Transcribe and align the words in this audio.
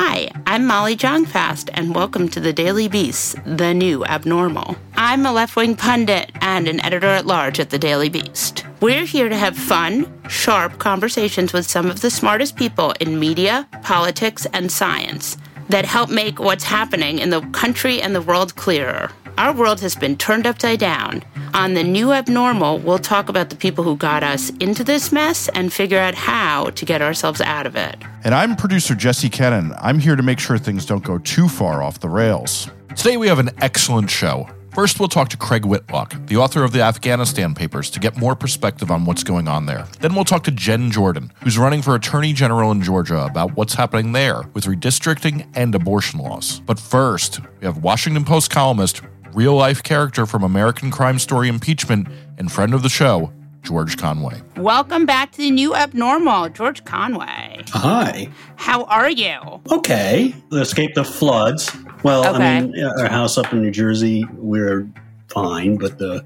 Hi, 0.00 0.30
I'm 0.46 0.64
Molly 0.64 0.94
Jong-Fast, 0.94 1.70
and 1.74 1.92
welcome 1.92 2.28
to 2.28 2.38
the 2.38 2.52
Daily 2.52 2.86
Beast, 2.86 3.34
the 3.44 3.74
new 3.74 4.04
abnormal. 4.04 4.76
I'm 4.94 5.26
a 5.26 5.32
left 5.32 5.56
wing 5.56 5.74
pundit 5.74 6.30
and 6.40 6.68
an 6.68 6.80
editor 6.82 7.08
at 7.08 7.26
large 7.26 7.58
at 7.58 7.70
the 7.70 7.80
Daily 7.80 8.08
Beast. 8.08 8.64
We're 8.80 9.04
here 9.04 9.28
to 9.28 9.36
have 9.36 9.58
fun, 9.58 10.06
sharp 10.28 10.78
conversations 10.78 11.52
with 11.52 11.66
some 11.66 11.90
of 11.90 12.00
the 12.00 12.12
smartest 12.12 12.54
people 12.54 12.92
in 13.00 13.18
media, 13.18 13.66
politics, 13.82 14.46
and 14.52 14.70
science 14.70 15.36
that 15.68 15.84
help 15.84 16.10
make 16.10 16.38
what's 16.38 16.62
happening 16.62 17.18
in 17.18 17.30
the 17.30 17.40
country 17.50 18.00
and 18.00 18.14
the 18.14 18.22
world 18.22 18.54
clearer. 18.54 19.10
Our 19.38 19.52
world 19.52 19.80
has 19.82 19.94
been 19.94 20.16
turned 20.16 20.48
upside 20.48 20.80
down. 20.80 21.22
On 21.54 21.74
the 21.74 21.84
new 21.84 22.12
abnormal, 22.12 22.80
we'll 22.80 22.98
talk 22.98 23.28
about 23.28 23.50
the 23.50 23.56
people 23.56 23.84
who 23.84 23.96
got 23.96 24.24
us 24.24 24.50
into 24.58 24.82
this 24.82 25.12
mess 25.12 25.48
and 25.50 25.72
figure 25.72 26.00
out 26.00 26.16
how 26.16 26.70
to 26.70 26.84
get 26.84 27.02
ourselves 27.02 27.40
out 27.40 27.64
of 27.64 27.76
it. 27.76 28.02
And 28.24 28.34
I'm 28.34 28.56
producer 28.56 28.96
Jesse 28.96 29.30
Cannon. 29.30 29.74
I'm 29.78 30.00
here 30.00 30.16
to 30.16 30.24
make 30.24 30.40
sure 30.40 30.58
things 30.58 30.84
don't 30.84 31.04
go 31.04 31.18
too 31.18 31.46
far 31.46 31.84
off 31.84 32.00
the 32.00 32.08
rails. 32.08 32.68
Today 32.96 33.16
we 33.16 33.28
have 33.28 33.38
an 33.38 33.50
excellent 33.58 34.10
show. 34.10 34.48
First, 34.74 35.00
we'll 35.00 35.08
talk 35.08 35.28
to 35.30 35.36
Craig 35.36 35.64
Whitlock, 35.64 36.14
the 36.26 36.36
author 36.36 36.62
of 36.62 36.72
the 36.72 36.82
Afghanistan 36.82 37.54
Papers, 37.54 37.90
to 37.90 37.98
get 37.98 38.16
more 38.16 38.36
perspective 38.36 38.92
on 38.92 39.04
what's 39.06 39.24
going 39.24 39.48
on 39.48 39.66
there. 39.66 39.86
Then 40.00 40.14
we'll 40.14 40.24
talk 40.24 40.44
to 40.44 40.52
Jen 40.52 40.90
Jordan, 40.92 41.32
who's 41.42 41.58
running 41.58 41.82
for 41.82 41.96
Attorney 41.96 42.32
General 42.32 42.70
in 42.70 42.82
Georgia, 42.82 43.24
about 43.24 43.56
what's 43.56 43.74
happening 43.74 44.12
there 44.12 44.42
with 44.54 44.66
redistricting 44.66 45.48
and 45.54 45.74
abortion 45.74 46.20
laws. 46.20 46.60
But 46.60 46.78
first, 46.78 47.40
we 47.60 47.66
have 47.66 47.78
Washington 47.78 48.24
Post 48.24 48.50
columnist, 48.50 49.00
real 49.38 49.54
life 49.54 49.84
character 49.84 50.26
from 50.26 50.42
American 50.42 50.90
Crime 50.90 51.16
Story 51.16 51.48
Impeachment, 51.48 52.08
and 52.38 52.50
friend 52.50 52.74
of 52.74 52.82
the 52.82 52.88
show, 52.88 53.32
George 53.62 53.96
Conway. 53.96 54.42
Welcome 54.56 55.06
back 55.06 55.30
to 55.30 55.38
the 55.38 55.52
new 55.52 55.76
abnormal, 55.76 56.48
George 56.48 56.84
Conway. 56.84 57.62
Hi. 57.68 58.28
How 58.56 58.82
are 58.86 59.08
you? 59.08 59.38
Okay. 59.70 60.34
Escape 60.50 60.96
the 60.96 61.04
floods. 61.04 61.70
Well, 62.02 62.26
Okay. 62.34 62.56
I 62.56 62.60
mean, 62.62 62.84
our 62.84 63.08
house 63.08 63.38
up 63.38 63.52
in 63.52 63.62
New 63.62 63.70
Jersey, 63.70 64.24
we're 64.32 64.88
fine, 65.28 65.76
but 65.76 65.98
the 65.98 66.24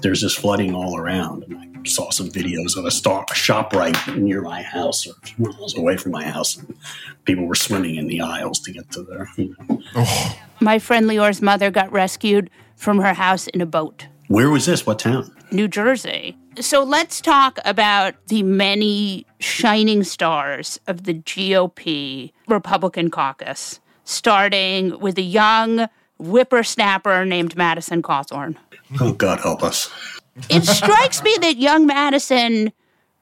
there's 0.00 0.22
just 0.22 0.38
flooding 0.38 0.74
all 0.74 0.96
around. 0.96 1.44
And 1.44 1.58
I 1.58 1.66
saw 1.84 2.10
some 2.10 2.28
videos 2.28 2.76
of 2.76 2.84
a, 2.84 2.90
star, 2.90 3.24
a 3.30 3.34
shop 3.34 3.72
right 3.72 3.96
near 4.16 4.42
my 4.42 4.62
house, 4.62 5.06
or 5.06 5.14
a 5.22 5.26
few 5.26 5.44
miles 5.44 5.76
away 5.76 5.96
from 5.96 6.12
my 6.12 6.24
house, 6.24 6.56
and 6.56 6.76
people 7.24 7.46
were 7.46 7.54
swimming 7.54 7.96
in 7.96 8.06
the 8.06 8.20
aisles 8.20 8.60
to 8.60 8.72
get 8.72 8.90
to 8.92 9.02
there. 9.02 9.28
You 9.36 9.56
know. 9.68 9.82
My 10.60 10.78
friend 10.78 11.06
Leor's 11.06 11.40
mother 11.40 11.70
got 11.70 11.92
rescued 11.92 12.50
from 12.76 12.98
her 13.00 13.14
house 13.14 13.46
in 13.48 13.60
a 13.60 13.66
boat, 13.66 14.06
Where 14.28 14.50
was 14.50 14.66
this? 14.66 14.86
What 14.86 14.98
town? 14.98 15.34
New 15.50 15.68
Jersey. 15.68 16.36
So 16.60 16.82
let's 16.82 17.20
talk 17.20 17.58
about 17.64 18.14
the 18.26 18.42
many 18.42 19.26
shining 19.38 20.02
stars 20.04 20.80
of 20.86 21.04
the 21.04 21.14
GOP 21.14 22.32
Republican 22.48 23.10
caucus, 23.10 23.80
starting 24.04 24.98
with 24.98 25.18
a 25.18 25.22
young 25.22 25.86
whippersnapper 26.18 27.24
named 27.24 27.56
Madison 27.56 28.02
Cawthorn. 28.02 28.56
Oh, 29.00 29.12
God 29.12 29.40
help 29.40 29.62
us. 29.62 29.90
It 30.48 30.64
strikes 30.64 31.22
me 31.22 31.36
that 31.40 31.56
young 31.56 31.86
Madison 31.86 32.72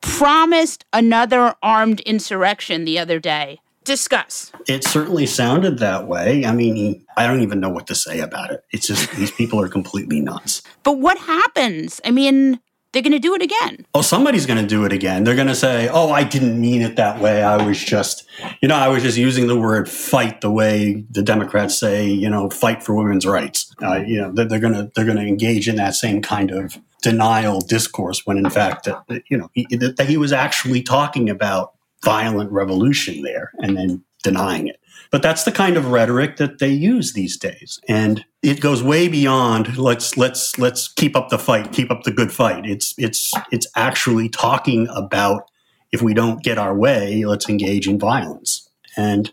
promised 0.01 0.85
another 0.93 1.55
armed 1.63 2.01
insurrection 2.01 2.85
the 2.85 2.99
other 2.99 3.19
day. 3.19 3.61
Discuss. 3.85 4.51
It 4.67 4.83
certainly 4.83 5.27
sounded 5.27 5.79
that 5.79 6.09
way. 6.09 6.45
I 6.45 6.53
mean, 6.53 7.05
I 7.17 7.27
don't 7.27 7.43
even 7.43 7.61
know 7.61 7.69
what 7.69 7.87
to 7.87 7.95
say 7.95 8.19
about 8.19 8.51
it. 8.51 8.65
It's 8.73 8.89
just 8.89 9.11
these 9.13 9.31
people 9.31 9.61
are 9.61 9.69
completely 9.69 10.21
nuts. 10.21 10.63
But 10.83 10.99
what 10.99 11.19
happens? 11.19 12.01
I 12.05 12.11
mean, 12.11 12.61
they're 12.97 13.03
going 13.03 13.13
to 13.13 13.19
do 13.19 13.35
it 13.35 13.43
again. 13.43 13.85
Oh, 13.93 14.01
somebody's 14.01 14.47
going 14.47 14.59
to 14.59 14.67
do 14.67 14.87
it 14.87 14.93
again. 14.93 15.25
They're 15.25 15.35
going 15.35 15.49
to 15.49 15.55
say, 15.55 15.87
"Oh, 15.89 16.11
I 16.11 16.25
didn't 16.25 16.59
mean 16.59 16.81
it 16.81 16.97
that 16.97 17.21
way. 17.21 17.43
I 17.43 17.63
was 17.63 17.79
just, 17.79 18.27
you 18.63 18.69
know, 18.69 18.75
I 18.75 18.89
was 18.89 19.03
just 19.03 19.19
using 19.19 19.49
the 19.49 19.59
word 19.59 19.87
fight 19.87 20.41
the 20.41 20.51
way 20.51 21.05
the 21.11 21.23
Democrats 21.23 21.79
say, 21.79 22.09
you 22.09 22.31
know, 22.31 22.49
fight 22.49 22.83
for 22.83 22.95
women's 22.95 23.27
rights." 23.27 23.71
Uh, 23.83 23.97
you 23.97 24.19
know, 24.19 24.33
they're, 24.33 24.59
going 24.59 24.73
to 24.73 24.91
they're 24.95 25.05
going 25.05 25.19
to 25.19 25.27
engage 25.27 25.69
in 25.69 25.77
that 25.77 25.95
same 25.95 26.23
kind 26.23 26.51
of 26.51 26.79
denial 27.03 27.61
discourse 27.61 28.25
when, 28.25 28.39
in 28.39 28.49
fact, 28.49 28.89
uh, 28.89 29.03
you 29.29 29.37
know, 29.37 29.51
he, 29.53 29.67
that 29.77 30.07
he 30.09 30.17
was 30.17 30.33
actually 30.33 30.81
talking 30.83 31.29
about 31.29 31.75
violent 32.03 32.51
revolution 32.51 33.23
there, 33.23 33.53
and 33.59 33.77
then 33.77 34.03
denying 34.23 34.69
it. 34.69 34.81
But 35.11 35.23
that's 35.23 35.45
the 35.45 35.53
kind 35.53 35.77
of 35.77 35.91
rhetoric 35.91 36.37
that 36.37 36.59
they 36.59 36.69
use 36.69 37.13
these 37.13 37.37
days, 37.37 37.81
and 37.89 38.25
it 38.43 38.61
goes 38.61 38.83
way 38.83 39.09
beyond 39.09 39.79
let's 39.79 40.17
let's 40.17 40.59
let's 40.59 40.89
keep 40.89 41.17
up 41.17 41.29
the 41.29 41.39
fight, 41.39 41.73
keep 41.73 41.91
up 41.91 42.03
the 42.03 42.11
good 42.11 42.33
fight. 42.33 42.67
It's 42.67 42.95
it's 42.99 43.33
it's 43.53 43.67
actually 43.77 44.29
talking 44.29 44.89
about 44.95 45.51
if 45.93 46.03
we 46.03 46.15
don't 46.15 46.43
get 46.43 46.59
our 46.59 46.75
way, 46.75 47.25
let's 47.25 47.49
engage 47.49 47.89
in 47.89 47.99
violence. 47.99 48.69
And 48.97 49.33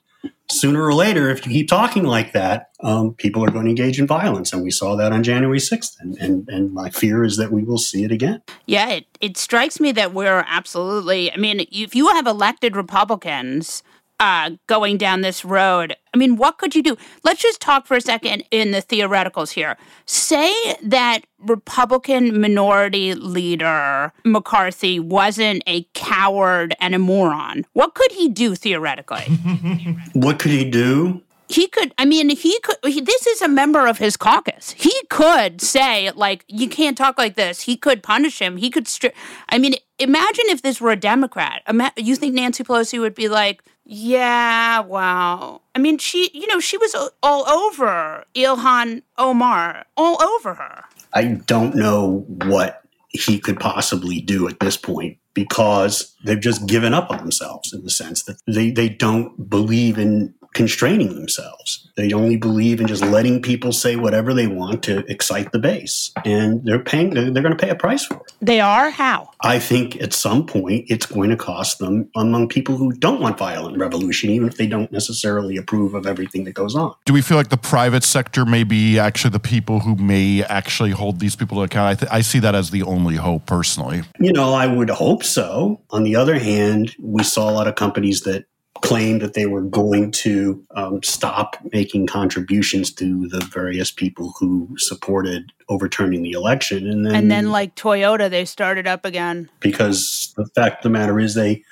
sooner 0.52 0.84
or 0.84 0.94
later, 0.94 1.30
if 1.30 1.46
you 1.46 1.52
keep 1.52 1.68
talking 1.68 2.04
like 2.04 2.34
that, 2.34 2.70
um, 2.82 3.14
people 3.16 3.44
are 3.44 3.50
going 3.50 3.66
to 3.66 3.70
engage 3.70 4.00
in 4.00 4.06
violence, 4.06 4.54
and 4.54 4.62
we 4.62 4.72
saw 4.72 4.96
that 4.96 5.12
on 5.12 5.24
January 5.24 5.60
sixth. 5.60 5.98
And, 6.00 6.16
and 6.18 6.48
and 6.50 6.74
my 6.74 6.90
fear 6.90 7.24
is 7.24 7.38
that 7.38 7.52
we 7.52 7.64
will 7.64 7.78
see 7.80 8.04
it 8.04 8.12
again. 8.12 8.42
Yeah, 8.68 8.90
it, 8.90 9.06
it 9.22 9.38
strikes 9.38 9.80
me 9.80 9.92
that 9.94 10.14
we're 10.14 10.46
absolutely, 10.48 11.32
I 11.32 11.38
mean, 11.38 11.66
if 11.72 11.96
you 11.96 12.10
have 12.10 12.28
elected 12.28 12.76
Republicans 12.76 13.84
uh, 14.24 14.52
going 14.68 14.98
down 14.98 15.20
this 15.20 15.44
road, 15.44 15.98
I 16.14 16.18
mean, 16.18 16.38
what 16.38 16.58
could 16.58 16.76
you 16.76 16.82
do? 16.82 16.96
Let's 17.26 17.42
just 17.42 17.60
talk 17.60 17.86
for 17.86 17.98
a 17.98 18.02
second 18.02 18.46
in 18.52 18.72
the 18.72 18.82
theoreticals 18.82 19.52
here. 19.52 19.76
Say 20.06 20.54
that 20.82 21.26
Republican 21.40 22.40
minority 22.40 23.16
leader 23.16 24.14
McCarthy 24.24 24.98
wasn't 24.98 25.62
a 25.68 25.84
coward 25.94 26.74
and 26.80 26.96
a 26.96 27.00
moron. 27.00 27.66
What 27.74 27.96
could 27.96 28.14
he 28.14 28.30
do 28.30 28.56
theoretically? 28.56 29.26
What 30.14 30.40
could 30.40 30.52
he 30.52 30.64
do? 30.70 31.22
he 31.50 31.68
could 31.68 31.94
i 31.98 32.06
mean 32.06 32.30
he 32.30 32.58
could 32.62 32.78
he, 32.86 33.02
this 33.02 33.28
is 33.28 33.42
a 33.42 33.48
member 33.48 33.86
of 33.86 33.98
his 33.98 34.16
caucus 34.18 34.72
he 34.72 34.94
could 35.10 35.62
say 35.62 36.10
like 36.12 36.46
you 36.48 36.68
can't 36.70 36.98
talk 36.98 37.18
like 37.18 37.36
this 37.36 37.62
he 37.62 37.76
could 37.76 38.02
punish 38.02 38.40
him 38.40 38.58
he 38.58 38.70
could 38.70 38.86
stri- 38.86 39.14
i 39.50 39.58
mean 39.60 39.76
imagine 40.00 40.46
if 40.48 40.62
this 40.62 40.80
were 40.82 40.92
a 40.92 40.96
democrat 40.96 41.62
Ima- 41.68 41.92
you 41.98 42.16
think 42.16 42.34
nancy 42.34 42.64
pelosi 42.64 43.00
would 43.00 43.14
be 43.14 43.28
like 43.28 43.62
yeah 43.86 44.80
wow. 44.80 45.62
i 45.76 45.80
mean 45.80 45.98
she 45.98 46.32
you 46.34 46.48
know 46.48 46.60
she 46.60 46.78
was 46.78 46.96
all 47.22 47.48
over 47.48 48.24
ilhan 48.36 49.02
omar 49.18 49.86
all 49.98 50.22
over 50.22 50.54
her 50.54 50.84
I 51.14 51.26
don't 51.46 51.76
know 51.76 52.26
what 52.28 52.82
he 53.10 53.40
could 53.40 53.60
possibly 53.60 54.20
do 54.20 54.48
at 54.48 54.60
this 54.60 54.76
point 54.76 55.18
because 55.36 56.16
they've 56.26 56.40
just 56.40 56.66
given 56.66 56.94
up 56.94 57.12
on 57.12 57.18
themselves 57.20 57.72
in 57.72 57.84
the 57.84 57.90
sense 57.90 58.24
that 58.24 58.38
they, 58.48 58.72
they 58.72 58.90
don't 58.90 59.50
believe 59.50 60.00
in 60.00 60.34
constraining 60.54 61.16
themselves. 61.16 61.88
They 61.96 62.12
only 62.12 62.38
believe 62.38 62.82
in 62.82 62.88
just 62.88 63.04
letting 63.04 63.42
people 63.42 63.72
say 63.72 63.96
whatever 63.96 64.34
they 64.34 64.48
want 64.48 64.84
to 64.84 65.00
excite 65.12 65.52
the 65.52 65.60
base. 65.60 66.12
And 66.26 66.64
they're 66.66 66.80
paying, 66.80 67.12
they're, 67.12 67.30
they're 67.30 67.44
going 67.44 67.56
to 67.56 67.64
pay 67.64 67.70
a 67.70 67.76
price 67.76 68.06
for 68.06 68.18
it. 68.18 68.34
they 68.42 68.60
are 68.60 68.90
how 68.90 69.30
I 69.42 69.60
think 69.60 70.02
at 70.02 70.14
some 70.14 70.46
point 70.46 70.86
it's 70.88 71.06
going 71.06 71.30
to 71.30 71.36
cost 71.36 71.80
them 71.80 72.10
among 72.16 72.48
people 72.48 72.78
who 72.78 72.94
don't 72.94 73.20
want 73.20 73.38
violent 73.38 73.78
revolution, 73.78 74.30
even 74.30 74.48
if 74.48 74.58
they 74.58 74.68
don't 74.68 74.92
necessarily 74.92 75.58
approve 75.58 75.94
of 75.94 76.08
everything 76.08 76.46
that 76.46 76.54
goes 76.54 76.76
on. 76.76 76.96
Do 77.06 77.14
we 77.14 77.22
feel 77.22 77.38
like 77.38 77.50
the 77.50 77.58
private 77.58 78.04
sector 78.04 78.46
may 78.46 78.64
be 78.64 78.98
actually 78.98 79.32
the 79.32 79.40
people 79.40 79.82
who 79.82 79.96
may 79.96 80.44
actually 80.44 80.92
hold 80.92 81.20
these 81.20 81.36
people 81.36 81.58
to 81.58 81.64
account? 81.64 81.88
I, 81.88 81.96
th- 81.96 82.12
I 82.12 82.22
see 82.22 82.40
that 82.40 82.56
as 82.56 82.72
the 82.72 82.84
only 82.84 83.16
hope 83.16 83.46
personally. 83.46 84.04
You 84.20 84.32
know, 84.32 84.54
I 84.54 84.66
would 84.68 84.90
hope 84.90 85.24
so. 85.24 85.82
On 85.90 86.04
the 86.04 86.16
other 86.16 86.40
hand, 86.40 86.96
we 87.00 87.24
saw 87.24 87.50
a 87.50 87.52
lot 87.52 87.68
of 87.68 87.76
companies 87.76 88.22
that 88.22 88.46
claimed 88.84 89.22
that 89.22 89.34
they 89.34 89.46
were 89.46 89.62
going 89.62 90.12
to 90.12 90.62
um, 90.76 91.02
stop 91.02 91.56
making 91.72 92.06
contributions 92.06 92.92
to 92.92 93.30
the 93.30 93.40
various 93.54 93.90
people 93.92 94.34
who 94.38 94.68
supported 94.78 95.54
overturning 95.70 96.22
the 96.22 96.32
election. 96.32 96.90
And 96.90 97.06
then, 97.06 97.16
and 97.16 97.32
then 97.32 97.50
like 97.50 97.76
toyota 97.76 98.30
they 98.30 98.44
started 98.44 98.86
up 98.86 99.06
again 99.06 99.50
because 99.62 100.34
the 100.36 100.46
fact 100.48 100.80
of 100.80 100.84
the 100.84 100.90
matter 100.90 101.18
is 101.18 101.34
they 101.34 101.64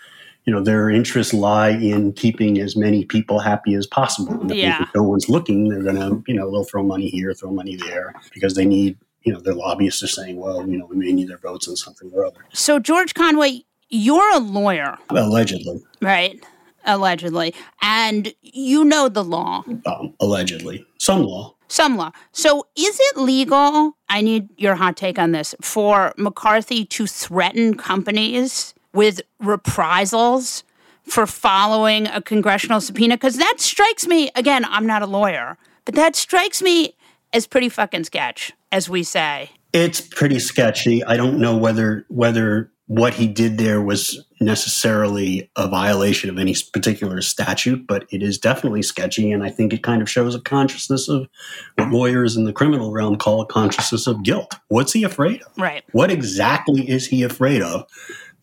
you 0.45 0.53
know 0.53 0.61
their 0.63 0.89
interests 0.89 1.33
lie 1.33 1.69
in 1.71 2.13
keeping 2.13 2.59
as 2.61 2.77
many 2.77 3.03
people 3.05 3.39
happy 3.39 3.73
as 3.75 3.85
possible 3.85 4.31
and 4.41 4.49
if 4.49 4.57
Yeah. 4.57 4.77
think 4.77 4.89
no 4.95 5.03
one's 5.03 5.27
looking 5.27 5.67
they're 5.67 5.83
gonna 5.83 6.21
you 6.27 6.33
know 6.33 6.49
they'll 6.49 6.63
throw 6.63 6.81
money 6.81 7.09
here 7.09 7.33
throw 7.33 7.51
money 7.51 7.75
there 7.75 8.13
because 8.33 8.55
they 8.55 8.65
need 8.65 8.97
you 9.23 9.33
know 9.33 9.39
their 9.41 9.53
lobbyists 9.53 10.01
are 10.01 10.07
saying 10.07 10.37
well 10.37 10.65
you 10.67 10.77
know 10.77 10.85
we 10.85 10.95
may 10.95 11.11
need 11.11 11.27
their 11.27 11.37
votes 11.49 11.67
on 11.67 11.75
something 11.75 12.09
or 12.13 12.25
other 12.25 12.39
So, 12.53 12.79
George 12.79 13.13
Conway, 13.13 13.65
you're 13.89 14.33
a 14.33 14.39
lawyer, 14.39 14.97
Allegedly. 15.09 15.81
right? 16.01 16.41
Allegedly. 16.85 17.53
And 17.81 18.33
you 18.41 18.83
know 18.83 19.09
the 19.09 19.23
law, 19.23 19.63
Um, 19.85 20.13
allegedly. 20.19 20.85
Some 20.97 21.23
law. 21.23 21.55
some 21.67 21.95
law. 21.97 22.11
So 22.33 22.65
is 22.75 22.99
it 22.99 23.17
legal? 23.17 23.95
I 24.09 24.21
need 24.21 24.49
your 24.57 24.75
hot 24.75 24.97
take 24.97 25.17
on 25.17 25.31
this 25.31 25.55
for 25.61 26.13
McCarthy 26.17 26.83
to 26.85 27.07
threaten 27.07 27.75
companies 27.75 28.73
with 28.93 29.21
reprisals 29.39 30.63
for 31.03 31.25
following 31.25 32.07
a 32.07 32.21
congressional 32.21 32.81
subpoena? 32.81 33.15
Because 33.15 33.37
that 33.37 33.55
strikes 33.59 34.05
me, 34.05 34.29
again, 34.35 34.65
I'm 34.65 34.85
not 34.85 35.01
a 35.01 35.07
lawyer, 35.07 35.57
but 35.85 35.95
that 35.95 36.15
strikes 36.15 36.61
me 36.61 36.95
as 37.33 37.47
pretty 37.47 37.69
fucking 37.69 38.03
sketch, 38.03 38.51
as 38.71 38.89
we 38.89 39.03
say. 39.03 39.49
It's 39.73 40.01
pretty 40.01 40.39
sketchy. 40.39 41.03
I 41.05 41.15
don't 41.15 41.39
know 41.39 41.55
whether 41.55 42.05
whether 42.09 42.69
what 42.91 43.13
he 43.13 43.25
did 43.25 43.57
there 43.57 43.81
was 43.81 44.21
necessarily 44.41 45.49
a 45.55 45.65
violation 45.65 46.29
of 46.29 46.37
any 46.37 46.53
particular 46.73 47.21
statute, 47.21 47.87
but 47.87 48.05
it 48.11 48.21
is 48.21 48.37
definitely 48.37 48.81
sketchy, 48.81 49.31
and 49.31 49.45
I 49.45 49.49
think 49.49 49.71
it 49.71 49.81
kind 49.81 50.01
of 50.01 50.09
shows 50.09 50.35
a 50.35 50.41
consciousness 50.41 51.07
of 51.07 51.29
what 51.77 51.89
lawyers 51.89 52.35
in 52.35 52.43
the 52.43 52.51
criminal 52.51 52.91
realm 52.91 53.15
call 53.15 53.39
a 53.39 53.45
consciousness 53.45 54.07
of 54.07 54.23
guilt. 54.23 54.55
What's 54.67 54.91
he 54.91 55.05
afraid 55.05 55.41
of? 55.41 55.53
Right. 55.57 55.85
What 55.93 56.11
exactly 56.11 56.89
is 56.89 57.07
he 57.07 57.23
afraid 57.23 57.61
of 57.61 57.85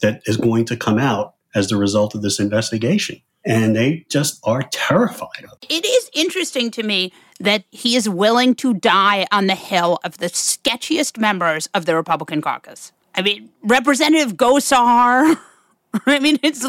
that 0.01 0.23
is 0.25 0.39
going 0.39 0.65
to 0.65 0.79
come 0.79 0.99
out 0.99 1.35
as 1.55 1.69
the 1.69 1.77
result 1.77 2.15
of 2.15 2.23
this 2.23 2.41
investigation? 2.41 3.21
And 3.45 3.77
they 3.77 4.07
just 4.09 4.41
are 4.45 4.63
terrified 4.63 5.45
of. 5.45 5.59
it. 5.61 5.67
It 5.69 5.85
is 5.85 6.11
interesting 6.15 6.71
to 6.71 6.83
me 6.83 7.13
that 7.39 7.65
he 7.71 7.97
is 7.97 8.09
willing 8.09 8.55
to 8.57 8.73
die 8.73 9.27
on 9.31 9.47
the 9.47 9.55
hill 9.55 9.99
of 10.05 10.17
the 10.17 10.31
sketchiest 10.31 11.19
members 11.19 11.69
of 11.75 11.85
the 11.85 11.95
Republican 11.95 12.41
caucus. 12.41 12.93
I 13.19 13.23
mean, 13.23 13.51
Representative 13.65 14.37
Gosar. 14.37 15.37
I 16.07 16.21
mean, 16.21 16.39
it's 16.45 16.65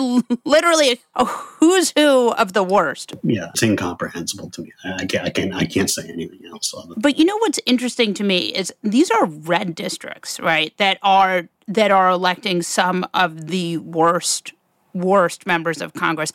literally 0.46 1.00
a 1.14 1.26
who's 1.26 1.94
who 1.96 2.32
of 2.32 2.54
the 2.54 2.64
worst. 2.64 3.14
Yeah, 3.22 3.50
it's 3.50 3.62
incomprehensible 3.62 4.50
to 4.50 4.64
me. 4.64 4.72
I 4.84 5.06
can't, 5.06 5.26
I 5.28 5.30
can't, 5.30 5.54
I 5.54 5.66
can't 5.66 5.92
say 5.92 6.10
anything 6.10 6.40
else. 6.52 6.74
But 6.98 7.20
you 7.20 7.26
know 7.26 7.38
what's 7.38 7.60
interesting 7.68 8.16
to 8.16 8.24
me 8.24 8.48
is 8.48 8.74
these 8.82 9.12
are 9.12 9.26
red 9.26 9.76
districts, 9.76 10.40
right? 10.40 10.76
That 10.78 10.98
are 11.04 11.50
that 11.68 11.92
are 11.92 12.10
electing 12.10 12.64
some 12.64 13.06
of 13.14 13.48
the 13.48 13.78
worst 13.78 14.54
worst 14.96 15.46
members 15.46 15.82
of 15.82 15.94
Congress. 15.94 16.34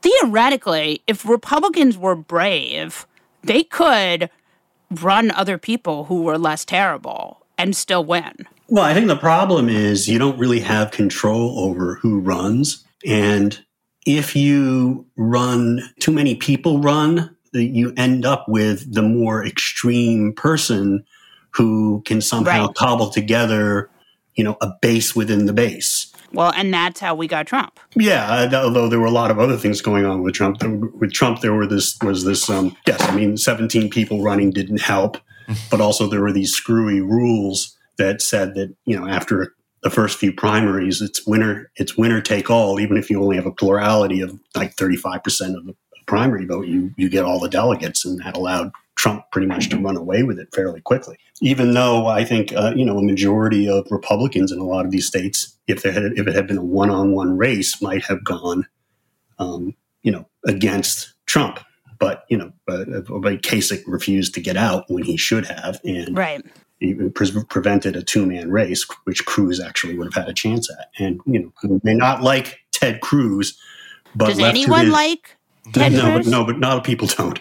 Theoretically, 0.00 1.02
if 1.08 1.26
Republicans 1.28 1.98
were 1.98 2.14
brave, 2.14 3.04
they 3.42 3.64
could 3.64 4.30
run 4.90 5.32
other 5.32 5.58
people 5.58 6.04
who 6.04 6.22
were 6.22 6.38
less 6.38 6.64
terrible 6.64 7.44
and 7.58 7.74
still 7.74 8.04
win. 8.04 8.46
Well, 8.70 8.84
I 8.84 8.94
think 8.94 9.08
the 9.08 9.16
problem 9.16 9.68
is 9.68 10.08
you 10.08 10.20
don't 10.20 10.38
really 10.38 10.60
have 10.60 10.92
control 10.92 11.58
over 11.58 11.96
who 11.96 12.20
runs. 12.20 12.84
And 13.04 13.58
if 14.06 14.36
you 14.36 15.06
run, 15.16 15.82
too 15.98 16.12
many 16.12 16.36
people 16.36 16.80
run, 16.80 17.36
you 17.52 17.92
end 17.96 18.24
up 18.24 18.48
with 18.48 18.94
the 18.94 19.02
more 19.02 19.44
extreme 19.44 20.32
person 20.34 21.04
who 21.50 22.00
can 22.06 22.20
somehow 22.20 22.66
Right. 22.66 22.74
cobble 22.76 23.10
together, 23.10 23.90
you 24.36 24.44
know, 24.44 24.56
a 24.60 24.70
base 24.80 25.16
within 25.16 25.46
the 25.46 25.52
base. 25.52 26.06
Well, 26.32 26.52
and 26.54 26.72
that's 26.72 27.00
how 27.00 27.16
we 27.16 27.26
got 27.26 27.48
Trump. 27.48 27.80
Yeah, 27.96 28.24
uh, 28.24 28.54
although 28.54 28.88
there 28.88 29.00
were 29.00 29.06
a 29.06 29.10
lot 29.10 29.32
of 29.32 29.40
other 29.40 29.56
things 29.56 29.80
going 29.80 30.06
on 30.06 30.22
with 30.22 30.34
Trump. 30.34 30.62
With 30.62 31.12
Trump, 31.12 31.40
there 31.40 31.52
were 31.52 31.66
this 31.66 31.98
was 32.04 32.24
this. 32.24 32.48
Um, 32.48 32.76
yes, 32.86 33.02
I 33.02 33.16
mean, 33.16 33.36
seventeen 33.36 33.90
people 33.90 34.22
running 34.22 34.52
didn't 34.52 34.80
help, 34.80 35.18
but 35.72 35.80
also 35.80 36.06
there 36.06 36.20
were 36.20 36.30
these 36.32 36.52
screwy 36.52 37.00
rules 37.00 37.76
that 38.00 38.20
said 38.20 38.54
that 38.54 38.74
you 38.84 38.98
know 38.98 39.06
after 39.06 39.54
the 39.82 39.90
first 39.90 40.18
few 40.18 40.32
primaries, 40.32 41.00
it's 41.00 41.26
winner 41.26 41.70
it's 41.76 41.96
winner 41.96 42.20
take 42.20 42.50
all. 42.50 42.80
Even 42.80 42.96
if 42.96 43.08
you 43.08 43.22
only 43.22 43.36
have 43.36 43.46
a 43.46 43.52
plurality 43.52 44.20
of 44.20 44.38
like 44.56 44.74
thirty 44.74 44.96
five 44.96 45.22
percent 45.22 45.56
of 45.56 45.66
the 45.66 45.74
primary 46.06 46.46
vote, 46.46 46.66
you 46.66 46.92
you 46.96 47.08
get 47.08 47.24
all 47.24 47.38
the 47.38 47.48
delegates, 47.48 48.04
and 48.04 48.18
that 48.20 48.36
allowed 48.36 48.72
Trump 48.96 49.24
pretty 49.30 49.46
much 49.46 49.68
to 49.68 49.78
run 49.78 49.96
away 49.96 50.22
with 50.22 50.38
it 50.38 50.48
fairly 50.54 50.80
quickly. 50.80 51.16
Even 51.40 51.72
though 51.72 52.06
I 52.06 52.24
think 52.24 52.52
uh, 52.54 52.72
you 52.74 52.84
know 52.84 52.98
a 52.98 53.02
majority 53.02 53.68
of 53.68 53.86
Republicans 53.90 54.50
in 54.50 54.58
a 54.58 54.64
lot 54.64 54.84
of 54.84 54.90
these 54.90 55.06
states, 55.06 55.56
if 55.66 55.82
there 55.82 55.92
had 55.92 56.12
if 56.16 56.26
it 56.26 56.34
had 56.34 56.46
been 56.46 56.58
a 56.58 56.64
one 56.64 56.90
on 56.90 57.12
one 57.12 57.36
race, 57.36 57.80
might 57.80 58.04
have 58.04 58.24
gone, 58.24 58.66
um, 59.38 59.74
you 60.02 60.10
know, 60.10 60.26
against 60.46 61.14
Trump. 61.26 61.60
But 61.98 62.24
you 62.30 62.38
know, 62.38 62.52
but, 62.66 62.86
but 63.06 63.42
Kasich 63.42 63.82
refused 63.86 64.34
to 64.34 64.40
get 64.40 64.56
out 64.56 64.84
when 64.88 65.04
he 65.04 65.16
should 65.18 65.46
have, 65.46 65.80
and 65.84 66.16
Right. 66.16 66.44
Even 66.80 67.12
pre- 67.12 67.44
prevented 67.48 67.96
a 67.96 68.02
two 68.02 68.26
man 68.26 68.50
race, 68.50 68.86
which 69.04 69.24
Cruz 69.26 69.60
actually 69.60 69.96
would 69.96 70.12
have 70.12 70.24
had 70.24 70.28
a 70.30 70.34
chance 70.34 70.68
at. 70.70 70.88
And 70.98 71.20
you 71.26 71.40
know, 71.40 71.52
you 71.62 71.80
may 71.84 71.94
not 71.94 72.22
like 72.22 72.60
Ted 72.72 73.00
Cruz, 73.00 73.58
but 74.14 74.28
Does 74.28 74.40
left 74.40 74.54
to 74.56 74.60
anyone 74.62 74.84
his- 74.86 74.92
like 74.92 75.36
Ted 75.72 75.92
no, 75.92 76.02
Cruz? 76.14 76.26
but 76.26 76.30
no, 76.30 76.44
but 76.44 76.58
not 76.58 76.72
all 76.72 76.80
people 76.80 77.06
don't, 77.06 77.38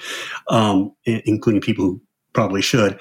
um, 0.49 0.93
including 1.05 1.61
people 1.61 1.85
who 1.85 2.01
probably 2.33 2.61
should. 2.61 2.99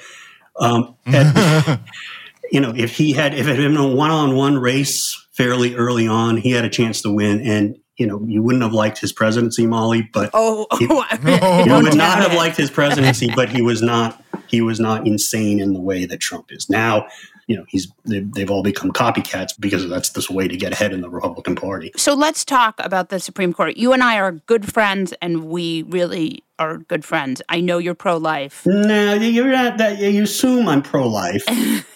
Um, 0.61 0.94
and, 1.06 1.81
you 2.50 2.61
know, 2.61 2.73
if 2.76 2.96
he 2.96 3.12
had, 3.12 3.35
if 3.35 3.46
it 3.46 3.56
had 3.56 3.58
been 3.58 3.76
a 3.76 3.87
one-on-one 3.94 4.58
race 4.58 5.26
fairly 5.32 5.75
early 5.76 6.08
on, 6.08 6.37
he 6.37 6.50
had 6.52 6.64
a 6.64 6.69
chance 6.70 7.02
to 7.02 7.11
win, 7.12 7.40
and 7.40 7.76
you 7.96 8.06
know, 8.06 8.25
you 8.29 8.43
wouldn't 8.43 8.62
have 8.62 8.73
liked 8.73 8.99
his 8.99 9.12
presidency, 9.12 9.67
Molly, 9.67 10.08
but 10.12 10.31
Oh, 10.32 10.67
He- 10.79 10.87
I 10.88 11.64
you 11.67 11.73
would 11.75 11.85
not 11.96 12.19
doubt 12.20 12.31
have 12.31 12.35
liked 12.35 12.56
his 12.56 12.70
presidency, 12.70 13.29
but 13.35 13.49
he 13.49 13.61
was 13.61 13.82
not 13.82 14.23
he 14.49 14.61
was 14.61 14.81
not 14.81 15.06
insane 15.06 15.61
in 15.61 15.73
the 15.73 15.81
way 15.81 16.05
that 16.05 16.21
Trump 16.21 16.50
is 16.50 16.69
now. 16.69 17.06
You 17.47 17.56
know, 17.56 17.65
he's 17.69 17.91
they've, 18.05 18.31
they've 18.33 18.50
all 18.50 18.62
become 18.62 18.93
copycats 18.93 19.53
because 19.59 19.89
that's 19.89 20.11
this 20.11 20.29
way 20.29 20.49
to 20.49 20.56
get 20.56 20.73
ahead 20.73 20.93
in 20.93 21.00
the 21.00 21.09
Republican 21.09 21.56
Party. 21.56 21.93
So 21.97 22.15
let's 22.15 22.45
talk 22.45 22.75
about 22.79 23.09
the 23.09 23.19
Supreme 23.19 23.55
Court. 23.55 23.79
You 23.79 23.95
and 23.95 24.03
I 24.03 24.19
are 24.19 24.33
good 24.33 24.71
friends, 24.71 25.15
and 25.23 25.47
we 25.47 25.83
really 25.85 26.45
are 26.59 26.79
good 26.79 27.05
friends. 27.05 27.41
I 27.49 27.61
know 27.61 27.79
you're 27.79 27.95
pro 27.95 28.17
life. 28.17 28.67
No, 28.67 29.15
you're 29.15 29.49
not. 29.49 29.79
That 29.79 29.99
you 29.99 30.23
assume 30.23 30.69
I'm 30.69 30.83
pro-life. 30.83 31.45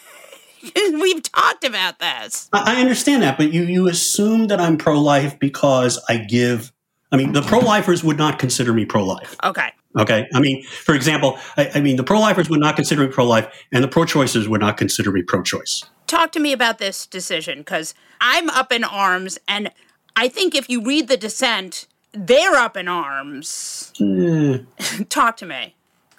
We've 0.74 1.22
talked 1.22 1.64
about 1.64 1.98
this. 1.98 2.48
I 2.52 2.76
I 2.76 2.80
understand 2.80 3.22
that, 3.22 3.36
but 3.36 3.52
you 3.52 3.62
you 3.64 3.88
assume 3.88 4.46
that 4.46 4.60
I'm 4.60 4.76
pro-life 4.76 5.38
because 5.38 6.02
I 6.08 6.18
give. 6.18 6.72
I 7.10 7.16
mean, 7.16 7.32
the 7.32 7.42
pro-lifers 7.42 8.02
would 8.02 8.16
not 8.16 8.38
consider 8.38 8.72
me 8.72 8.86
pro-life. 8.86 9.36
Okay. 9.44 9.70
Okay, 9.98 10.26
I 10.32 10.40
mean, 10.40 10.62
for 10.64 10.94
example, 10.94 11.38
I, 11.56 11.70
I 11.74 11.80
mean, 11.80 11.96
the 11.96 12.04
pro-lifers 12.04 12.48
would 12.48 12.60
not 12.60 12.76
consider 12.76 13.02
me 13.02 13.08
pro-life, 13.08 13.46
and 13.72 13.84
the 13.84 13.88
pro-choicers 13.88 14.48
would 14.48 14.60
not 14.60 14.76
consider 14.76 15.12
me 15.12 15.22
pro-choice. 15.22 15.84
Talk 16.06 16.32
to 16.32 16.40
me 16.40 16.52
about 16.52 16.78
this 16.78 17.06
decision 17.06 17.58
because 17.58 17.94
I'm 18.20 18.48
up 18.50 18.72
in 18.72 18.84
arms, 18.84 19.38
and 19.46 19.70
I 20.16 20.28
think 20.28 20.54
if 20.54 20.68
you 20.68 20.82
read 20.82 21.08
the 21.08 21.16
dissent, 21.16 21.86
they're 22.12 22.54
up 22.54 22.76
in 22.76 22.88
arms. 22.88 23.92
Eh. 24.00 24.58
Talk 25.08 25.36
to 25.38 25.46
me. 25.46 25.74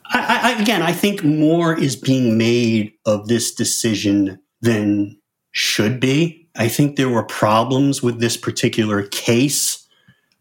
I, 0.06 0.56
I, 0.56 0.62
again, 0.62 0.82
I 0.82 0.92
think 0.92 1.24
more 1.24 1.77
is 1.77 1.96
being 1.96 2.38
made 2.38 2.94
of 3.06 3.27
this 3.27 3.53
decision 3.53 4.39
than 4.62 5.20
should 5.51 6.00
be. 6.00 6.48
I 6.56 6.68
think 6.68 6.96
there 6.96 7.10
were 7.10 7.24
problems 7.24 8.03
with 8.03 8.20
this 8.20 8.38
particular 8.38 9.03
case. 9.03 9.83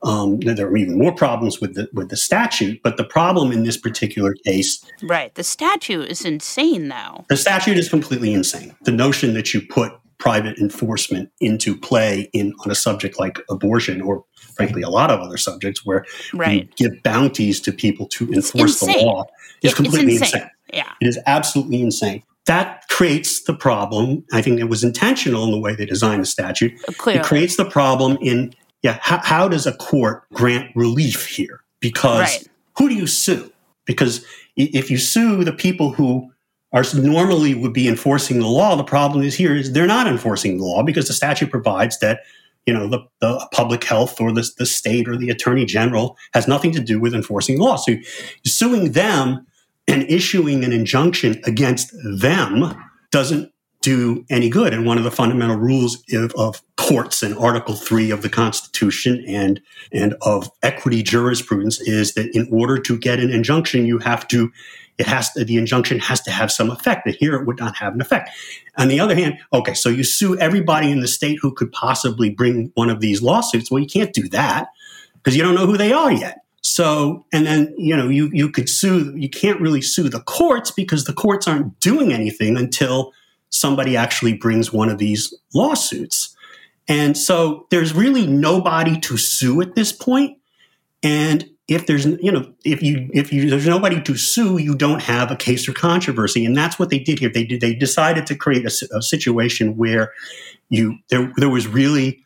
Um, 0.05 0.41
there 0.41 0.69
were 0.69 0.77
even 0.77 0.99
more 0.99 1.15
problems 1.15 1.61
with 1.61 1.75
the 1.75 1.89
with 1.93 2.09
the 2.11 2.17
statute, 2.17 2.81
but 2.83 2.97
the 2.97 3.05
problem 3.05 3.53
in 3.53 3.63
this 3.63 3.77
particular 3.77 4.35
case, 4.45 4.85
Right. 5.03 5.35
The 5.35 5.45
statute 5.45 6.11
is 6.11 6.25
insane, 6.25 6.89
though. 6.89 7.25
the 7.29 7.37
statute 7.37 7.79
is 7.79 7.89
completely 7.89 8.33
insane. 8.35 8.75
The 8.83 8.91
notion 8.93 9.35
that 9.35 9.55
you 9.55 9.61
put 9.63 9.93
private 10.19 10.59
enforcement 10.59 11.31
into 11.41 11.77
play 11.77 12.29
in 12.33 12.53
on 12.65 12.71
a 12.71 12.75
subject 12.75 13.19
like 13.19 13.39
abortion, 13.51 14.01
or 14.01 14.25
frankly, 14.57 14.83
a 14.83 14.89
lot 14.91 15.11
of 15.11 15.21
other 15.21 15.37
subjects 15.37 15.85
where 15.87 16.05
Right. 16.33 16.69
you 16.79 16.89
give 16.89 17.03
bounties 17.03 17.61
to 17.61 17.73
people 17.73 18.07
to 18.09 18.33
enforce 18.33 18.81
the 18.81 18.87
law, 19.05 19.25
is 19.63 19.71
it's 19.71 19.75
completely 19.75 20.15
insane. 20.15 20.27
insane. 20.43 20.51
Yeah. 20.73 20.93
It 21.01 21.07
is 21.09 21.19
absolutely 21.27 21.81
insane. 21.83 22.23
That 22.47 22.83
creates 22.89 23.45
the 23.45 23.55
problem. 23.55 24.25
I 24.33 24.43
think 24.43 24.59
it 24.59 24.69
was 24.69 24.83
intentional 24.83 25.45
in 25.45 25.51
the 25.53 25.59
way 25.61 25.75
they 25.77 25.87
designed 25.87 26.23
the 26.23 26.27
statute. 26.27 26.73
Clearly. 26.99 27.21
It 27.21 27.25
creates 27.27 27.57
the 27.57 27.65
problem 27.65 28.19
in, 28.21 28.53
yeah, 28.83 28.99
how, 29.01 29.21
how 29.23 29.49
does 29.49 29.67
a 29.67 29.73
court 29.73 30.25
grant 30.33 30.75
relief 30.75 31.27
here? 31.27 31.61
Because 31.81 32.21
Right. 32.21 32.49
who 32.79 32.89
do 32.89 32.95
you 32.95 33.07
sue? 33.07 33.53
Because 33.85 34.25
if 34.57 34.91
you 34.91 34.99
sue 34.99 35.45
the 35.45 35.53
people 35.53 35.93
who 35.93 36.31
are 36.73 36.85
normally 36.95 37.55
would 37.55 37.73
be 37.73 37.89
enforcing 37.89 38.39
the 38.39 38.47
law, 38.47 38.77
the 38.77 38.85
problem 38.85 39.23
is 39.23 39.35
here 39.35 39.55
is 39.55 39.73
they're 39.73 39.87
not 39.87 40.07
enforcing 40.07 40.59
the 40.59 40.65
law 40.65 40.83
because 40.83 41.07
the 41.07 41.13
statute 41.13 41.51
provides 41.51 41.99
that 41.99 42.21
you 42.67 42.73
know 42.73 42.89
the, 42.89 43.01
the 43.21 43.49
public 43.53 43.85
health 43.85 44.21
or 44.21 44.33
the, 44.33 44.49
the 44.59 44.67
state 44.67 45.09
or 45.09 45.17
the 45.17 45.31
attorney 45.31 45.65
general 45.65 46.17
has 46.33 46.49
nothing 46.49 46.73
to 46.73 46.81
do 46.81 46.99
with 46.99 47.15
enforcing 47.15 47.59
the 47.59 47.65
law. 47.65 47.77
So 47.77 47.95
suing 48.45 48.93
them 48.93 49.47
and 49.89 50.05
issuing 50.05 50.65
an 50.65 50.73
injunction 50.73 51.41
against 51.45 51.93
them 52.05 52.75
doesn't 53.11 53.52
do 53.83 54.25
any 54.31 54.49
good. 54.49 54.73
And 54.73 54.87
one 54.87 54.97
of 54.97 55.05
the 55.05 55.11
fundamental 55.11 55.57
rules 55.57 56.03
of, 56.13 56.33
of, 56.35 56.63
courts 56.77 57.23
and 57.23 57.39
Article 57.39 57.77
3 57.77 58.11
of 58.11 58.23
the 58.23 58.29
Constitution 58.29 59.25
and, 59.29 59.61
and 59.93 60.17
of 60.23 60.51
equity 60.65 61.01
jurisprudence 61.01 61.81
is 61.81 62.15
that 62.15 62.35
in 62.35 62.49
order 62.51 62.77
to 62.77 62.99
get 62.99 63.21
an 63.21 63.31
injunction, 63.31 63.87
you 63.87 63.99
have 63.99 64.27
to, 64.27 64.51
it 64.99 65.07
has 65.07 65.33
to, 65.33 65.45
the 65.45 65.57
injunction 65.57 66.01
has 66.01 66.21
to 66.23 66.33
have 66.33 66.51
some 66.51 66.71
effect. 66.71 67.07
And 67.07 67.15
here 67.15 67.37
it 67.37 67.47
would 67.47 67.61
not 67.61 67.77
have 67.77 67.95
an 67.95 68.01
effect. 68.01 68.31
On 68.79 68.89
the 68.89 68.99
other 68.99 69.15
hand, 69.15 69.39
okay, 69.53 69.75
so 69.75 69.89
you 69.89 70.03
sue 70.03 70.37
everybody 70.39 70.91
in 70.91 71.01
the 71.01 71.09
state 71.09 71.39
who 71.41 71.53
could 71.53 71.71
possibly 71.71 72.31
bring 72.31 72.73
one 72.75 72.91
of 72.91 72.99
these 72.99 73.23
lawsuits. 73.23 73.71
Well, 73.71 73.81
you 73.81 73.89
can't 73.89 74.13
do 74.13 74.29
that 74.31 74.69
because 75.15 75.37
you 75.37 75.43
don't 75.45 75.55
know 75.55 75.67
who 75.67 75.77
they 75.77 75.93
are 75.93 76.11
yet. 76.11 76.43
So, 76.63 77.25
and 77.33 77.47
then, 77.47 77.75
you 77.77 77.97
know, 77.97 78.09
you, 78.09 78.29
you 78.33 78.51
could 78.51 78.69
sue, 78.69 79.15
you 79.17 79.29
can't 79.29 79.61
really 79.61 79.83
sue 79.83 80.09
the 80.09 80.21
courts 80.21 80.71
because 80.71 81.05
the 81.05 81.13
courts 81.13 81.47
aren't 81.47 81.79
doing 81.81 82.13
anything 82.13 82.57
until 82.57 83.13
somebody 83.53 83.97
actually 83.97 84.33
brings 84.33 84.73
one 84.73 84.89
of 84.89 84.99
these 84.99 85.33
lawsuits. 85.55 86.35
And 86.89 87.17
so 87.17 87.67
there's 87.71 87.95
really 87.95 88.27
nobody 88.27 88.99
to 89.01 89.17
sue 89.17 89.61
at 89.61 89.75
this 89.77 89.93
point. 89.93 90.39
And 91.03 91.49
if 91.69 91.87
there's, 91.87 92.07
you 92.07 92.33
know, 92.33 92.53
if 92.65 92.83
you, 92.83 93.09
if 93.15 93.33
you, 93.33 93.49
there's 93.49 93.67
nobody 93.67 94.01
to 94.03 94.17
sue, 94.17 94.59
you 94.59 94.75
don't 94.75 95.03
have 95.03 95.31
a 95.31 95.37
case 95.37 95.69
or 95.69 95.73
controversy. 95.73 96.45
And 96.45 96.57
that's 96.57 96.79
what 96.79 96.91
they 96.91 96.99
did 96.99 97.19
here. 97.19 97.29
They 97.29 97.45
did, 97.45 97.61
they 97.61 97.75
decided 97.75 98.27
to 98.27 98.35
create 98.35 98.65
a, 98.65 98.97
a 98.97 99.03
situation 99.03 99.77
where 99.77 100.13
you, 100.69 100.99
there, 101.11 101.33
there 101.37 101.49
was 101.49 101.69
really, 101.69 102.25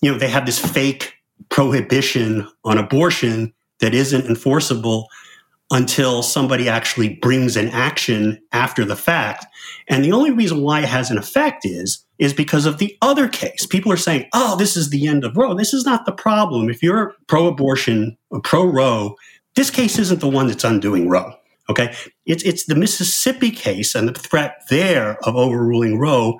you 0.00 0.10
know, 0.10 0.18
they 0.18 0.28
have 0.28 0.46
this 0.46 0.58
fake 0.58 1.14
prohibition 1.48 2.48
on 2.64 2.78
abortion 2.78 3.52
that 3.80 3.94
isn't 3.94 4.26
enforceable 4.26 5.08
until 5.70 6.22
somebody 6.22 6.68
actually 6.68 7.14
brings 7.16 7.56
an 7.56 7.68
action 7.68 8.38
after 8.52 8.84
the 8.84 8.96
fact. 8.96 9.46
And 9.88 10.04
the 10.04 10.12
only 10.12 10.30
reason 10.30 10.60
why 10.60 10.80
it 10.80 10.88
has 10.88 11.10
an 11.10 11.18
effect 11.18 11.64
is 11.64 12.04
is 12.18 12.32
because 12.32 12.66
of 12.66 12.78
the 12.78 12.96
other 13.02 13.28
case. 13.28 13.66
People 13.66 13.90
are 13.90 13.96
saying, 13.96 14.26
"Oh, 14.32 14.56
this 14.56 14.76
is 14.76 14.90
the 14.90 15.08
end 15.08 15.24
of 15.24 15.36
Roe." 15.36 15.54
This 15.54 15.74
is 15.74 15.84
not 15.84 16.06
the 16.06 16.12
problem. 16.12 16.70
If 16.70 16.82
you're 16.82 17.14
pro-abortion 17.26 18.16
or 18.30 18.40
pro-Roe, 18.40 19.16
this 19.56 19.70
case 19.70 19.98
isn't 19.98 20.20
the 20.20 20.28
one 20.28 20.46
that's 20.46 20.64
undoing 20.64 21.08
Roe. 21.08 21.34
Okay, 21.70 21.94
it's 22.26 22.42
it's 22.42 22.66
the 22.66 22.74
Mississippi 22.74 23.50
case 23.50 23.94
and 23.94 24.08
the 24.08 24.12
threat 24.12 24.62
there 24.68 25.16
of 25.26 25.36
overruling 25.36 25.98
Roe 25.98 26.38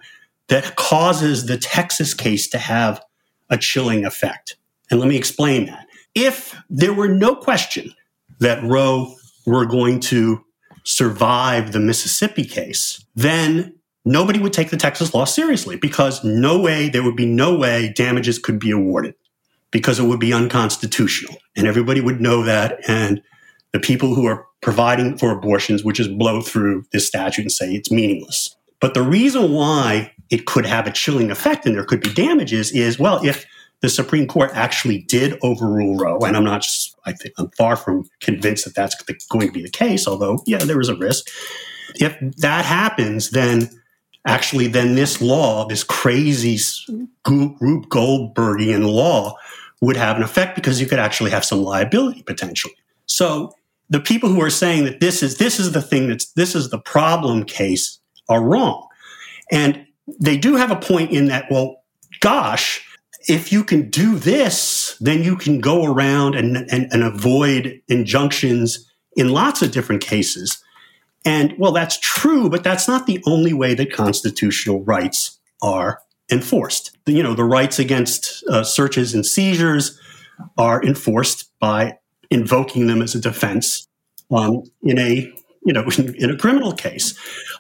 that 0.49 0.77
causes 0.77 1.47
the 1.47 1.57
Texas 1.57 2.13
case 2.13 2.49
to 2.49 2.59
have 2.59 3.01
a 3.49 3.57
chilling 3.57 4.05
effect. 4.05 4.57
And 4.91 5.01
let 5.01 5.09
me 5.09 5.17
explain 5.17 5.67
that 5.67 5.87
if 6.15 6.55
there 6.69 6.93
were 6.93 7.09
no 7.09 7.35
question 7.35 7.95
that 8.43 8.63
Roe 8.63 9.15
were 9.47 9.67
going 9.67 10.01
to 10.01 10.45
survive 10.85 11.73
the 11.73 11.81
Mississippi 11.81 12.45
case, 12.45 13.05
then 13.15 13.75
nobody 14.05 14.41
would 14.41 14.53
take 14.53 14.71
the 14.71 14.77
Texas 14.77 15.15
law 15.15 15.25
seriously 15.25 15.77
because 15.77 16.23
no 16.25 16.59
way, 16.61 16.89
there 16.89 17.03
would 17.03 17.17
be 17.17 17.27
no 17.27 17.57
way 17.57 17.93
damages 17.95 18.39
could 18.39 18.59
be 18.59 18.71
awarded 18.71 19.15
because 19.71 19.99
it 19.99 20.05
would 20.05 20.21
be 20.21 20.33
unconstitutional. 20.33 21.37
And 21.57 21.67
everybody 21.67 22.01
would 22.01 22.21
know 22.21 22.43
that. 22.43 22.81
And 22.89 23.23
the 23.73 23.81
people 23.81 24.15
who 24.15 24.27
are 24.27 24.47
providing 24.61 25.17
for 25.19 25.31
abortions 25.31 25.85
would 25.85 25.95
just 25.95 26.17
blow 26.19 26.41
through 26.41 26.85
this 26.93 27.07
statute 27.07 27.43
and 27.43 27.53
say 27.53 27.73
it's 27.73 27.91
meaningless. 27.91 28.57
But 28.81 28.95
the 28.95 29.03
reason 29.03 29.53
why 29.53 30.13
it 30.31 30.47
could 30.47 30.67
have 30.67 30.87
a 30.87 30.91
chilling 30.91 31.31
effect 31.31 31.65
and 31.65 31.77
there 31.77 31.85
could 31.85 32.03
be 32.03 32.13
damages 32.13 32.73
is 32.73 32.99
well, 32.99 33.25
if 33.25 33.47
the 33.83 33.89
Supreme 33.89 34.29
Court 34.29 34.51
actually 34.55 34.99
did 34.99 35.39
overrule 35.43 35.97
Roe, 35.97 36.21
and 36.21 36.37
I'm 36.37 36.45
not. 36.45 36.65
I 37.05 37.13
think 37.13 37.35
I'm 37.37 37.51
far 37.51 37.75
from 37.77 38.09
convinced 38.21 38.65
that 38.65 38.75
that's 38.77 38.95
going 39.27 39.49
to 39.49 39.53
be 39.53 39.63
the 39.63 39.71
case. 39.71 40.07
Although, 40.07 40.39
yeah, 40.47 40.59
there 40.59 40.81
is 40.81 40.89
a 40.89 40.97
risk. 40.97 41.29
If 41.97 42.17
that 42.39 42.65
happens, 42.65 43.31
then 43.31 43.69
actually, 44.25 44.69
then 44.69 44.95
this 44.95 45.21
law, 45.21 45.67
this 45.67 45.83
crazy 45.83 46.59
Rube 47.27 47.89
Goldbergian 47.89 48.87
law, 48.87 49.37
would 49.81 49.97
have 49.97 50.17
an 50.17 50.23
effect 50.23 50.55
because 50.55 50.81
you 50.81 50.87
could 50.87 51.01
actually 51.01 51.33
have 51.33 51.45
some 51.45 51.63
liability 51.65 52.23
potentially. 52.23 52.75
So 53.07 53.53
the 53.91 53.99
people 53.99 54.29
who 54.29 54.41
are 54.41 54.51
saying 54.51 54.85
that 54.85 55.01
this 55.01 55.25
is 55.25 55.39
this 55.39 55.59
is 55.59 55.73
the 55.73 55.83
thing 55.83 56.09
that's 56.09 56.31
this 56.33 56.55
is 56.55 56.71
the 56.71 56.79
problem 56.79 57.45
case 57.45 57.99
are 58.29 58.45
wrong, 58.45 58.87
and 59.51 59.85
they 60.21 60.37
do 60.37 60.55
have 60.55 60.71
a 60.71 60.77
point 60.77 61.11
in 61.11 61.27
that. 61.27 61.47
Well, 61.51 61.83
gosh 62.21 62.87
if 63.29 63.53
you 63.53 63.65
can 63.65 63.91
do 63.91 64.17
this, 64.17 64.97
then 65.01 65.23
you 65.23 65.37
can 65.37 65.61
go 65.61 65.85
around 65.85 66.35
and, 66.35 66.57
and, 66.57 66.93
and, 66.93 67.03
avoid 67.03 67.81
injunctions 67.89 68.91
in 69.17 69.29
lots 69.29 69.63
of 69.63 69.71
different 69.71 70.03
cases. 70.03 70.63
And 71.25 71.55
well, 71.59 71.73
that's 71.73 71.99
true, 72.01 72.51
but 72.51 72.65
that's 72.65 72.89
not 72.89 73.07
the 73.07 73.23
only 73.27 73.53
way 73.53 73.75
that 73.75 73.93
constitutional 73.93 74.83
rights 74.83 75.39
are 75.61 76.01
enforced. 76.31 76.97
You 77.07 77.23
know, 77.23 77.35
the 77.35 77.45
rights 77.45 77.79
against 77.79 78.43
uh, 78.49 78.65
searches 78.65 79.15
and 79.15 79.25
seizures 79.25 79.99
are 80.59 80.83
enforced 80.83 81.51
by 81.61 81.99
invoking 82.31 82.87
them 82.87 83.03
as 83.03 83.15
a 83.15 83.21
defense 83.21 83.87
um, 84.31 84.63
in 84.83 84.99
a 84.99 85.33
you 85.65 85.73
know 85.73 85.85
in, 85.99 86.15
in 86.19 86.31
a 86.31 86.37
criminal 86.37 86.73
case. 86.73 87.17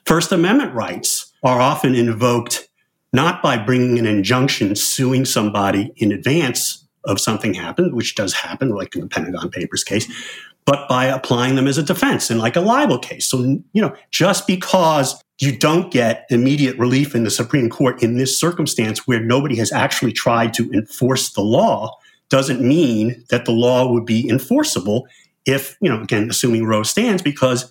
First 0.06 0.32
Amendment 0.32 0.74
rights 0.74 1.32
are 1.44 1.60
often 1.60 1.94
invoked 1.94 2.68
not 3.12 3.42
by 3.42 3.58
bringing 3.58 3.98
an 3.98 4.06
injunction 4.06 4.74
suing 4.74 5.24
somebody 5.24 5.92
in 5.96 6.12
advance 6.12 6.86
of 7.04 7.20
something 7.20 7.54
happened, 7.54 7.94
which 7.94 8.14
does 8.14 8.32
happen, 8.32 8.70
like 8.70 8.94
in 8.94 9.00
the 9.00 9.08
Pentagon 9.08 9.50
Papers 9.50 9.84
case, 9.84 10.06
but 10.64 10.88
by 10.88 11.06
applying 11.06 11.56
them 11.56 11.66
as 11.66 11.78
a 11.78 11.82
defense 11.82 12.30
in 12.30 12.38
like 12.38 12.56
a 12.56 12.60
libel 12.60 12.98
case. 12.98 13.26
So, 13.26 13.40
you 13.72 13.82
know, 13.82 13.94
just 14.10 14.46
because 14.46 15.22
you 15.40 15.56
don't 15.56 15.90
get 15.90 16.26
immediate 16.30 16.78
relief 16.78 17.14
in 17.14 17.24
the 17.24 17.30
Supreme 17.30 17.68
Court 17.68 18.02
in 18.02 18.16
this 18.16 18.38
circumstance 18.38 19.06
where 19.06 19.20
nobody 19.20 19.56
has 19.56 19.72
actually 19.72 20.12
tried 20.12 20.54
to 20.54 20.70
enforce 20.70 21.32
the 21.32 21.40
law 21.40 21.96
doesn't 22.28 22.60
mean 22.60 23.24
that 23.30 23.44
the 23.44 23.52
law 23.52 23.90
would 23.90 24.06
be 24.06 24.28
enforceable 24.28 25.06
if, 25.44 25.76
you 25.80 25.90
know, 25.90 26.00
again, 26.00 26.30
assuming 26.30 26.64
Roe 26.64 26.84
stands 26.84 27.22
because 27.22 27.70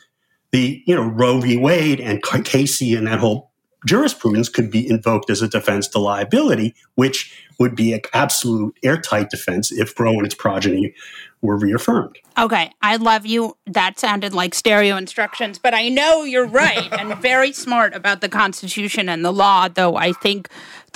the, 0.52 0.84
you 0.86 0.94
know, 0.94 1.04
Roe 1.04 1.40
v. 1.40 1.56
Wade 1.56 2.02
and 2.02 2.22
Casey 2.22 2.94
and 2.94 3.08
that 3.08 3.20
whole 3.20 3.51
jurisprudence 3.86 4.50
could 4.50 4.70
be 4.70 4.88
invoked 4.88 5.30
as 5.30 5.42
a 5.42 5.48
defense 5.48 5.88
to 5.90 6.00
liability, 6.00 6.76
which 6.96 7.36
would 7.60 7.76
be 7.76 7.94
an 7.94 8.02
absolute 8.14 8.76
airtight 8.84 9.30
defense 9.30 9.72
if 9.72 10.00
Roe 10.00 10.14
and 10.14 10.26
its 10.26 10.36
progeny 10.36 10.94
were 11.42 11.58
reaffirmed. 11.58 12.18
Okay, 12.38 12.72
I 12.82 12.96
love 12.98 13.26
you. 13.26 13.58
That 13.66 14.00
sounded 14.00 14.34
like 14.34 14.54
stereo 14.54 14.96
instructions, 14.96 15.58
but 15.58 15.74
I 15.74 15.90
know 15.90 16.24
you're 16.24 16.48
right 16.48 16.92
and 16.94 17.16
very 17.22 17.52
smart 17.52 17.94
about 17.96 18.22
the 18.22 18.30
Constitution 18.30 19.10
and 19.10 19.26
the 19.26 19.34
law, 19.34 19.68
though 19.68 19.96
I 19.96 20.14
think 20.14 20.50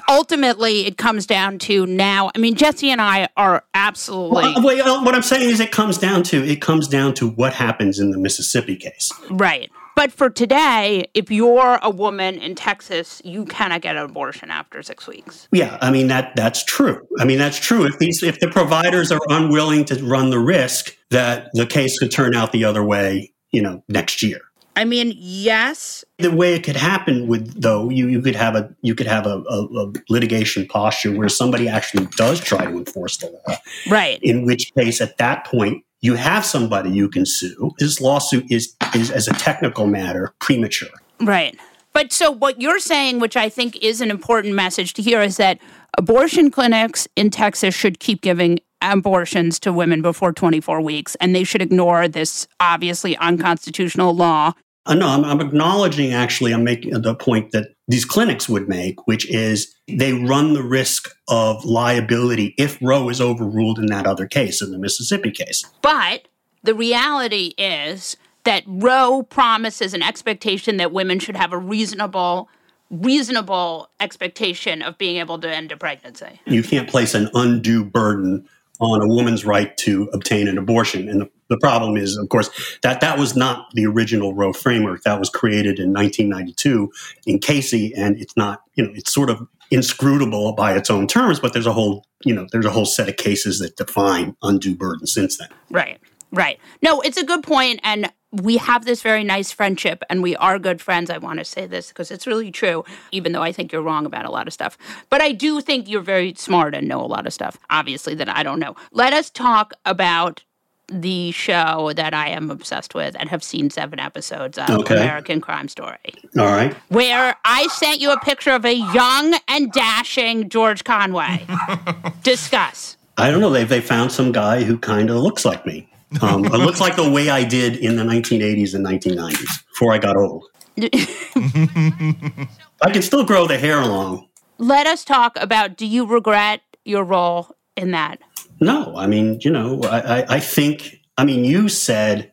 ultimately 0.07 0.85
it 0.85 0.97
comes 0.97 1.25
down 1.25 1.59
to 1.59 1.85
now. 1.85 2.31
I 2.35 2.37
mean, 2.37 2.55
Jesse 2.55 2.89
and 2.89 3.01
I 3.01 3.29
are 3.37 3.63
absolutely. 3.73 4.53
Well, 4.63 4.99
uh, 4.99 5.03
what 5.03 5.15
I'm 5.15 5.23
saying 5.23 5.49
is 5.49 5.59
it 5.59 5.71
comes 5.71 5.97
down 5.97 6.23
to 6.23 6.43
it 6.43 6.61
comes 6.61 6.87
down 6.87 7.13
to 7.15 7.29
what 7.29 7.53
happens 7.53 7.99
in 7.99 8.11
the 8.11 8.17
Mississippi 8.17 8.75
case. 8.75 9.11
Right. 9.29 9.71
But 9.95 10.11
for 10.11 10.29
today, 10.29 11.09
if 11.13 11.31
you're 11.31 11.79
a 11.81 11.89
woman 11.89 12.37
in 12.37 12.55
Texas, 12.55 13.21
you 13.23 13.45
cannot 13.45 13.81
get 13.81 13.95
an 13.95 14.03
abortion 14.03 14.51
after 14.51 14.83
six 14.83 15.07
weeks. 15.07 15.47
Yeah, 15.51 15.77
I 15.81 15.89
mean 15.89 16.07
that 16.07 16.35
that's 16.35 16.63
true. 16.65 17.07
I 17.19 17.25
mean 17.25 17.37
that's 17.37 17.57
true. 17.57 17.85
If 17.85 17.97
these 17.97 18.21
if 18.21 18.39
the 18.39 18.49
providers 18.49 19.11
are 19.11 19.21
unwilling 19.29 19.85
to 19.85 19.95
run 20.03 20.29
the 20.29 20.39
risk 20.39 20.95
that 21.11 21.47
the 21.53 21.65
case 21.65 21.97
could 21.97 22.11
turn 22.11 22.35
out 22.35 22.51
the 22.51 22.65
other 22.65 22.83
way, 22.83 23.33
you 23.51 23.61
know, 23.61 23.83
next 23.87 24.21
year. 24.21 24.41
I 24.75 24.83
mean, 24.83 25.13
yes. 25.15 26.03
The 26.17 26.31
way 26.31 26.53
it 26.53 26.63
could 26.63 26.75
happen 26.75 27.27
would, 27.27 27.61
though, 27.61 27.89
you, 27.89 28.07
you 28.07 28.21
could 28.21 28.35
have 28.35 28.55
a 28.55 28.73
you 28.81 28.93
could 28.93 29.07
have 29.07 29.25
a, 29.25 29.41
a, 29.49 29.63
a, 29.63 29.93
litigation 30.09 30.67
posture 30.67 31.15
where 31.15 31.29
somebody 31.29 31.69
actually 31.69 32.07
does 32.17 32.41
try 32.41 32.65
to 32.65 32.71
enforce 32.71 33.17
the 33.17 33.27
law, 33.27 33.55
right? 33.89 34.19
In 34.21 34.45
which 34.45 34.73
case, 34.75 34.99
at 34.99 35.17
that 35.17 35.45
point, 35.45 35.83
you 36.01 36.15
have 36.15 36.45
somebody 36.45 36.91
you 36.91 37.09
can 37.09 37.25
sue. 37.25 37.71
This 37.79 38.01
lawsuit 38.01 38.45
is, 38.51 38.75
is 38.93 39.11
as 39.11 39.27
a 39.27 39.33
technical 39.33 39.87
matter, 39.87 40.33
premature. 40.39 40.89
Right. 41.21 41.57
But 41.93 42.11
so 42.11 42.29
what 42.29 42.61
you're 42.61 42.79
saying, 42.79 43.19
which 43.19 43.37
I 43.37 43.47
think 43.47 43.77
is 43.77 44.01
an 44.01 44.11
important 44.11 44.53
message 44.53 44.93
to 44.95 45.01
hear, 45.01 45.21
is 45.21 45.37
that 45.37 45.59
abortion 45.97 46.51
clinics 46.51 47.07
in 47.15 47.29
Texas 47.29 47.73
should 47.73 47.99
keep 47.99 48.21
giving 48.21 48.59
abortions 48.81 49.59
to 49.61 49.73
women 49.73 50.01
before 50.01 50.33
24 50.33 50.81
weeks, 50.81 51.15
and 51.15 51.33
they 51.33 51.43
should 51.43 51.61
ignore 51.61 52.07
this 52.07 52.47
obviously 52.59 53.15
unconstitutional 53.17 54.13
law 54.13 54.53
uh, 54.85 54.93
no, 54.93 55.07
I'm, 55.07 55.25
I'm, 55.25 55.41
acknowledging 55.41 56.13
actually, 56.13 56.53
I'm 56.53 56.63
making 56.63 57.01
the 57.01 57.15
point 57.15 57.51
that 57.51 57.69
these 57.87 58.05
clinics 58.05 58.47
would 58.47 58.69
make, 58.69 59.07
which 59.07 59.27
is 59.29 59.75
they 59.87 60.13
run 60.13 60.53
the 60.53 60.63
risk 60.63 61.15
of 61.27 61.65
liability 61.65 62.53
if 62.57 62.77
Roe 62.81 63.09
is 63.09 63.19
overruled 63.19 63.79
in 63.79 63.87
that 63.87 64.05
other 64.05 64.27
case, 64.27 64.61
in 64.61 64.71
the 64.71 64.77
Mississippi 64.77 65.31
case. 65.31 65.63
But 65.81 66.27
the 66.63 66.75
reality 66.75 67.53
is 67.57 68.15
that 68.43 68.63
Roe 68.67 69.23
promises 69.23 69.93
an 69.93 70.03
expectation 70.03 70.77
that 70.77 70.91
women 70.91 71.19
should 71.19 71.35
have 71.35 71.51
a 71.51 71.57
reasonable 71.57 72.49
reasonable 72.91 73.89
expectation 73.99 74.83
of 74.83 74.95
being 74.99 75.17
able 75.17 75.39
to 75.39 75.49
end 75.49 75.71
a 75.71 75.77
pregnancy. 75.77 76.39
You 76.45 76.61
can't 76.61 76.87
place 76.87 77.15
an 77.15 77.29
undue 77.33 77.83
burden 77.83 78.47
on 78.79 79.01
a 79.01 79.07
woman's 79.07 79.45
right 79.45 79.75
to 79.77 80.09
obtain 80.13 80.47
an 80.47 80.57
abortion. 80.57 81.07
And 81.09 81.21
the, 81.21 81.29
the 81.49 81.57
problem 81.57 81.97
is, 81.97 82.17
of 82.17 82.29
course, 82.29 82.49
that 82.83 83.01
that 83.01 83.17
was 83.17 83.35
not 83.35 83.67
the 83.73 83.85
original 83.85 84.33
Roe 84.33 84.53
framework. 84.53 85.03
That 85.03 85.19
was 85.19 85.29
created 85.29 85.79
in 85.79 85.93
1992 85.93 86.91
in 87.25 87.39
Casey, 87.39 87.93
and 87.95 88.19
it's 88.19 88.35
not, 88.35 88.61
you 88.75 88.83
know, 88.83 88.91
it's 88.93 89.13
sort 89.13 89.29
of 89.29 89.47
inscrutable 89.71 90.53
by 90.53 90.75
its 90.75 90.89
own 90.89 91.07
terms, 91.07 91.39
but 91.39 91.53
there's 91.53 91.65
a 91.65 91.73
whole, 91.73 92.05
you 92.23 92.33
know, 92.33 92.47
there's 92.51 92.65
a 92.65 92.71
whole 92.71 92.85
set 92.85 93.09
of 93.09 93.17
cases 93.17 93.59
that 93.59 93.75
define 93.77 94.35
undue 94.43 94.75
burden 94.75 95.07
since 95.07 95.37
then. 95.37 95.49
Right. 95.69 95.99
Right. 96.35 96.59
No, 96.81 97.01
it's 97.01 97.17
a 97.17 97.25
good 97.25 97.43
point, 97.43 97.79
and 97.83 98.11
we 98.31 98.57
have 98.57 98.83
this 98.85 99.01
very 99.01 99.23
nice 99.23 99.51
friendship, 99.51 100.03
and 100.09 100.21
we 100.21 100.35
are 100.35 100.59
good 100.59 100.81
friends. 100.81 101.09
I 101.09 101.17
want 101.17 101.39
to 101.39 101.45
say 101.45 101.65
this 101.67 101.87
because 101.89 102.11
it's 102.11 102.27
really 102.27 102.51
true, 102.51 102.83
even 103.11 103.31
though 103.31 103.41
I 103.43 103.51
think 103.51 103.71
you're 103.71 103.81
wrong 103.81 104.05
about 104.05 104.25
a 104.25 104.31
lot 104.31 104.45
of 104.47 104.53
stuff. 104.53 104.77
But 105.09 105.21
I 105.21 105.31
do 105.31 105.61
think 105.61 105.87
you're 105.87 106.01
very 106.01 106.33
smart 106.35 106.75
and 106.75 106.87
know 106.87 106.99
a 107.01 107.07
lot 107.07 107.25
of 107.25 107.33
stuff, 107.33 107.57
obviously, 107.69 108.13
that 108.15 108.27
I 108.29 108.43
don't 108.43 108.59
know. 108.59 108.75
Let 108.91 109.13
us 109.13 109.29
talk 109.29 109.73
about 109.85 110.43
the 110.87 111.31
show 111.31 111.93
that 111.95 112.13
I 112.13 112.27
am 112.29 112.51
obsessed 112.51 112.93
with 112.93 113.15
and 113.19 113.27
have 113.29 113.41
seen 113.43 113.71
seven 113.71 113.99
episodes 113.99 114.57
of 114.59 114.69
Okay. 114.69 114.95
American 114.97 115.41
Crime 115.41 115.67
Story, 115.67 115.97
All 116.37 116.45
right. 116.45 116.73
where 116.89 117.35
I 117.43 117.65
sent 117.69 118.01
you 118.01 118.11
a 118.11 118.19
picture 118.19 118.51
of 118.51 118.65
a 118.65 118.73
young 118.75 119.33
and 119.47 119.71
dashing 119.71 120.47
George 120.49 120.83
Conway. 120.83 121.47
Discuss. 122.23 122.97
I 123.17 123.31
don't 123.31 123.39
know. 123.39 123.49
They 123.49 123.63
they 123.63 123.81
found 123.81 124.11
some 124.11 124.31
guy 124.31 124.63
who 124.63 124.77
kind 124.77 125.09
of 125.09 125.15
looks 125.17 125.45
like 125.45 125.65
me. 125.65 125.87
Um, 126.21 126.45
it 126.45 126.57
looks 126.57 126.79
like 126.79 126.95
the 126.95 127.09
way 127.09 127.29
I 127.29 127.43
did 127.43 127.77
in 127.77 127.95
the 127.95 128.03
1980s 128.03 128.75
and 128.75 128.85
1990s 128.85 129.65
before 129.69 129.93
I 129.93 129.97
got 129.97 130.17
old. 130.17 130.45
I 130.77 132.91
can 132.91 133.01
still 133.01 133.25
grow 133.25 133.47
the 133.47 133.57
hair 133.57 133.83
long. 133.85 134.27
Let 134.57 134.87
us 134.87 135.03
talk 135.03 135.37
about 135.39 135.77
do 135.77 135.85
you 135.85 136.05
regret 136.05 136.61
your 136.83 137.03
role 137.03 137.49
in 137.75 137.91
that? 137.91 138.19
No, 138.61 138.95
I 138.95 139.07
mean, 139.07 139.39
you 139.41 139.51
know, 139.51 139.81
I, 139.83 140.21
I, 140.21 140.25
I 140.35 140.39
think, 140.39 141.01
I 141.17 141.25
mean, 141.25 141.43
you 141.43 141.67
said 141.67 142.31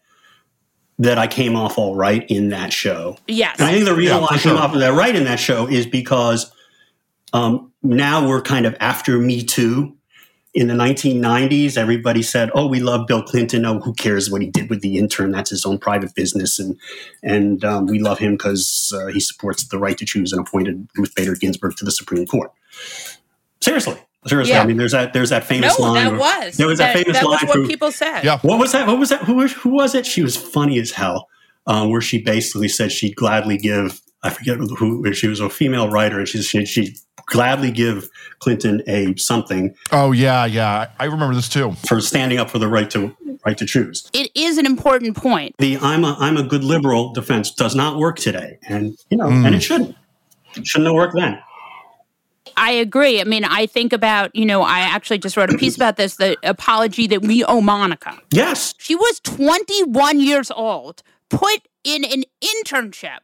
that 0.98 1.18
I 1.18 1.26
came 1.26 1.56
off 1.56 1.78
all 1.78 1.96
right 1.96 2.24
in 2.30 2.50
that 2.50 2.72
show. 2.72 3.16
Yes. 3.26 3.56
And 3.58 3.68
I 3.68 3.72
think 3.72 3.86
the 3.86 3.94
reason 3.94 4.16
Yeah, 4.16 4.20
why 4.22 4.28
for 4.28 4.34
I 4.34 4.38
came 4.38 4.56
sure. 4.56 4.62
off 4.62 4.74
of 4.74 4.80
that 4.80 4.92
right 4.92 5.14
in 5.14 5.24
that 5.24 5.40
show 5.40 5.66
is 5.68 5.86
because 5.86 6.52
um, 7.32 7.72
now 7.82 8.28
we're 8.28 8.42
kind 8.42 8.66
of 8.66 8.76
after 8.78 9.18
Me 9.18 9.42
Too. 9.42 9.96
In 10.54 10.68
the 10.68 10.74
1990s, 10.74 11.78
everybody 11.78 12.22
said, 12.22 12.50
"Oh, 12.54 12.66
we 12.66 12.78
love 12.80 13.06
Bill 13.06 13.22
Clinton. 13.22 13.64
Oh, 13.64 13.80
who 13.80 13.94
cares 13.94 14.30
what 14.30 14.42
he 14.42 14.48
did 14.48 14.68
with 14.68 14.82
the 14.82 14.98
intern? 14.98 15.30
That's 15.30 15.48
his 15.48 15.64
own 15.64 15.78
private 15.78 16.14
business, 16.14 16.58
and 16.58 16.78
and 17.22 17.64
um, 17.64 17.86
we 17.86 17.98
love 18.00 18.18
him 18.18 18.32
because 18.32 18.92
uh, 18.94 19.06
he 19.06 19.18
supports 19.20 19.66
the 19.66 19.78
right 19.78 19.96
to 19.96 20.04
choose 20.04 20.30
and 20.30 20.46
appointed 20.46 20.86
Ruth 20.96 21.14
Bader 21.14 21.36
Ginsburg 21.36 21.76
to 21.76 21.86
the 21.86 21.90
Supreme 21.90 22.26
Court." 22.26 22.52
Seriously, 23.62 23.96
seriously. 24.26 24.52
Yeah. 24.52 24.62
I 24.62 24.66
mean, 24.66 24.76
there's 24.76 24.92
that 24.92 25.14
there's 25.14 25.30
that 25.30 25.44
famous 25.44 25.78
no, 25.78 25.86
line. 25.86 26.18
where- 26.18 26.50
There 26.50 26.66
was 26.66 26.78
that, 26.80 26.94
famous 26.96 27.16
that 27.18 27.24
line 27.24 27.32
was 27.40 27.42
what 27.44 27.52
from- 27.52 27.66
people 27.66 27.90
said. 27.92 28.22
Yeah. 28.24 28.38
what 28.42 28.58
was 28.58 28.72
that? 28.72 28.86
What 28.86 28.98
was 28.98 29.08
that? 29.08 29.22
Who, 29.22 29.34
was- 29.36 29.52
who 29.52 29.70
was 29.70 29.94
it? 29.94 30.04
She 30.04 30.22
was 30.22 30.36
funny 30.36 30.78
as 30.78 30.90
hell. 30.90 31.28
Um, 31.66 31.90
where 31.90 32.00
she 32.00 32.20
basically 32.20 32.68
said 32.68 32.90
she'd 32.92 33.14
gladly 33.16 33.56
give. 33.56 34.00
I 34.24 34.30
forget 34.30 34.56
who. 34.58 35.12
She 35.14 35.28
was 35.28 35.38
a 35.40 35.48
female 35.48 35.88
writer, 35.88 36.18
and 36.18 36.28
she 36.28 36.42
she 36.42 36.66
she'd 36.66 36.96
gladly 37.32 37.70
give 37.70 38.10
Clinton 38.38 38.82
a 38.86 39.16
something 39.16 39.74
Oh 39.90 40.12
yeah, 40.12 40.44
yeah. 40.44 40.90
I 40.98 41.06
remember 41.06 41.34
this 41.34 41.48
too. 41.48 41.72
for 41.88 42.00
standing 42.00 42.38
up 42.38 42.50
for 42.50 42.58
the 42.58 42.68
right 42.68 42.90
to 42.90 43.16
right 43.44 43.58
to 43.58 43.66
choose. 43.66 44.08
It 44.12 44.30
is 44.34 44.58
an 44.58 44.66
important 44.66 45.16
point. 45.16 45.56
The 45.58 45.78
I'm 45.78 46.04
a 46.04 46.16
I'm 46.20 46.36
a 46.36 46.42
good 46.42 46.62
liberal 46.62 47.12
defense 47.12 47.50
does 47.50 47.74
not 47.74 47.98
work 47.98 48.18
today, 48.18 48.58
and 48.68 48.96
you 49.08 49.16
know, 49.16 49.26
and 49.26 49.46
mm. 49.46 49.54
it 49.54 49.60
shouldn't. 49.60 49.96
It 50.54 50.66
shouldn't 50.66 50.86
have 50.86 50.94
worked 50.94 51.14
then. 51.16 51.40
I 52.54 52.72
agree. 52.72 53.18
I 53.18 53.24
mean, 53.24 53.44
I 53.44 53.64
think 53.64 53.94
about, 53.94 54.34
you 54.36 54.44
know, 54.44 54.60
I 54.60 54.80
actually 54.80 55.16
just 55.16 55.38
wrote 55.38 55.50
a 55.50 55.56
piece 55.56 55.74
about 55.74 55.96
this 55.96 56.16
the 56.16 56.36
apology 56.42 57.06
that 57.06 57.22
we 57.22 57.42
owe 57.44 57.62
Monica. 57.62 58.18
Yes, 58.30 58.74
She 58.76 58.94
was 58.94 59.20
21 59.20 60.20
years 60.20 60.50
old, 60.50 61.02
put 61.30 61.66
in 61.82 62.04
an 62.04 62.24
internship 62.42 63.20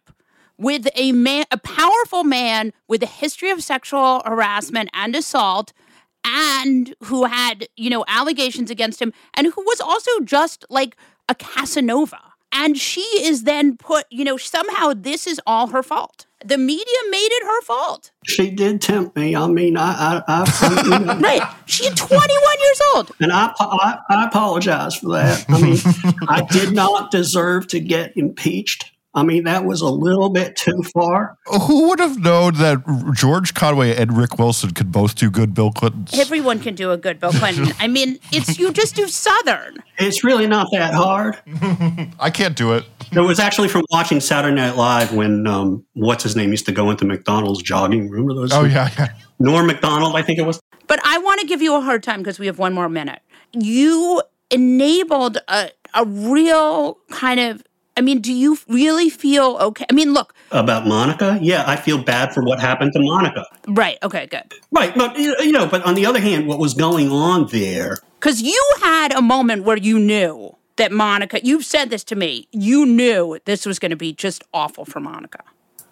with 0.59 0.89
a 0.95 1.13
man, 1.13 1.45
a 1.51 1.59
powerful 1.59 2.25
man 2.25 2.73
with 2.89 3.03
a 3.03 3.07
history 3.07 3.51
of 3.51 3.63
sexual 3.63 4.23
harassment 4.27 4.91
and 4.93 5.15
assault, 5.15 5.73
and 6.25 6.95
who 7.05 7.25
had, 7.25 7.69
you 7.77 7.89
know, 7.89 8.05
allegations 8.09 8.71
against 8.71 9.01
him, 9.01 9.13
and 9.35 9.47
who 9.47 9.63
was 9.63 9.81
also 9.81 10.11
just 10.25 10.65
like 10.69 10.97
a 11.29 11.35
Casanova. 11.35 12.19
And 12.51 12.79
she 12.79 13.03
is 13.21 13.45
then 13.45 13.77
put, 13.77 14.07
you 14.11 14.25
know, 14.25 14.37
somehow 14.39 14.95
this 14.97 15.27
is 15.27 15.41
all 15.47 15.69
her 15.69 15.83
fault. 15.83 16.27
The 16.45 16.57
media 16.57 16.85
made 17.11 17.29
it 17.31 17.45
her 17.45 17.61
fault. 17.63 18.11
she 18.25 18.51
did 18.51 18.81
tempt 18.81 19.17
me. 19.17 19.37
I 19.37 19.47
mean, 19.49 19.77
I 19.77 20.23
I, 20.27 20.45
I 20.47 20.83
you 20.85 20.91
know, 21.05 21.15
Right. 21.21 21.43
She's 21.67 21.93
21 21.95 22.21
years 22.61 22.81
old. 22.95 23.13
And 23.21 23.33
I, 23.33 23.53
I, 23.61 23.99
I 24.09 24.27
apologize 24.27 24.95
for 24.97 25.11
that. 25.11 25.45
I 25.49 25.61
mean, 25.61 25.79
I 26.29 26.43
did 26.51 26.73
not 26.73 27.11
deserve 27.11 27.67
to 27.69 27.81
get 27.81 28.17
impeached. 28.17 28.91
I 29.19 29.23
mean, 29.25 29.45
that 29.45 29.65
was 29.65 29.81
a 29.81 29.89
little 29.89 30.31
bit 30.31 30.57
too 30.57 30.83
far. 30.95 31.37
Who 31.47 31.89
would 31.89 31.99
have 31.99 32.19
known 32.19 32.55
that 32.55 33.13
George 33.15 33.55
Conway 33.55 33.95
and 33.97 34.17
Rick 34.17 34.39
Wilson 34.39 34.71
could 34.71 34.93
both 34.93 35.15
do 35.15 35.31
good 35.31 35.55
Bill 35.55 35.71
Clintons? 35.73 36.19
Everyone 36.19 36.61
can 36.61 36.75
do 36.75 36.93
a 36.93 36.97
good 36.97 37.21
Bill 37.21 37.33
Clinton. 37.33 37.75
I 37.81 37.89
mean, 37.89 38.19
it's 38.33 38.59
you 38.59 38.73
just 38.73 38.95
do 38.95 39.09
Southern. 39.09 39.77
It's 39.99 40.25
really 40.25 40.47
not 40.47 40.69
that 40.73 40.95
hard. 40.95 41.37
I 42.21 42.31
can't 42.31 42.57
do 42.57 42.73
it. 42.75 42.85
It 43.13 43.21
was 43.21 43.39
actually 43.39 43.69
from 43.69 43.83
watching 43.91 44.21
Saturday 44.21 44.55
Night 44.55 44.77
Live 44.77 45.13
when 45.13 45.47
um, 45.47 45.85
what's 45.95 46.23
his 46.23 46.37
name 46.37 46.51
used 46.51 46.67
to 46.67 46.73
go 46.73 46.91
into 46.91 47.05
McDonald's 47.05 47.63
jogging. 47.63 48.09
Remember 48.09 48.35
those? 48.35 48.53
Oh 48.53 48.65
yeah, 48.65 48.91
yeah. 48.99 49.09
Norm 49.39 49.67
Macdonald, 49.67 50.17
I 50.17 50.23
think 50.23 50.39
it 50.39 50.47
was. 50.47 50.61
But 50.87 51.01
I 51.05 51.19
want 51.19 51.41
to 51.41 51.47
give 51.47 51.63
you 51.63 51.77
a 51.77 51.81
hard 51.81 52.03
time 52.03 52.21
because 52.21 52.39
we 52.39 52.47
have 52.47 52.59
one 52.59 52.73
more 52.73 52.89
minute. 52.89 53.21
You 53.53 54.23
enabled 54.51 55.39
a, 55.49 55.71
a 55.95 56.05
real 56.05 56.99
kind 57.11 57.41
of, 57.41 57.63
I 57.99 58.01
mean, 58.01 58.21
do 58.21 58.33
you 58.33 58.57
really 58.69 59.11
feel 59.11 59.59
okay? 59.61 59.85
I 59.91 59.93
mean, 59.93 60.13
look, 60.13 60.33
About 60.53 60.87
Monica? 60.87 61.37
Yeah, 61.43 61.65
I 61.67 61.75
feel 61.75 62.01
bad 62.01 62.33
for 62.33 62.45
what 62.45 62.61
happened 62.61 62.93
to 62.93 63.01
Monica. 63.01 63.45
right, 63.67 63.99
okay, 64.05 64.27
good. 64.27 64.55
Right, 64.71 64.95
but 64.95 65.19
you 65.19 65.51
know, 65.51 65.67
but 65.67 65.83
on 65.85 65.95
the 65.95 66.07
other 66.07 66.21
hand, 66.21 66.47
what 66.47 66.61
was 66.61 66.75
going 66.75 67.11
on 67.11 67.49
there? 67.49 67.99
Because 68.21 68.41
you 68.41 68.63
had 68.81 69.13
a 69.13 69.21
moment 69.21 69.65
where 69.65 69.77
you 69.77 69.99
knew 69.99 70.57
that 70.77 70.93
Monica, 70.93 71.41
you've 71.45 71.65
said 71.65 71.91
this 71.91 72.05
to 72.05 72.15
me, 72.15 72.47
you 72.53 72.87
knew 72.87 73.39
this 73.47 73.67
was 73.67 73.81
going 73.81 73.91
to 73.91 73.97
be 73.97 74.13
just 74.13 74.45
awful 74.55 74.85
for 74.85 75.01
Monica. 75.01 75.43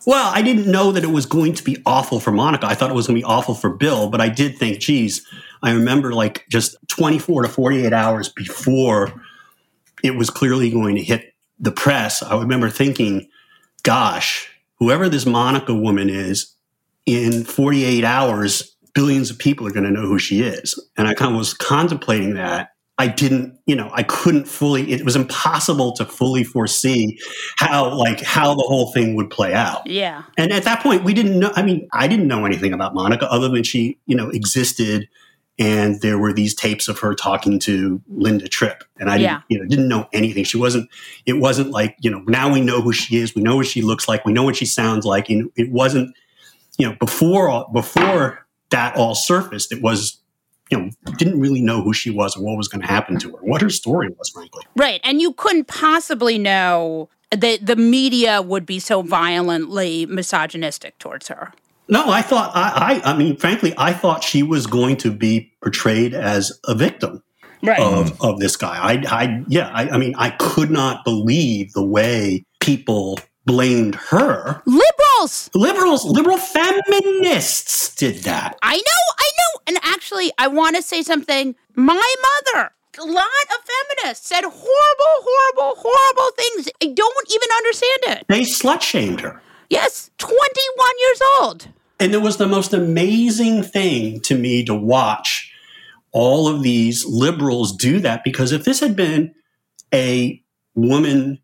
Well, 0.06 0.30
I 0.32 0.42
didn't 0.42 0.70
know 0.70 0.92
that 0.92 1.02
it 1.02 1.10
was 1.10 1.26
going 1.26 1.54
to 1.54 1.64
be 1.64 1.82
awful 1.84 2.20
for 2.20 2.30
Monica. 2.30 2.66
I 2.68 2.74
thought 2.74 2.90
it 2.90 2.94
was 2.94 3.08
going 3.08 3.16
to 3.16 3.20
be 3.20 3.24
awful 3.24 3.56
for 3.56 3.70
Bill, 3.70 4.08
but 4.08 4.20
I 4.20 4.28
did 4.28 4.56
think, 4.56 4.78
geez, 4.78 5.26
I 5.64 5.72
remember 5.72 6.12
like 6.12 6.46
just 6.48 6.76
24 6.86 7.42
to 7.42 7.48
48 7.48 7.92
hours 7.92 8.28
before 8.28 9.12
it 10.04 10.14
was 10.14 10.30
clearly 10.30 10.70
going 10.70 10.94
to 10.94 11.02
hit 11.02 11.34
the 11.58 11.72
press. 11.72 12.22
I 12.22 12.38
remember 12.38 12.70
thinking, 12.70 13.28
gosh, 13.82 14.48
whoever 14.78 15.08
this 15.08 15.26
Monica 15.26 15.74
woman 15.74 16.10
is, 16.10 16.52
in 17.06 17.44
48 17.44 18.04
hours, 18.04 18.76
billions 18.94 19.30
of 19.30 19.38
people 19.38 19.66
are 19.66 19.70
going 19.70 19.84
to 19.84 19.90
know 19.90 20.06
who 20.06 20.18
she 20.18 20.42
is. 20.42 20.78
And 20.96 21.06
I 21.06 21.14
kind 21.14 21.32
of 21.32 21.38
was 21.38 21.54
contemplating 21.54 22.34
that. 22.34 22.70
I 22.98 23.08
didn't, 23.08 23.58
you 23.66 23.76
know, 23.76 23.90
I 23.92 24.02
couldn't 24.02 24.48
fully, 24.48 24.90
it 24.90 25.04
was 25.04 25.16
impossible 25.16 25.92
to 25.92 26.06
fully 26.06 26.44
foresee 26.44 27.18
how, 27.56 27.94
like, 27.94 28.22
how 28.22 28.54
the 28.54 28.62
whole 28.62 28.90
thing 28.92 29.14
would 29.16 29.28
play 29.28 29.52
out. 29.52 29.86
Yeah. 29.86 30.22
And 30.38 30.50
at 30.50 30.64
that 30.64 30.82
point, 30.82 31.04
we 31.04 31.12
didn't 31.12 31.38
know. 31.38 31.52
I 31.54 31.62
mean, 31.62 31.86
I 31.92 32.08
didn't 32.08 32.26
know 32.26 32.46
anything 32.46 32.72
about 32.72 32.94
Monica 32.94 33.30
other 33.30 33.50
than 33.50 33.64
she, 33.64 33.98
you 34.06 34.16
know, 34.16 34.30
existed, 34.30 35.08
and 35.58 36.00
there 36.02 36.18
were 36.18 36.32
these 36.32 36.54
tapes 36.54 36.86
of 36.88 36.98
her 36.98 37.14
talking 37.14 37.58
to 37.60 38.00
Linda 38.08 38.46
Tripp, 38.48 38.84
and 38.98 39.10
I, 39.10 39.16
Yeah. 39.16 39.40
didn't, 39.40 39.44
you 39.48 39.58
know, 39.58 39.64
didn't 39.68 39.88
know 39.88 40.08
anything. 40.12 40.44
She 40.44 40.56
wasn't. 40.58 40.90
It 41.24 41.34
wasn't 41.34 41.70
like 41.70 41.96
you 42.00 42.10
know. 42.10 42.22
Now 42.26 42.52
we 42.52 42.60
know 42.60 42.80
who 42.82 42.92
she 42.92 43.16
is. 43.16 43.34
We 43.34 43.42
know 43.42 43.56
what 43.56 43.66
she 43.66 43.82
looks 43.82 44.06
like. 44.08 44.24
We 44.24 44.32
know 44.32 44.42
what 44.42 44.56
she 44.56 44.66
sounds 44.66 45.04
like. 45.06 45.28
And 45.30 45.50
it 45.56 45.70
wasn't, 45.70 46.14
you 46.78 46.86
know, 46.88 46.96
before 47.00 47.48
all- 47.48 47.70
before 47.72 48.46
that 48.70 48.96
all 48.96 49.14
surfaced. 49.14 49.72
It 49.72 49.80
was, 49.82 50.18
you 50.70 50.78
know, 50.78 50.90
didn't 51.16 51.40
really 51.40 51.62
know 51.62 51.80
who 51.82 51.92
she 51.94 52.10
was 52.10 52.36
or 52.36 52.42
what 52.42 52.56
was 52.56 52.68
going 52.68 52.82
to 52.82 52.86
happen 52.88 53.18
to 53.20 53.30
her, 53.30 53.38
what 53.40 53.62
her 53.62 53.70
story 53.70 54.08
was, 54.18 54.28
frankly. 54.30 54.64
Right. 54.76 55.00
And 55.04 55.20
you 55.22 55.32
couldn't 55.32 55.68
possibly 55.68 56.36
know 56.38 57.08
that 57.30 57.64
the 57.64 57.76
media 57.76 58.42
would 58.42 58.66
be 58.66 58.78
so 58.78 59.02
violently 59.02 60.04
misogynistic 60.06 60.98
towards 60.98 61.28
her. 61.28 61.52
No, 61.88 62.08
I 62.10 62.22
thought 62.22 62.50
I, 62.54 63.00
I 63.04 63.12
I 63.12 63.16
mean, 63.16 63.36
frankly, 63.36 63.72
I 63.78 63.92
thought 63.92 64.24
she 64.24 64.42
was 64.42 64.66
going 64.66 64.96
to 64.98 65.10
be 65.12 65.52
portrayed 65.62 66.14
as 66.14 66.52
a 66.66 66.74
victim 66.74 67.22
Right. 67.62 67.80
of, 67.80 68.20
of 68.20 68.38
this 68.38 68.56
guy. 68.56 68.76
I, 68.76 69.02
I 69.08 69.44
yeah, 69.48 69.68
I, 69.72 69.90
I 69.90 69.98
mean, 69.98 70.14
I 70.16 70.30
could 70.30 70.70
not 70.70 71.04
believe 71.04 71.72
the 71.72 71.84
way 71.84 72.44
people 72.60 73.18
blamed 73.44 73.94
her. 73.94 74.62
Liberals. 74.66 75.50
Liberals, 75.54 76.04
liberal 76.04 76.36
feminists 76.38 77.94
did 77.94 78.16
that. 78.24 78.56
I 78.62 78.76
know, 78.76 79.14
I 79.18 79.30
know. 79.38 79.60
And 79.68 79.78
actually, 79.82 80.32
I 80.38 80.48
want 80.48 80.76
to 80.76 80.82
say 80.82 81.02
something. 81.02 81.54
My 81.74 81.94
mother, 82.54 82.70
a 82.98 83.04
lot 83.04 83.26
of 83.50 83.56
feminists 83.64 84.28
said 84.28 84.42
horrible, 84.42 84.58
horrible, 84.60 85.76
horrible 85.80 86.30
things. 86.36 86.68
I 86.82 86.86
don't 86.88 87.32
even 87.32 87.48
understand 87.56 88.18
it. 88.18 88.24
They 88.28 88.42
slut 88.42 88.82
shamed 88.82 89.20
her. 89.20 89.40
Yes, 89.70 90.10
21 90.18 90.88
years 91.00 91.20
old. 91.40 91.68
And 91.98 92.12
it 92.12 92.22
was 92.22 92.36
the 92.36 92.46
most 92.46 92.72
amazing 92.72 93.62
thing 93.62 94.20
to 94.22 94.36
me 94.36 94.64
to 94.64 94.74
watch 94.74 95.52
all 96.12 96.48
of 96.48 96.62
these 96.62 97.04
liberals 97.04 97.76
do 97.76 98.00
that 98.00 98.24
because 98.24 98.52
if 98.52 98.64
this 98.64 98.80
had 98.80 98.96
been 98.96 99.34
a 99.92 100.42
woman 100.74 101.38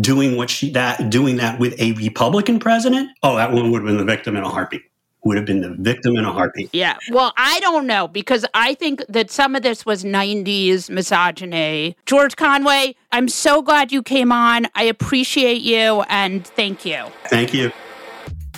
doing 0.00 0.36
what 0.36 0.50
she 0.50 0.70
that 0.70 1.10
doing 1.10 1.36
that 1.36 1.58
with 1.58 1.78
a 1.80 1.92
Republican 1.92 2.58
president, 2.58 3.10
oh, 3.22 3.36
that 3.36 3.52
woman 3.52 3.70
would 3.70 3.82
have 3.82 3.86
been 3.86 3.96
the 3.96 4.04
victim 4.04 4.36
in 4.36 4.42
a 4.42 4.48
heartbeat. 4.48 4.82
Would 5.24 5.36
have 5.38 5.46
been 5.46 5.62
the 5.62 5.74
victim 5.78 6.16
in 6.16 6.24
a 6.24 6.32
heartbeat. 6.32 6.68
Yeah. 6.74 6.98
Well, 7.10 7.32
I 7.38 7.58
don't 7.60 7.86
know 7.86 8.08
because 8.08 8.44
I 8.52 8.74
think 8.74 9.02
that 9.08 9.30
some 9.30 9.56
of 9.56 9.62
this 9.62 9.86
was 9.86 10.04
90s 10.04 10.90
misogyny. 10.90 11.96
George 12.04 12.36
Conway, 12.36 12.94
I'm 13.10 13.28
so 13.28 13.62
glad 13.62 13.90
you 13.90 14.02
came 14.02 14.30
on. 14.30 14.66
I 14.74 14.82
appreciate 14.84 15.62
you 15.62 16.02
and 16.08 16.46
thank 16.46 16.84
you. 16.84 17.06
Thank 17.28 17.54
you. 17.54 17.72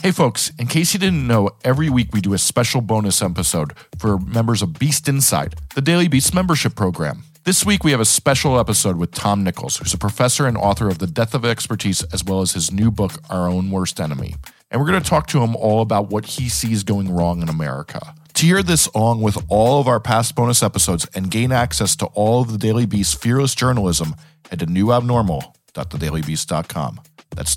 Hey, 0.07 0.12
folks, 0.12 0.53
in 0.57 0.69
case 0.69 0.95
you 0.95 1.01
didn't 1.01 1.27
know, 1.27 1.51
every 1.64 1.90
week 1.90 2.12
we 2.12 2.21
do 2.21 2.33
a 2.33 2.38
special 2.38 2.81
bonus 2.81 3.21
episode 3.21 3.73
for 3.99 4.21
members 4.21 4.62
of 4.62 4.79
Beast 4.79 5.09
Inside, 5.09 5.57
the 5.75 5.83
Daily 5.83 6.07
Beast 6.07 6.33
membership 6.33 6.77
program. 6.77 7.25
This 7.42 7.66
week 7.66 7.83
we 7.83 7.90
have 7.90 7.99
a 7.99 8.05
special 8.05 8.57
episode 8.57 8.99
with 8.99 9.11
Tom 9.11 9.42
Nichols, 9.42 9.79
who's 9.79 9.95
a 9.95 9.99
professor 9.99 10.47
and 10.47 10.57
author 10.57 10.88
of 10.88 11.01
The 11.01 11.09
Death 11.09 11.35
of 11.35 11.45
Expertise, 11.45 12.05
as 12.12 12.23
well 12.23 12.40
as 12.40 12.53
his 12.53 12.71
new 12.71 12.92
book, 12.92 13.14
Our 13.31 13.49
Own 13.49 13.73
Worst 13.73 13.99
Enemy. 13.99 14.37
And 14.71 14.81
we're 14.81 14.87
going 14.87 15.03
to 15.03 15.11
talk 15.11 15.27
to 15.27 15.42
him 15.42 15.57
all 15.57 15.83
about 15.83 16.09
what 16.09 16.25
he 16.25 16.49
sees 16.49 16.85
going 16.85 17.12
wrong 17.12 17.42
in 17.42 17.49
America. 17.49 18.14
To 18.35 18.47
hear 18.47 18.62
this 18.62 18.87
along 18.95 19.23
with 19.23 19.37
all 19.49 19.81
of 19.81 19.88
our 19.88 19.99
past 19.99 20.37
bonus 20.37 20.62
episodes 20.62 21.09
and 21.16 21.33
gain 21.33 21.51
access 21.51 21.97
to 21.97 22.07
all 22.14 22.42
of 22.42 22.53
the 22.53 22.59
Daily 22.59 22.87
Beast's 22.87 23.14
fearless 23.14 23.57
journalism, 23.57 24.14
head 24.51 24.61
to 24.61 24.66
newabnormal.thedailybeast.com. 24.66 27.01
That's 27.35 27.57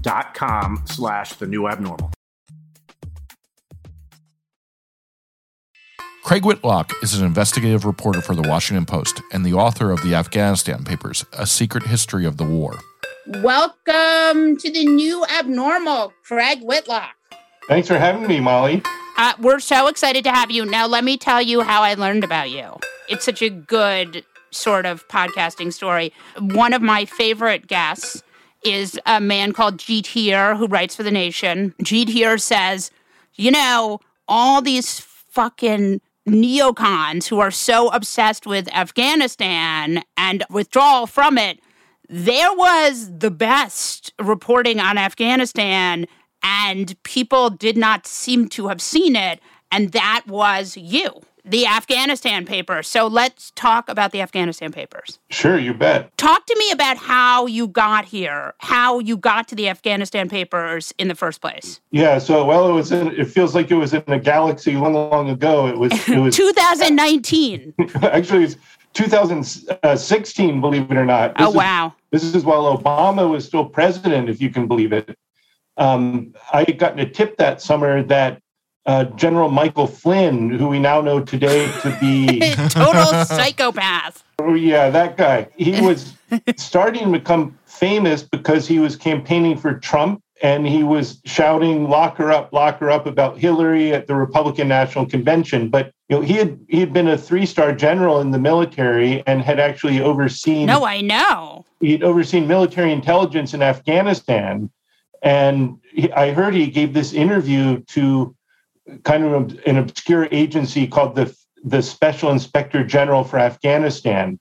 dot 0.00 0.34
com 0.34 0.82
slash 0.86 1.34
the 1.34 1.46
new 1.46 1.68
abnormal. 1.68 2.10
Craig 6.22 6.44
Whitlock 6.44 6.92
is 7.02 7.18
an 7.18 7.24
investigative 7.24 7.84
reporter 7.84 8.20
for 8.20 8.36
the 8.36 8.48
Washington 8.48 8.86
Post 8.86 9.20
and 9.32 9.44
the 9.44 9.54
author 9.54 9.90
of 9.90 10.00
the 10.02 10.14
Afghanistan 10.14 10.84
Papers, 10.84 11.24
A 11.32 11.44
Secret 11.46 11.82
History 11.84 12.24
of 12.24 12.36
the 12.36 12.44
War. 12.44 12.78
Welcome 13.26 14.56
to 14.58 14.70
the 14.70 14.84
new 14.84 15.24
abnormal, 15.26 16.12
Craig 16.24 16.60
Whitlock. 16.62 17.14
Thanks 17.68 17.88
for 17.88 17.98
having 17.98 18.28
me, 18.28 18.38
Molly. 18.38 18.82
Uh, 19.16 19.32
we're 19.40 19.60
so 19.60 19.88
excited 19.88 20.22
to 20.24 20.30
have 20.30 20.50
you. 20.50 20.64
Now, 20.64 20.86
let 20.86 21.04
me 21.04 21.16
tell 21.16 21.42
you 21.42 21.62
how 21.62 21.82
I 21.82 21.94
learned 21.94 22.22
about 22.22 22.50
you. 22.50 22.78
It's 23.08 23.24
such 23.24 23.42
a 23.42 23.50
good 23.50 24.24
sort 24.52 24.86
of 24.86 25.06
podcasting 25.08 25.72
story. 25.72 26.12
One 26.38 26.72
of 26.72 26.82
my 26.82 27.06
favorite 27.06 27.66
guests 27.66 28.22
is 28.64 28.98
a 29.06 29.20
man 29.20 29.52
called 29.52 29.80
Heer 29.80 30.56
who 30.56 30.66
writes 30.66 30.96
for 30.96 31.02
The 31.02 31.10
Nation. 31.10 31.74
Heer 31.84 32.38
says, 32.38 32.90
you 33.34 33.50
know, 33.50 34.00
all 34.28 34.62
these 34.62 35.00
fucking 35.00 36.00
neocons 36.28 37.26
who 37.26 37.40
are 37.40 37.50
so 37.50 37.88
obsessed 37.88 38.46
with 38.46 38.72
Afghanistan 38.74 40.02
and 40.16 40.44
withdrawal 40.50 41.06
from 41.06 41.38
it, 41.38 41.60
there 42.08 42.52
was 42.54 43.10
the 43.18 43.30
best 43.30 44.12
reporting 44.18 44.80
on 44.80 44.98
Afghanistan 44.98 46.06
and 46.42 47.00
people 47.02 47.50
did 47.50 47.76
not 47.76 48.06
seem 48.06 48.48
to 48.48 48.68
have 48.68 48.80
seen 48.80 49.16
it. 49.16 49.40
And 49.70 49.92
that 49.92 50.24
was 50.26 50.76
you, 50.76 51.22
the 51.44 51.66
Afghanistan 51.66 52.44
papers. 52.44 52.88
So 52.88 53.06
let's 53.06 53.52
talk 53.52 53.88
about 53.88 54.12
the 54.12 54.20
Afghanistan 54.20 54.72
papers. 54.72 55.18
Sure, 55.30 55.58
you 55.58 55.74
bet. 55.74 56.16
Talk 56.16 56.46
to 56.46 56.56
me 56.58 56.70
about 56.70 56.96
how 56.96 57.46
you 57.46 57.68
got 57.68 58.04
here, 58.04 58.54
how 58.58 58.98
you 58.98 59.16
got 59.16 59.48
to 59.48 59.54
the 59.54 59.68
Afghanistan 59.68 60.28
papers 60.28 60.92
in 60.98 61.08
the 61.08 61.14
first 61.14 61.40
place. 61.40 61.80
Yeah, 61.90 62.18
so 62.18 62.44
well, 62.44 62.68
it 62.68 62.72
was 62.72 62.92
in. 62.92 63.08
It 63.18 63.28
feels 63.28 63.54
like 63.54 63.70
it 63.70 63.76
was 63.76 63.94
in 63.94 64.02
a 64.08 64.18
galaxy 64.18 64.76
long, 64.76 64.94
long 64.94 65.28
ago. 65.28 65.66
It 65.66 65.78
was. 65.78 65.92
It 66.08 66.18
was 66.18 66.36
2019. 66.40 67.74
actually, 68.02 68.44
it's 68.44 68.56
2016. 68.94 70.60
Believe 70.60 70.90
it 70.90 70.96
or 70.96 71.04
not. 71.04 71.36
This 71.36 71.46
oh 71.46 71.50
wow! 71.50 71.94
Is, 72.12 72.22
this 72.22 72.34
is 72.34 72.44
while 72.44 72.76
Obama 72.76 73.28
was 73.28 73.44
still 73.44 73.64
president, 73.64 74.28
if 74.28 74.40
you 74.40 74.50
can 74.50 74.66
believe 74.66 74.92
it. 74.92 75.16
Um, 75.76 76.34
I 76.52 76.64
had 76.64 76.78
gotten 76.78 76.98
a 76.98 77.08
tip 77.08 77.36
that 77.38 77.62
summer 77.62 78.02
that 78.02 78.42
uh, 78.86 79.04
General 79.04 79.50
Michael 79.50 79.86
Flynn, 79.86 80.50
who 80.50 80.68
we 80.68 80.78
now 80.78 81.00
know 81.00 81.20
today 81.20 81.70
to 81.82 81.96
be 82.00 82.40
a 82.42 82.68
total 82.68 83.24
psychopath. 83.24 84.24
Oh 84.38 84.54
yeah, 84.54 84.90
that 84.90 85.16
guy. 85.16 85.48
He 85.56 85.80
was 85.86 86.14
starting 86.56 87.04
to 87.04 87.18
become 87.18 87.58
famous 87.66 88.22
because 88.22 88.66
he 88.66 88.78
was 88.78 88.96
campaigning 88.96 89.56
for 89.56 89.74
Trump 89.74 90.22
and 90.42 90.66
he 90.66 90.82
was 90.82 91.20
shouting 91.26 91.88
"lock 91.88 92.16
her 92.16 92.32
up, 92.32 92.52
lock 92.52 92.78
her 92.78 92.90
up" 92.90 93.06
about 93.06 93.38
Hillary 93.38 93.92
at 93.92 94.06
the 94.06 94.14
Republican 94.14 94.68
National 94.68 95.04
Convention. 95.06 95.68
But 95.68 95.92
you 96.08 96.16
know, 96.16 96.22
he 96.22 96.34
had 96.34 96.58
he 96.68 96.80
had 96.80 96.92
been 96.92 97.08
a 97.08 97.18
three-star 97.18 97.74
general 97.74 98.20
in 98.20 98.30
the 98.30 98.38
military 98.38 99.22
and 99.26 99.42
had 99.42 99.60
actually 99.60 100.00
overseen. 100.00 100.66
No, 100.66 100.84
I 100.84 101.02
know. 101.02 101.66
He'd 101.80 102.02
overseen 102.02 102.48
military 102.48 102.92
intelligence 102.92 103.54
in 103.54 103.62
Afghanistan 103.62 104.70
And 105.22 105.78
he, 105.92 106.10
I 106.12 106.32
heard 106.32 106.54
he 106.54 106.66
gave 106.68 106.94
this 106.94 107.12
interview 107.12 107.80
to 107.88 108.34
kind 109.04 109.24
of 109.24 109.58
an 109.66 109.76
obscure 109.76 110.28
agency 110.30 110.86
called 110.86 111.14
the 111.16 111.34
the 111.62 111.82
Special 111.82 112.30
Inspector 112.30 112.82
General 112.84 113.22
for 113.24 113.38
Afghanistan. 113.38 114.38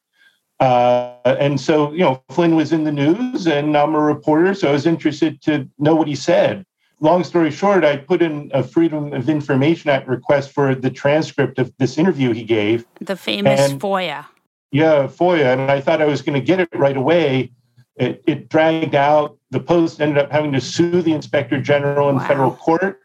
Uh, 0.59 1.15
and 1.25 1.59
so, 1.59 1.91
you 1.91 1.99
know, 1.99 2.21
Flynn 2.31 2.55
was 2.55 2.71
in 2.71 2.83
the 2.85 2.91
news, 2.91 3.45
and 3.47 3.75
I'm 3.77 3.93
a 3.95 3.99
reporter, 3.99 4.53
so 4.53 4.69
I 4.69 4.71
was 4.71 4.85
interested 4.85 5.41
to 5.43 5.69
know 5.79 5.95
what 5.95 6.07
he 6.07 6.15
said. 6.15 6.65
Long 7.01 7.23
story 7.23 7.51
short, 7.51 7.83
I 7.85 7.97
put 7.97 8.21
in 8.21 8.51
a 8.53 8.63
Freedom 8.63 9.13
of 9.13 9.29
Information 9.29 9.89
Act 9.89 10.07
request 10.07 10.51
for 10.51 10.75
the 10.75 10.89
transcript 10.89 11.59
of 11.59 11.73
this 11.77 11.97
interview 11.97 12.33
he 12.33 12.43
gave. 12.43 12.85
The 12.99 13.15
famous 13.15 13.59
And- 13.59 13.79
FOIA. 13.81 14.25
Yeah, 14.71 15.07
FOIA. 15.07 15.53
And 15.53 15.71
I 15.71 15.81
thought 15.81 16.01
I 16.01 16.05
was 16.05 16.21
going 16.21 16.39
to 16.39 16.45
get 16.45 16.59
it 16.59 16.69
right 16.75 16.95
away. 16.97 17.51
It, 17.95 18.21
it 18.27 18.49
dragged 18.49 18.95
out. 18.95 19.37
The 19.51 19.59
Post 19.59 19.99
ended 20.01 20.17
up 20.17 20.31
having 20.31 20.51
to 20.53 20.61
sue 20.61 21.01
the 21.01 21.11
Inspector 21.13 21.59
General 21.61 22.09
in 22.09 22.17
Wow. 22.17 22.27
federal 22.27 22.51
court. 22.51 22.99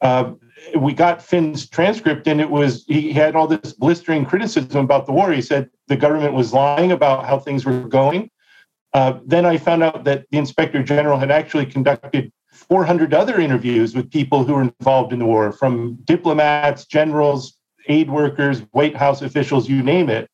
Uh, 0.00 0.32
we 0.76 0.92
got 0.92 1.22
Flynn's 1.22 1.68
transcript, 1.68 2.26
and 2.26 2.40
it 2.40 2.50
was 2.50 2.84
he 2.86 3.12
had 3.12 3.36
all 3.36 3.46
this 3.46 3.72
blistering 3.72 4.24
criticism 4.24 4.84
about 4.84 5.06
the 5.06 5.12
war. 5.12 5.32
He 5.32 5.42
said 5.42 5.68
the 5.88 5.96
government 5.96 6.34
was 6.34 6.52
lying 6.52 6.92
about 6.92 7.26
how 7.26 7.38
things 7.38 7.64
were 7.64 7.88
going. 7.88 8.30
Uh, 8.94 9.18
then 9.24 9.46
I 9.46 9.56
found 9.56 9.82
out 9.82 10.04
that 10.04 10.26
the 10.30 10.38
Inspector 10.38 10.82
General 10.82 11.18
had 11.18 11.30
actually 11.30 11.66
conducted 11.66 12.32
400 12.52 13.14
other 13.14 13.40
interviews 13.40 13.94
with 13.94 14.10
people 14.10 14.44
who 14.44 14.54
were 14.54 14.62
involved 14.62 15.12
in 15.12 15.18
the 15.18 15.26
war, 15.26 15.52
from 15.52 15.94
diplomats, 16.04 16.84
generals, 16.84 17.56
aid 17.88 18.10
workers, 18.10 18.60
White 18.72 18.96
House 18.96 19.22
officials, 19.22 19.68
you 19.68 19.82
name 19.82 20.08
it. 20.08 20.28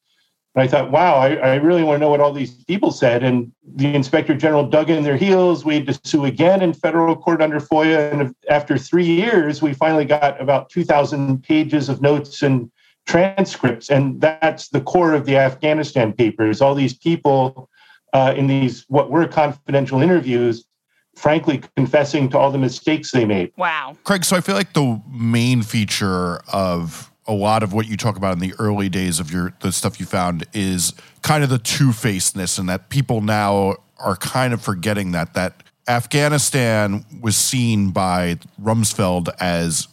And 0.58 0.64
I 0.64 0.68
thought, 0.68 0.90
wow, 0.90 1.14
I, 1.14 1.34
I 1.34 1.54
really 1.54 1.84
want 1.84 1.98
to 1.98 2.00
know 2.00 2.10
what 2.10 2.20
all 2.20 2.32
these 2.32 2.64
people 2.64 2.90
said. 2.90 3.22
And 3.22 3.52
the 3.76 3.94
inspector 3.94 4.34
general 4.34 4.66
dug 4.66 4.90
in 4.90 5.04
their 5.04 5.16
heels. 5.16 5.64
We 5.64 5.76
had 5.76 5.86
to 5.86 6.00
sue 6.02 6.24
again 6.24 6.62
in 6.62 6.72
federal 6.72 7.14
court 7.14 7.40
under 7.40 7.60
FOIA. 7.60 8.12
And 8.12 8.34
after 8.50 8.76
three 8.76 9.06
years, 9.06 9.62
we 9.62 9.72
finally 9.72 10.04
got 10.04 10.40
about 10.40 10.68
2,000 10.70 11.44
pages 11.44 11.88
of 11.88 12.02
notes 12.02 12.42
and 12.42 12.72
transcripts. 13.06 13.88
And 13.88 14.20
that's 14.20 14.70
the 14.70 14.80
core 14.80 15.14
of 15.14 15.26
the 15.26 15.36
Afghanistan 15.36 16.12
papers. 16.12 16.60
All 16.60 16.74
these 16.74 16.98
people 16.98 17.70
uh, 18.12 18.34
in 18.36 18.48
these, 18.48 18.84
what 18.88 19.12
were 19.12 19.28
confidential 19.28 20.02
interviews, 20.02 20.64
frankly, 21.14 21.62
confessing 21.76 22.28
to 22.30 22.38
all 22.38 22.50
the 22.50 22.58
mistakes 22.58 23.12
they 23.12 23.24
made. 23.24 23.52
Wow. 23.56 23.96
Craig, 24.02 24.24
so 24.24 24.34
I 24.34 24.40
feel 24.40 24.56
like 24.56 24.72
the 24.72 25.00
main 25.08 25.62
feature 25.62 26.38
of 26.52 27.12
a 27.28 27.32
lot 27.32 27.62
of 27.62 27.74
what 27.74 27.86
you 27.86 27.96
talk 27.96 28.16
about 28.16 28.32
in 28.32 28.38
the 28.40 28.54
early 28.58 28.88
days 28.88 29.20
of 29.20 29.30
your 29.30 29.52
the 29.60 29.70
stuff 29.70 30.00
you 30.00 30.06
found 30.06 30.46
is 30.54 30.94
kind 31.22 31.44
of 31.44 31.50
the 31.50 31.58
two-facedness 31.58 32.58
and 32.58 32.68
that 32.68 32.88
people 32.88 33.20
now 33.20 33.76
are 33.98 34.16
kind 34.16 34.54
of 34.54 34.62
forgetting 34.62 35.12
that 35.12 35.34
that 35.34 35.62
Afghanistan 35.86 37.04
was 37.20 37.36
seen 37.36 37.90
by 37.90 38.38
Rumsfeld 38.60 39.28
as 39.40 39.88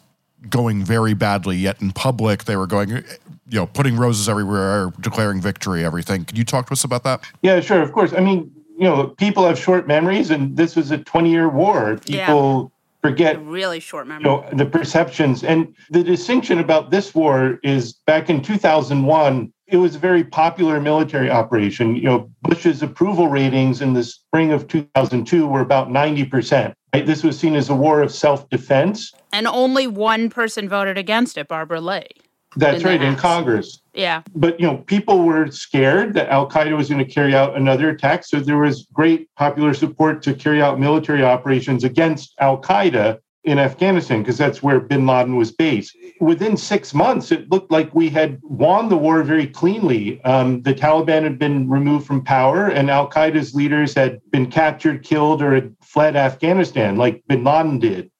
going 0.50 0.84
very 0.84 1.14
badly 1.14 1.58
yet 1.58 1.82
in 1.82 1.92
public 1.92 2.46
they 2.46 2.56
were 2.56 2.68
going 2.68 2.90
you 2.90 3.04
know 3.52 3.66
putting 3.66 3.98
roses 3.98 4.30
everywhere 4.30 4.92
declaring 5.02 5.42
victory 5.42 5.84
everything 5.84 6.24
can 6.24 6.38
you 6.38 6.46
talk 6.46 6.68
to 6.68 6.74
us 6.74 6.84
about 6.84 7.04
that 7.04 7.22
Yeah, 7.42 7.60
sure. 7.60 7.82
Of 7.82 7.92
course. 7.92 8.14
I 8.14 8.20
mean, 8.20 8.52
you 8.78 8.84
know, 8.84 9.08
people 9.08 9.46
have 9.46 9.58
short 9.58 9.88
memories, 9.88 10.32
and 10.32 10.56
this 10.58 10.76
was 10.76 10.92
a 10.92 10.98
20 10.98 11.32
year 11.32 11.50
war. 11.50 12.00
Yeah. 12.06 12.28
People 12.28 12.72
forget 13.06 13.42
Really 13.46 13.80
short 13.80 14.08
memory. 14.08 14.24
you 14.24 14.30
know 14.38 14.46
the 14.54 14.66
perceptions 14.66 15.44
and 15.44 15.74
the 15.92 16.04
distinction 16.04 16.60
about 16.60 16.90
this 16.92 17.14
war 17.14 17.60
is 17.64 17.94
back 18.08 18.30
in 18.30 18.42
2001 18.42 19.52
it 19.68 19.78
was 19.78 19.96
a 19.96 20.00
very 20.00 20.24
popular 20.24 20.80
military 20.82 21.30
operation 21.30 21.96
you 21.96 22.04
know 22.04 22.30
bush's 22.42 22.82
approval 22.82 23.28
ratings 23.28 23.82
in 23.82 23.94
the 23.94 24.04
spring 24.04 24.52
of 24.52 24.68
2002 24.68 25.46
were 25.48 25.62
about 25.62 25.90
90% 25.90 26.74
right? 26.94 27.06
this 27.06 27.24
was 27.24 27.38
seen 27.38 27.56
as 27.56 27.70
a 27.70 27.76
war 27.76 28.02
of 28.02 28.12
self-defense 28.12 29.14
And 29.34 29.48
only 29.48 29.86
one 29.88 30.30
person 30.30 30.68
voted 30.70 30.98
against 30.98 31.38
it, 31.38 31.48
Barbara 31.48 31.82
Lee. 31.82 32.08
That's 32.56 32.84
right 32.84 33.02
in 33.02 33.16
congress. 33.16 33.82
Yeah. 33.94 34.24
but 34.36 34.60
you 34.60 34.68
know 34.68 34.78
people 34.78 35.24
were 35.24 35.50
scared 35.52 36.14
that 36.16 36.30
al 36.30 36.50
qaeda 36.50 36.76
was 36.76 36.90
going 36.90 37.06
to 37.06 37.12
carry 37.12 37.34
out 37.36 37.56
another 37.56 37.90
attack 37.90 38.26
so 38.26 38.40
there 38.40 38.58
was 38.58 38.88
great 38.94 39.34
popular 39.36 39.74
support 39.74 40.22
to 40.24 40.34
carry 40.34 40.62
out 40.62 40.80
military 40.80 41.24
operations 41.24 41.84
against 41.84 42.34
al 42.40 42.62
qaeda 42.62 43.20
in 43.46 43.60
afghanistan 43.60 44.22
because 44.22 44.38
that's 44.38 44.64
where 44.64 44.80
bin 44.80 45.06
laden 45.06 45.36
was 45.36 45.52
based. 45.52 45.96
Within 46.20 46.58
six 46.58 46.94
months 46.94 47.32
it 47.32 47.50
looked 47.52 47.72
like 47.72 47.94
we 47.94 48.10
had 48.10 48.40
won 48.44 48.90
the 48.90 48.98
war 48.98 49.22
very 49.24 49.48
cleanly. 49.48 50.22
Um, 50.24 50.62
the 50.64 50.74
taliban 50.74 51.24
had 51.24 51.38
been 51.38 51.70
removed 51.70 52.08
from 52.08 52.24
power 52.24 52.68
and 52.68 52.90
al 52.90 53.10
qaeda's 53.10 53.54
leaders 53.54 53.94
had 53.94 54.20
been 54.32 54.50
captured 54.50 55.04
killed 55.04 55.42
or 55.42 55.54
had 55.54 55.76
fled 55.82 56.16
afghanistan 56.16 56.98
like 56.98 57.24
bin 57.28 57.44
laden 57.44 57.80
did. 57.80 58.12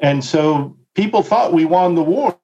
And 0.00 0.24
so 0.24 0.76
people 0.94 1.22
thought 1.22 1.52
we 1.52 1.64
won 1.64 1.94
the 1.94 2.02
war 2.02 2.38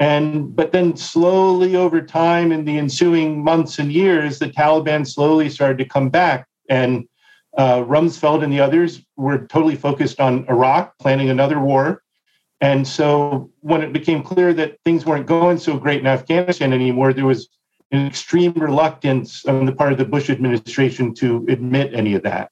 and 0.00 0.56
but 0.56 0.72
then 0.72 0.96
slowly 0.96 1.76
over 1.76 2.00
time 2.00 2.52
in 2.52 2.64
the 2.64 2.78
ensuing 2.78 3.44
months 3.44 3.78
and 3.78 3.92
years 3.92 4.38
the 4.38 4.48
taliban 4.48 5.06
slowly 5.06 5.48
started 5.48 5.78
to 5.78 5.84
come 5.84 6.08
back. 6.08 6.48
And 6.68 7.06
uh, 7.56 7.82
rumsfeld 7.82 8.42
and 8.42 8.52
the 8.52 8.60
others 8.60 9.02
were 9.16 9.46
totally 9.46 9.76
focused 9.76 10.18
on 10.18 10.46
iraq 10.48 10.98
planning 10.98 11.30
another 11.30 11.60
war. 11.60 12.02
And 12.62 12.86
so 12.86 13.50
when 13.60 13.82
it 13.82 13.92
became 13.92 14.22
clear 14.22 14.52
that 14.54 14.78
things 14.84 15.04
weren't 15.04 15.26
going 15.26 15.58
so 15.58 15.76
great 15.76 16.00
in 16.00 16.06
afghanistan 16.06 16.72
anymore 16.72 17.12
there 17.12 17.26
was 17.26 17.48
an 17.92 18.06
extreme 18.06 18.52
reluctance 18.52 19.44
on 19.44 19.66
the 19.66 19.72
part 19.72 19.92
of 19.92 19.98
the 19.98 20.04
bush 20.04 20.30
administration 20.30 21.12
to 21.14 21.44
admit 21.48 21.92
any 21.92 22.14
of 22.14 22.22
that. 22.22 22.50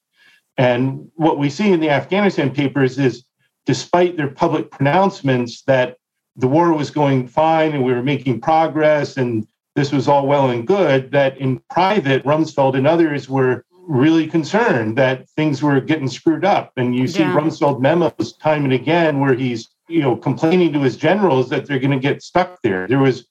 And 0.57 1.09
what 1.15 1.39
we 1.39 1.49
see 1.49 1.73
in 1.73 1.81
the 1.81 1.91
afghanistan 1.91 2.51
papers 2.51 2.99
is 2.99 3.25
despite 3.65 4.17
their 4.17 4.29
public 4.29 4.71
pronouncements 4.71 5.63
that 5.63 5.98
the 6.39 6.49
war 6.49 6.73
was 6.73 6.91
going 6.91 7.27
fine 7.27 7.73
and 7.73 7.85
we 7.85 7.93
were 7.93 8.03
making 8.03 8.41
progress 8.41 9.17
and 9.17 9.47
this 9.75 9.93
was 9.93 10.09
all 10.09 10.27
well 10.27 10.51
and 10.51 10.67
good, 10.67 11.11
that 11.13 11.37
in 11.39 11.61
private, 11.71 12.25
Rumsfeld 12.25 12.77
and 12.77 12.87
others 12.87 13.29
were 13.29 13.65
really 13.87 14.27
concerned 14.27 14.97
that 14.99 15.29
things 15.31 15.63
were 15.63 15.81
getting 15.81 16.09
screwed 16.09 16.45
up. 16.45 16.73
And 16.77 16.97
you 16.97 17.07
see 17.07 17.21
Yeah. 17.21 17.35
Rumsfeld 17.35 17.81
memos 17.81 18.33
time 18.35 18.65
and 18.65 18.73
again 18.73 19.21
where 19.21 19.35
he's, 19.35 19.69
you 19.89 20.01
know, 20.01 20.17
complaining 20.17 20.73
to 20.73 20.81
his 20.81 20.97
generals 20.97 21.49
that 21.51 21.67
they're 21.67 21.79
going 21.79 21.93
to 21.93 21.99
get 21.99 22.23
stuck 22.23 22.61
there. 22.63 22.87
There 22.87 22.99
was 22.99 23.27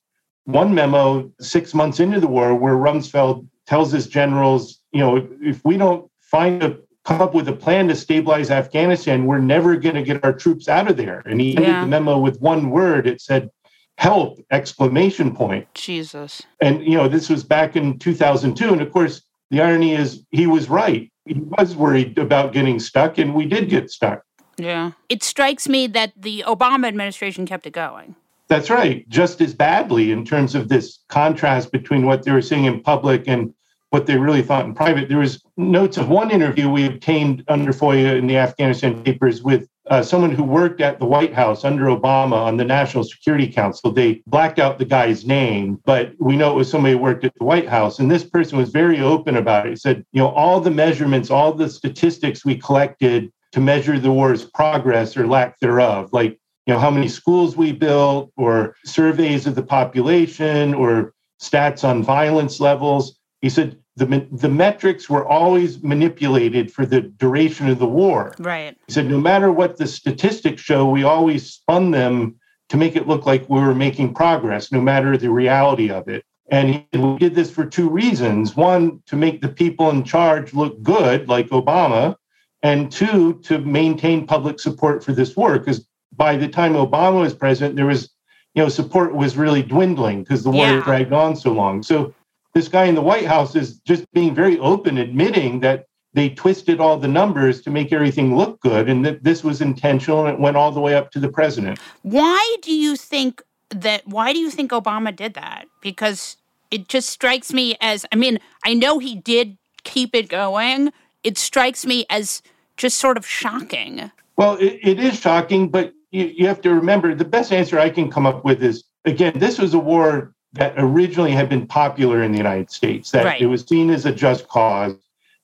one 0.45 0.73
memo 0.73 1.29
six 1.39 1.73
months 1.73 1.99
into 1.99 2.19
the 2.19 2.27
war 2.27 2.55
where 2.55 2.75
Rumsfeld 2.75 3.45
tells 3.65 3.91
his 3.91 4.07
generals, 4.07 4.79
you 4.91 4.99
know, 4.99 5.17
if, 5.17 5.25
if 5.41 5.65
we 5.65 5.77
don't 5.77 6.09
find 6.21 6.63
a 6.63 6.77
come 7.07 7.21
up 7.21 7.33
with 7.33 7.47
a 7.47 7.53
plan 7.53 7.87
to 7.87 7.95
stabilize 7.95 8.51
Afghanistan, 8.51 9.25
we're 9.25 9.39
never 9.39 9.77
going 9.77 9.95
to 9.95 10.03
get 10.03 10.23
our 10.25 10.33
troops 10.33 10.67
out 10.67 10.91
of 10.91 10.97
there. 10.97 11.23
And 11.25 11.39
he 11.39 11.55
ended 11.55 11.69
Yeah. 11.69 11.81
the 11.81 11.87
memo 11.87 12.19
with 12.19 12.41
one 12.41 12.69
word. 12.69 13.07
It 13.07 13.21
said, 13.21 13.49
"Help!" 13.97 14.39
Exclamation 14.51 15.33
point. 15.33 15.73
Jesus. 15.73 16.43
And 16.59 16.83
you 16.83 16.97
know, 16.97 17.07
this 17.07 17.29
was 17.29 17.45
back 17.45 17.77
in 17.77 17.97
2002. 17.97 18.73
And 18.73 18.81
of 18.81 18.91
course, 18.91 19.21
the 19.51 19.61
irony 19.61 19.93
is 19.95 20.23
he 20.31 20.47
was 20.47 20.69
right. 20.69 21.09
He 21.25 21.35
was 21.57 21.77
worried 21.77 22.17
about 22.17 22.51
getting 22.51 22.77
stuck, 22.79 23.17
and 23.17 23.33
we 23.33 23.45
did 23.45 23.69
get 23.69 23.89
stuck. 23.89 24.21
Yeah. 24.57 24.91
It 25.07 25.23
strikes 25.23 25.69
me 25.69 25.87
that 25.87 26.11
the 26.17 26.43
Obama 26.45 26.87
administration 26.87 27.45
kept 27.45 27.65
it 27.65 27.73
going. 27.73 28.15
That's 28.49 28.69
right. 28.69 29.07
Just 29.07 29.39
as 29.39 29.53
badly 29.53 30.11
in 30.11 30.25
terms 30.25 30.55
of 30.55 30.67
this 30.67 30.99
contrast 31.07 31.71
between 31.71 32.05
what 32.05 32.23
they 32.23 32.31
were 32.31 32.41
saying 32.41 32.65
in 32.65 32.81
public 32.81 33.27
and 33.27 33.53
what 33.97 34.05
they 34.05 34.15
really 34.15 34.43
thought 34.43 34.63
in 34.63 34.75
private. 34.75 35.09
There 35.09 35.17
was 35.17 35.41
notes 35.57 35.97
of 35.97 36.07
one 36.07 36.29
interview 36.29 36.69
we 36.69 36.85
obtained 36.85 37.43
under 37.47 37.73
FOIA 37.73 38.15
in 38.19 38.27
the 38.27 38.37
Afghanistan 38.37 39.01
papers 39.01 39.41
with 39.41 39.67
uh, 39.89 40.03
someone 40.03 40.29
who 40.29 40.43
worked 40.43 40.81
at 40.81 40.99
the 40.99 41.05
White 41.05 41.33
House 41.33 41.65
under 41.65 41.85
Obama 41.85 42.33
on 42.33 42.57
the 42.57 42.63
National 42.63 43.03
Security 43.03 43.51
Council. 43.51 43.91
They 43.91 44.21
blacked 44.27 44.59
out 44.59 44.77
the 44.77 44.85
guy's 44.85 45.25
name, 45.25 45.81
but 45.83 46.11
we 46.19 46.37
know 46.37 46.51
it 46.51 46.57
was 46.57 46.69
somebody 46.69 46.93
who 46.93 46.99
worked 46.99 47.25
at 47.25 47.33
the 47.39 47.43
White 47.43 47.67
House. 47.67 47.97
And 47.97 48.11
this 48.11 48.23
person 48.23 48.59
was 48.59 48.69
very 48.69 48.99
open 48.99 49.35
about 49.35 49.65
it. 49.65 49.71
He 49.71 49.75
said, 49.77 50.05
you 50.11 50.21
know, 50.21 50.29
all 50.29 50.61
the 50.61 50.69
measurements, 50.69 51.31
all 51.31 51.51
the 51.51 51.67
statistics 51.67 52.45
we 52.45 52.55
collected 52.55 53.31
to 53.53 53.59
measure 53.59 53.97
the 53.97 54.11
war's 54.11 54.45
progress 54.45 55.17
or 55.17 55.25
lack 55.25 55.59
thereof, 55.59 56.13
like 56.13 56.37
you 56.67 56.73
know 56.73 56.79
how 56.79 56.91
many 56.91 57.07
schools 57.07 57.57
we 57.57 57.71
built 57.71 58.31
or 58.37 58.75
surveys 58.85 59.47
of 59.47 59.55
the 59.55 59.63
population 59.63 60.75
or 60.75 61.13
stats 61.41 61.83
on 61.83 62.03
violence 62.03 62.59
levels 62.59 63.17
he 63.41 63.49
said 63.49 63.77
the, 63.97 64.27
the 64.31 64.47
metrics 64.49 65.09
were 65.09 65.25
always 65.27 65.81
manipulated 65.83 66.71
for 66.71 66.85
the 66.85 67.01
duration 67.01 67.67
of 67.67 67.79
the 67.79 67.87
war 67.87 68.33
Right. 68.39 68.77
he 68.87 68.93
said 68.93 69.09
no 69.09 69.19
matter 69.19 69.51
what 69.51 69.77
the 69.77 69.87
statistics 69.87 70.61
show 70.61 70.87
we 70.89 71.03
always 71.03 71.51
spun 71.51 71.91
them 71.91 72.35
to 72.69 72.77
make 72.77 72.95
it 72.95 73.07
look 73.07 73.25
like 73.25 73.49
we 73.49 73.59
were 73.59 73.73
making 73.75 74.13
progress 74.13 74.71
no 74.71 74.79
matter 74.79 75.17
the 75.17 75.29
reality 75.31 75.89
of 75.89 76.07
it 76.07 76.23
and 76.49 76.69
he, 76.91 76.97
we 76.97 77.17
did 77.17 77.33
this 77.35 77.49
for 77.51 77.65
two 77.65 77.89
reasons 77.89 78.55
one 78.55 79.01
to 79.07 79.15
make 79.15 79.41
the 79.41 79.49
people 79.49 79.89
in 79.89 80.03
charge 80.03 80.53
look 80.53 80.81
good 80.83 81.27
like 81.27 81.47
obama 81.49 82.15
and 82.63 82.91
two 82.91 83.39
to 83.43 83.57
maintain 83.59 84.27
public 84.27 84.59
support 84.59 85.03
for 85.03 85.11
this 85.13 85.35
war 85.35 85.57
because 85.57 85.87
by 86.15 86.35
the 86.37 86.47
time 86.47 86.73
obama 86.73 87.19
was 87.21 87.33
president 87.33 87.75
there 87.75 87.85
was 87.87 88.11
you 88.53 88.61
know 88.63 88.69
support 88.69 89.13
was 89.15 89.37
really 89.37 89.63
dwindling 89.63 90.23
because 90.23 90.43
the 90.43 90.51
war 90.51 90.67
Yeah. 90.67 90.81
dragged 90.83 91.13
on 91.13 91.35
so 91.35 91.51
long 91.51 91.81
so 91.81 92.13
this 92.57 92.67
guy 92.67 92.85
in 92.85 92.95
the 92.95 93.01
white 93.01 93.25
house 93.25 93.55
is 93.55 93.77
just 93.81 94.11
being 94.13 94.33
very 94.33 94.57
open 94.57 94.97
admitting 94.97 95.59
that 95.59 95.85
they 96.13 96.29
twisted 96.29 96.79
all 96.79 96.97
the 96.97 97.07
numbers 97.07 97.61
to 97.61 97.69
make 97.69 97.93
everything 97.93 98.35
look 98.35 98.59
good 98.61 98.89
and 98.89 99.05
that 99.05 99.23
this 99.23 99.43
was 99.43 99.61
intentional 99.61 100.25
and 100.25 100.33
it 100.33 100.39
went 100.39 100.57
all 100.57 100.71
the 100.71 100.79
way 100.79 100.95
up 100.95 101.11
to 101.11 101.19
the 101.19 101.29
president. 101.29 101.77
Why 102.01 102.55
do 102.63 102.73
you 102.73 102.95
think 102.95 103.43
that 103.69 104.07
why 104.07 104.33
do 104.33 104.39
you 104.39 104.49
think 104.49 104.71
Obama 104.71 105.15
did 105.15 105.35
that? 105.35 105.65
Because 105.81 106.37
it 106.71 106.87
just 106.87 107.09
strikes 107.09 107.53
me 107.53 107.77
as 107.79 108.07
I 108.11 108.15
mean, 108.15 108.39
I 108.65 108.73
know 108.73 108.97
he 108.97 109.15
did 109.15 109.57
keep 109.83 110.15
it 110.15 110.27
going. 110.27 110.91
It 111.23 111.37
strikes 111.37 111.85
me 111.85 112.07
as 112.09 112.41
just 112.75 112.97
sort 112.97 113.17
of 113.17 113.27
shocking. 113.27 114.11
Well, 114.35 114.55
it, 114.55 114.79
it 114.81 114.99
is 114.99 115.19
shocking, 115.19 115.69
but 115.69 115.93
you, 116.09 116.25
you 116.25 116.47
have 116.47 116.61
to 116.61 116.73
remember 116.73 117.13
the 117.13 117.25
best 117.25 117.53
answer 117.53 117.77
I 117.77 117.91
can 117.91 118.09
come 118.09 118.25
up 118.25 118.43
with 118.43 118.63
is 118.63 118.83
again, 119.05 119.37
this 119.37 119.59
was 119.59 119.75
a 119.75 119.79
war 119.79 120.33
that 120.53 120.73
originally 120.77 121.31
had 121.31 121.49
been 121.49 121.67
popular 121.67 122.23
in 122.23 122.31
the 122.31 122.37
United 122.37 122.71
States, 122.71 123.11
that 123.11 123.25
Right. 123.25 123.41
it 123.41 123.47
was 123.47 123.63
seen 123.63 123.89
as 123.89 124.05
a 124.05 124.11
just 124.11 124.47
cause, 124.47 124.95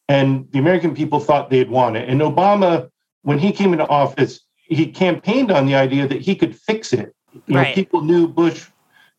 and 0.07 0.47
the 0.51 0.59
American 0.59 0.93
people 0.93 1.19
thought 1.19 1.49
they'd 1.49 1.69
won 1.69 1.95
it. 1.95 2.09
And 2.09 2.21
Obama, 2.21 2.89
when 3.23 3.39
he 3.39 3.51
came 3.51 3.73
into 3.73 3.87
office, 3.87 4.41
he 4.55 4.87
campaigned 4.87 5.51
on 5.51 5.65
the 5.65 5.75
idea 5.75 6.07
that 6.07 6.21
he 6.21 6.35
could 6.35 6.55
fix 6.55 6.93
it. 6.93 7.13
You 7.47 7.55
know, 7.55 7.63
people 7.73 8.01
knew 8.01 8.27
Bush 8.27 8.67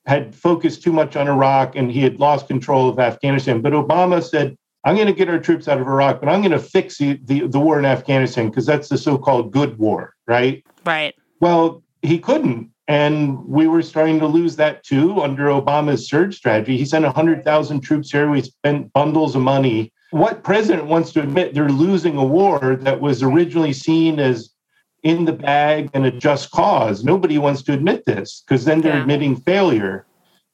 had 0.07 0.35
focused 0.35 0.83
too 0.83 0.93
much 0.93 1.17
on 1.17 1.29
Iraq 1.29 1.77
and 1.77 1.91
he 1.91 2.03
had 2.03 2.21
lost 2.21 2.47
control 2.49 2.89
of 2.89 2.99
Afghanistan. 2.99 3.61
But 3.63 3.73
Obama 3.73 4.23
said, 4.23 4.57
I'm 4.85 4.97
going 4.97 5.07
to 5.07 5.15
get 5.15 5.31
our 5.31 5.39
troops 5.39 5.67
out 5.67 5.81
of 5.81 5.87
Iraq, 5.87 6.21
but 6.21 6.29
I'm 6.29 6.41
going 6.41 6.53
to 6.53 6.59
fix 6.59 6.99
the, 6.99 7.19
the, 7.25 7.47
the 7.47 7.59
war 7.59 7.79
in 7.79 7.87
Afghanistan 7.87 8.51
because 8.51 8.67
that's 8.67 8.89
the 8.89 8.99
so 8.99 9.17
called 9.17 9.51
good 9.51 9.79
war, 9.79 10.15
right? 10.27 10.63
Right. 10.85 11.15
Well, 11.41 11.83
he 12.03 12.19
couldn't. 12.19 12.71
And 12.87 13.43
we 13.47 13.67
were 13.67 13.83
starting 13.83 14.19
to 14.21 14.27
lose 14.27 14.57
that 14.57 14.85
too 14.85 15.23
under 15.23 15.45
Obama's 15.47 16.07
surge 16.09 16.37
strategy. 16.37 16.77
He 16.77 16.85
sent 16.85 17.05
100,000 17.05 17.81
troops 17.81 18.11
here. 18.11 18.29
We 18.31 18.43
spent 18.43 18.93
bundles 18.93 19.35
of 19.35 19.43
money. 19.43 19.93
What 20.11 20.45
president 20.45 20.87
wants 20.87 21.13
to 21.13 21.23
admit 21.23 21.55
they're 21.55 21.69
losing 21.69 22.17
a 22.17 22.25
war 22.25 22.77
that 22.83 23.01
was 23.01 23.23
originally 23.23 23.73
seen 23.73 24.21
as 24.21 24.51
in 25.03 25.25
the 25.25 25.33
bag 25.33 25.91
and 25.95 26.05
a 26.05 26.11
just 26.11 26.51
cause? 26.51 27.05
Nobody 27.05 27.39
wants 27.39 27.63
to 27.63 27.73
admit 27.73 28.05
this 28.07 28.45
because 28.47 28.65
then 28.65 28.81
they're 28.81 28.95
Yeah. 28.95 29.01
admitting 29.01 29.37
failure. 29.37 30.07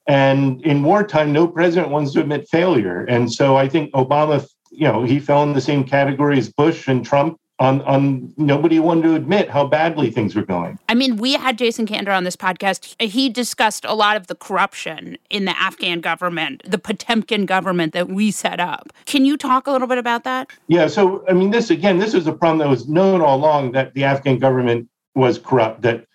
And 0.06 0.62
in 0.62 0.82
wartime, 0.82 1.32
no 1.32 1.46
president 1.46 1.92
wants 1.92 2.12
to 2.12 2.20
admit 2.20 2.48
failure. 2.48 3.04
And 3.08 3.30
so 3.32 3.56
I 3.56 3.68
think 3.68 3.92
Obama, 3.92 4.46
you 4.70 4.86
know, 4.86 5.02
he 5.02 5.18
fell 5.18 5.42
in 5.42 5.52
the 5.52 5.60
same 5.60 5.84
category 5.84 6.38
as 6.38 6.48
Bush 6.48 6.88
and 6.88 7.04
Trump 7.04 7.38
on, 7.60 7.82
on 7.82 8.32
nobody 8.38 8.80
wanted 8.80 9.02
to 9.02 9.14
admit 9.14 9.50
how 9.50 9.66
badly 9.66 10.10
things 10.10 10.34
were 10.34 10.44
going. 10.44 10.78
I 10.88 10.94
mean, 10.94 11.18
we 11.18 11.34
had 11.34 11.58
Jason 11.58 11.86
Kander 11.86 12.16
on 12.16 12.24
this 12.24 12.34
podcast. 12.34 13.00
He 13.00 13.28
discussed 13.28 13.84
a 13.84 13.94
lot 13.94 14.16
of 14.16 14.26
the 14.28 14.34
corruption 14.34 15.18
in 15.28 15.44
the 15.44 15.56
Afghan 15.60 16.00
government, 16.00 16.62
the 16.66 16.78
Potemkin 16.78 17.44
government 17.44 17.92
that 17.92 18.08
we 18.08 18.30
set 18.30 18.60
up. 18.60 18.90
Can 19.04 19.26
you 19.26 19.36
talk 19.36 19.66
a 19.66 19.72
little 19.72 19.86
bit 19.86 19.98
about 19.98 20.24
that? 20.24 20.50
Yeah. 20.68 20.86
So, 20.86 21.22
I 21.28 21.34
mean, 21.34 21.50
this 21.50 21.68
again, 21.68 21.98
this 21.98 22.14
was 22.14 22.26
a 22.26 22.32
problem 22.32 22.58
that 22.58 22.68
was 22.68 22.88
known 22.88 23.20
all 23.20 23.36
along 23.36 23.72
that 23.72 23.92
the 23.92 24.04
Afghan 24.04 24.38
government 24.38 24.88
was 25.14 25.38
corrupt, 25.38 25.82
that 25.82 26.06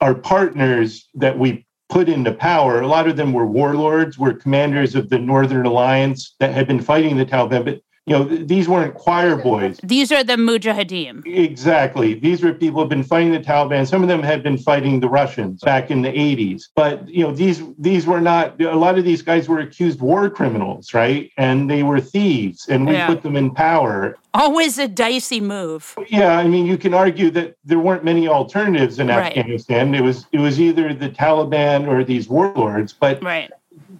our 0.00 0.14
partners 0.14 1.08
that 1.14 1.38
we 1.38 1.64
put 1.88 2.08
into 2.08 2.32
power, 2.32 2.80
a 2.80 2.88
lot 2.88 3.06
of 3.06 3.16
them 3.16 3.32
were 3.32 3.46
warlords, 3.46 4.18
were 4.18 4.32
commanders 4.32 4.96
of 4.96 5.10
the 5.10 5.18
Northern 5.18 5.64
Alliance 5.64 6.34
that 6.40 6.52
had 6.52 6.66
been 6.66 6.80
fighting 6.80 7.16
the 7.16 7.24
Taliban. 7.24 7.64
But, 7.64 7.80
you 8.06 8.16
know, 8.16 8.24
th- 8.28 8.46
these 8.46 8.68
weren't 8.68 8.94
choir 8.94 9.34
boys. 9.34 9.80
These 9.82 10.12
are 10.12 10.22
the 10.22 10.34
Mujahideen. 10.34 11.26
Exactly. 11.26 12.14
These 12.14 12.40
were 12.42 12.52
people 12.52 12.74
who 12.76 12.80
have 12.82 12.88
been 12.88 13.02
fighting 13.02 13.32
the 13.32 13.40
Taliban. 13.40 13.84
Some 13.86 14.02
of 14.02 14.08
them 14.08 14.22
had 14.22 14.44
been 14.44 14.56
fighting 14.56 15.00
the 15.00 15.08
Russians 15.08 15.60
back 15.62 15.90
in 15.90 16.02
the 16.02 16.10
80s. 16.10 16.68
But 16.76 17.08
you 17.08 17.24
know, 17.24 17.32
these 17.32 17.62
these 17.78 18.06
were 18.06 18.20
not 18.20 18.60
a 18.62 18.76
lot 18.76 18.96
of 18.96 19.04
these 19.04 19.22
guys 19.22 19.48
were 19.48 19.58
accused 19.58 20.00
war 20.00 20.30
criminals, 20.30 20.94
right? 20.94 21.32
And 21.36 21.68
they 21.68 21.82
were 21.82 22.00
thieves 22.00 22.68
and 22.68 22.86
we 22.86 22.92
Yeah. 22.92 23.08
put 23.08 23.22
them 23.22 23.34
in 23.36 23.50
power. 23.50 24.16
Always 24.34 24.78
a 24.78 24.86
dicey 24.86 25.40
move. 25.40 25.96
Yeah, 26.08 26.38
I 26.38 26.46
mean, 26.46 26.64
you 26.66 26.78
can 26.78 26.94
argue 26.94 27.30
that 27.30 27.56
there 27.64 27.80
weren't 27.80 28.04
many 28.04 28.28
alternatives 28.28 29.00
in 29.00 29.08
Right. 29.08 29.36
Afghanistan. 29.36 29.94
It 29.96 30.02
was 30.02 30.26
it 30.30 30.38
was 30.38 30.60
either 30.60 30.94
the 30.94 31.08
Taliban 31.08 31.88
or 31.88 32.04
these 32.04 32.28
warlords. 32.28 32.92
But 32.92 33.20
Right. 33.20 33.50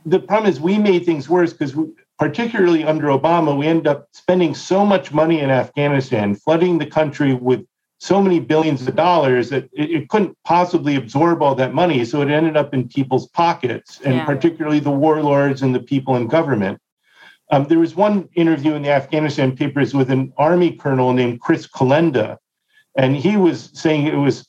the 0.04 0.20
problem 0.20 0.48
is 0.48 0.60
we 0.60 0.78
made 0.78 1.04
things 1.04 1.28
worse 1.28 1.52
because 1.52 1.74
particularly 2.18 2.84
under 2.84 3.08
Obama, 3.08 3.56
we 3.56 3.66
ended 3.66 3.86
up 3.86 4.08
spending 4.12 4.54
so 4.54 4.84
much 4.86 5.12
money 5.12 5.40
in 5.40 5.50
Afghanistan, 5.50 6.34
flooding 6.34 6.78
the 6.78 6.86
country 6.86 7.34
with 7.34 7.64
so 7.98 8.20
many 8.20 8.40
billions 8.40 8.86
of 8.86 8.94
dollars 8.94 9.48
that 9.50 9.64
it, 9.72 9.90
it 9.90 10.08
couldn't 10.08 10.36
possibly 10.44 10.96
absorb 10.96 11.42
all 11.42 11.54
that 11.54 11.74
money. 11.74 12.04
So 12.04 12.20
it 12.20 12.28
ended 12.30 12.56
up 12.56 12.74
in 12.74 12.88
people's 12.88 13.28
pockets, 13.28 14.00
and 14.04 14.16
Yeah. 14.16 14.24
particularly 14.24 14.80
the 14.80 14.90
warlords 14.90 15.62
and 15.62 15.74
the 15.74 15.80
people 15.80 16.16
in 16.16 16.26
government. 16.26 16.78
Um, 17.50 17.64
there 17.64 17.78
was 17.78 17.94
one 17.94 18.28
interview 18.34 18.74
in 18.74 18.82
the 18.82 18.90
Afghanistan 18.90 19.56
papers 19.56 19.94
with 19.94 20.10
an 20.10 20.32
army 20.36 20.72
colonel 20.72 21.12
named 21.12 21.40
Chris 21.40 21.66
Kolenda, 21.66 22.38
and 22.96 23.16
he 23.16 23.36
was 23.36 23.70
saying 23.72 24.06
it 24.06 24.16
was, 24.16 24.48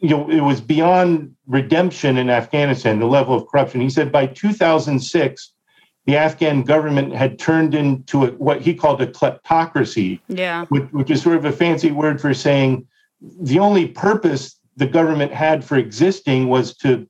you 0.00 0.08
know, 0.10 0.28
it 0.30 0.40
was 0.40 0.60
beyond 0.60 1.34
redemption 1.46 2.16
in 2.16 2.30
Afghanistan, 2.30 2.98
the 2.98 3.06
level 3.06 3.34
of 3.34 3.46
corruption. 3.48 3.80
He 3.80 3.90
said 3.90 4.10
by 4.10 4.26
2006, 4.26 5.52
the 6.08 6.16
Afghan 6.16 6.62
government 6.62 7.14
had 7.14 7.38
turned 7.38 7.74
into 7.74 8.24
a, 8.24 8.30
what 8.30 8.62
he 8.62 8.74
called 8.74 9.02
a 9.02 9.06
kleptocracy, 9.06 10.18
Yeah. 10.26 10.64
which, 10.70 10.84
which 10.90 11.10
is 11.10 11.20
sort 11.20 11.36
of 11.36 11.44
a 11.44 11.52
fancy 11.52 11.90
word 11.90 12.18
for 12.18 12.32
saying 12.32 12.86
the 13.42 13.58
only 13.58 13.88
purpose 13.88 14.58
the 14.78 14.86
government 14.86 15.34
had 15.34 15.62
for 15.62 15.76
existing 15.76 16.48
was 16.48 16.74
to 16.78 17.06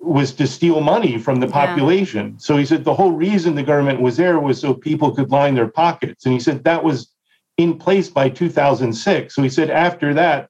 was 0.00 0.32
to 0.32 0.48
steal 0.48 0.80
money 0.80 1.16
from 1.18 1.38
the 1.38 1.46
Yeah. 1.46 1.52
population. 1.52 2.34
So 2.40 2.56
he 2.56 2.66
said 2.66 2.82
the 2.82 2.92
whole 2.94 3.12
reason 3.12 3.54
the 3.54 3.62
government 3.62 4.00
was 4.00 4.16
there 4.16 4.40
was 4.40 4.58
so 4.60 4.74
people 4.74 5.12
could 5.12 5.30
line 5.30 5.54
their 5.54 5.68
pockets. 5.68 6.24
And 6.26 6.34
he 6.34 6.40
said 6.40 6.64
that 6.64 6.82
was 6.82 7.12
in 7.58 7.78
place 7.78 8.08
by 8.08 8.28
2006. 8.28 9.36
So 9.36 9.42
he 9.44 9.48
said 9.48 9.70
after 9.70 10.12
that, 10.14 10.48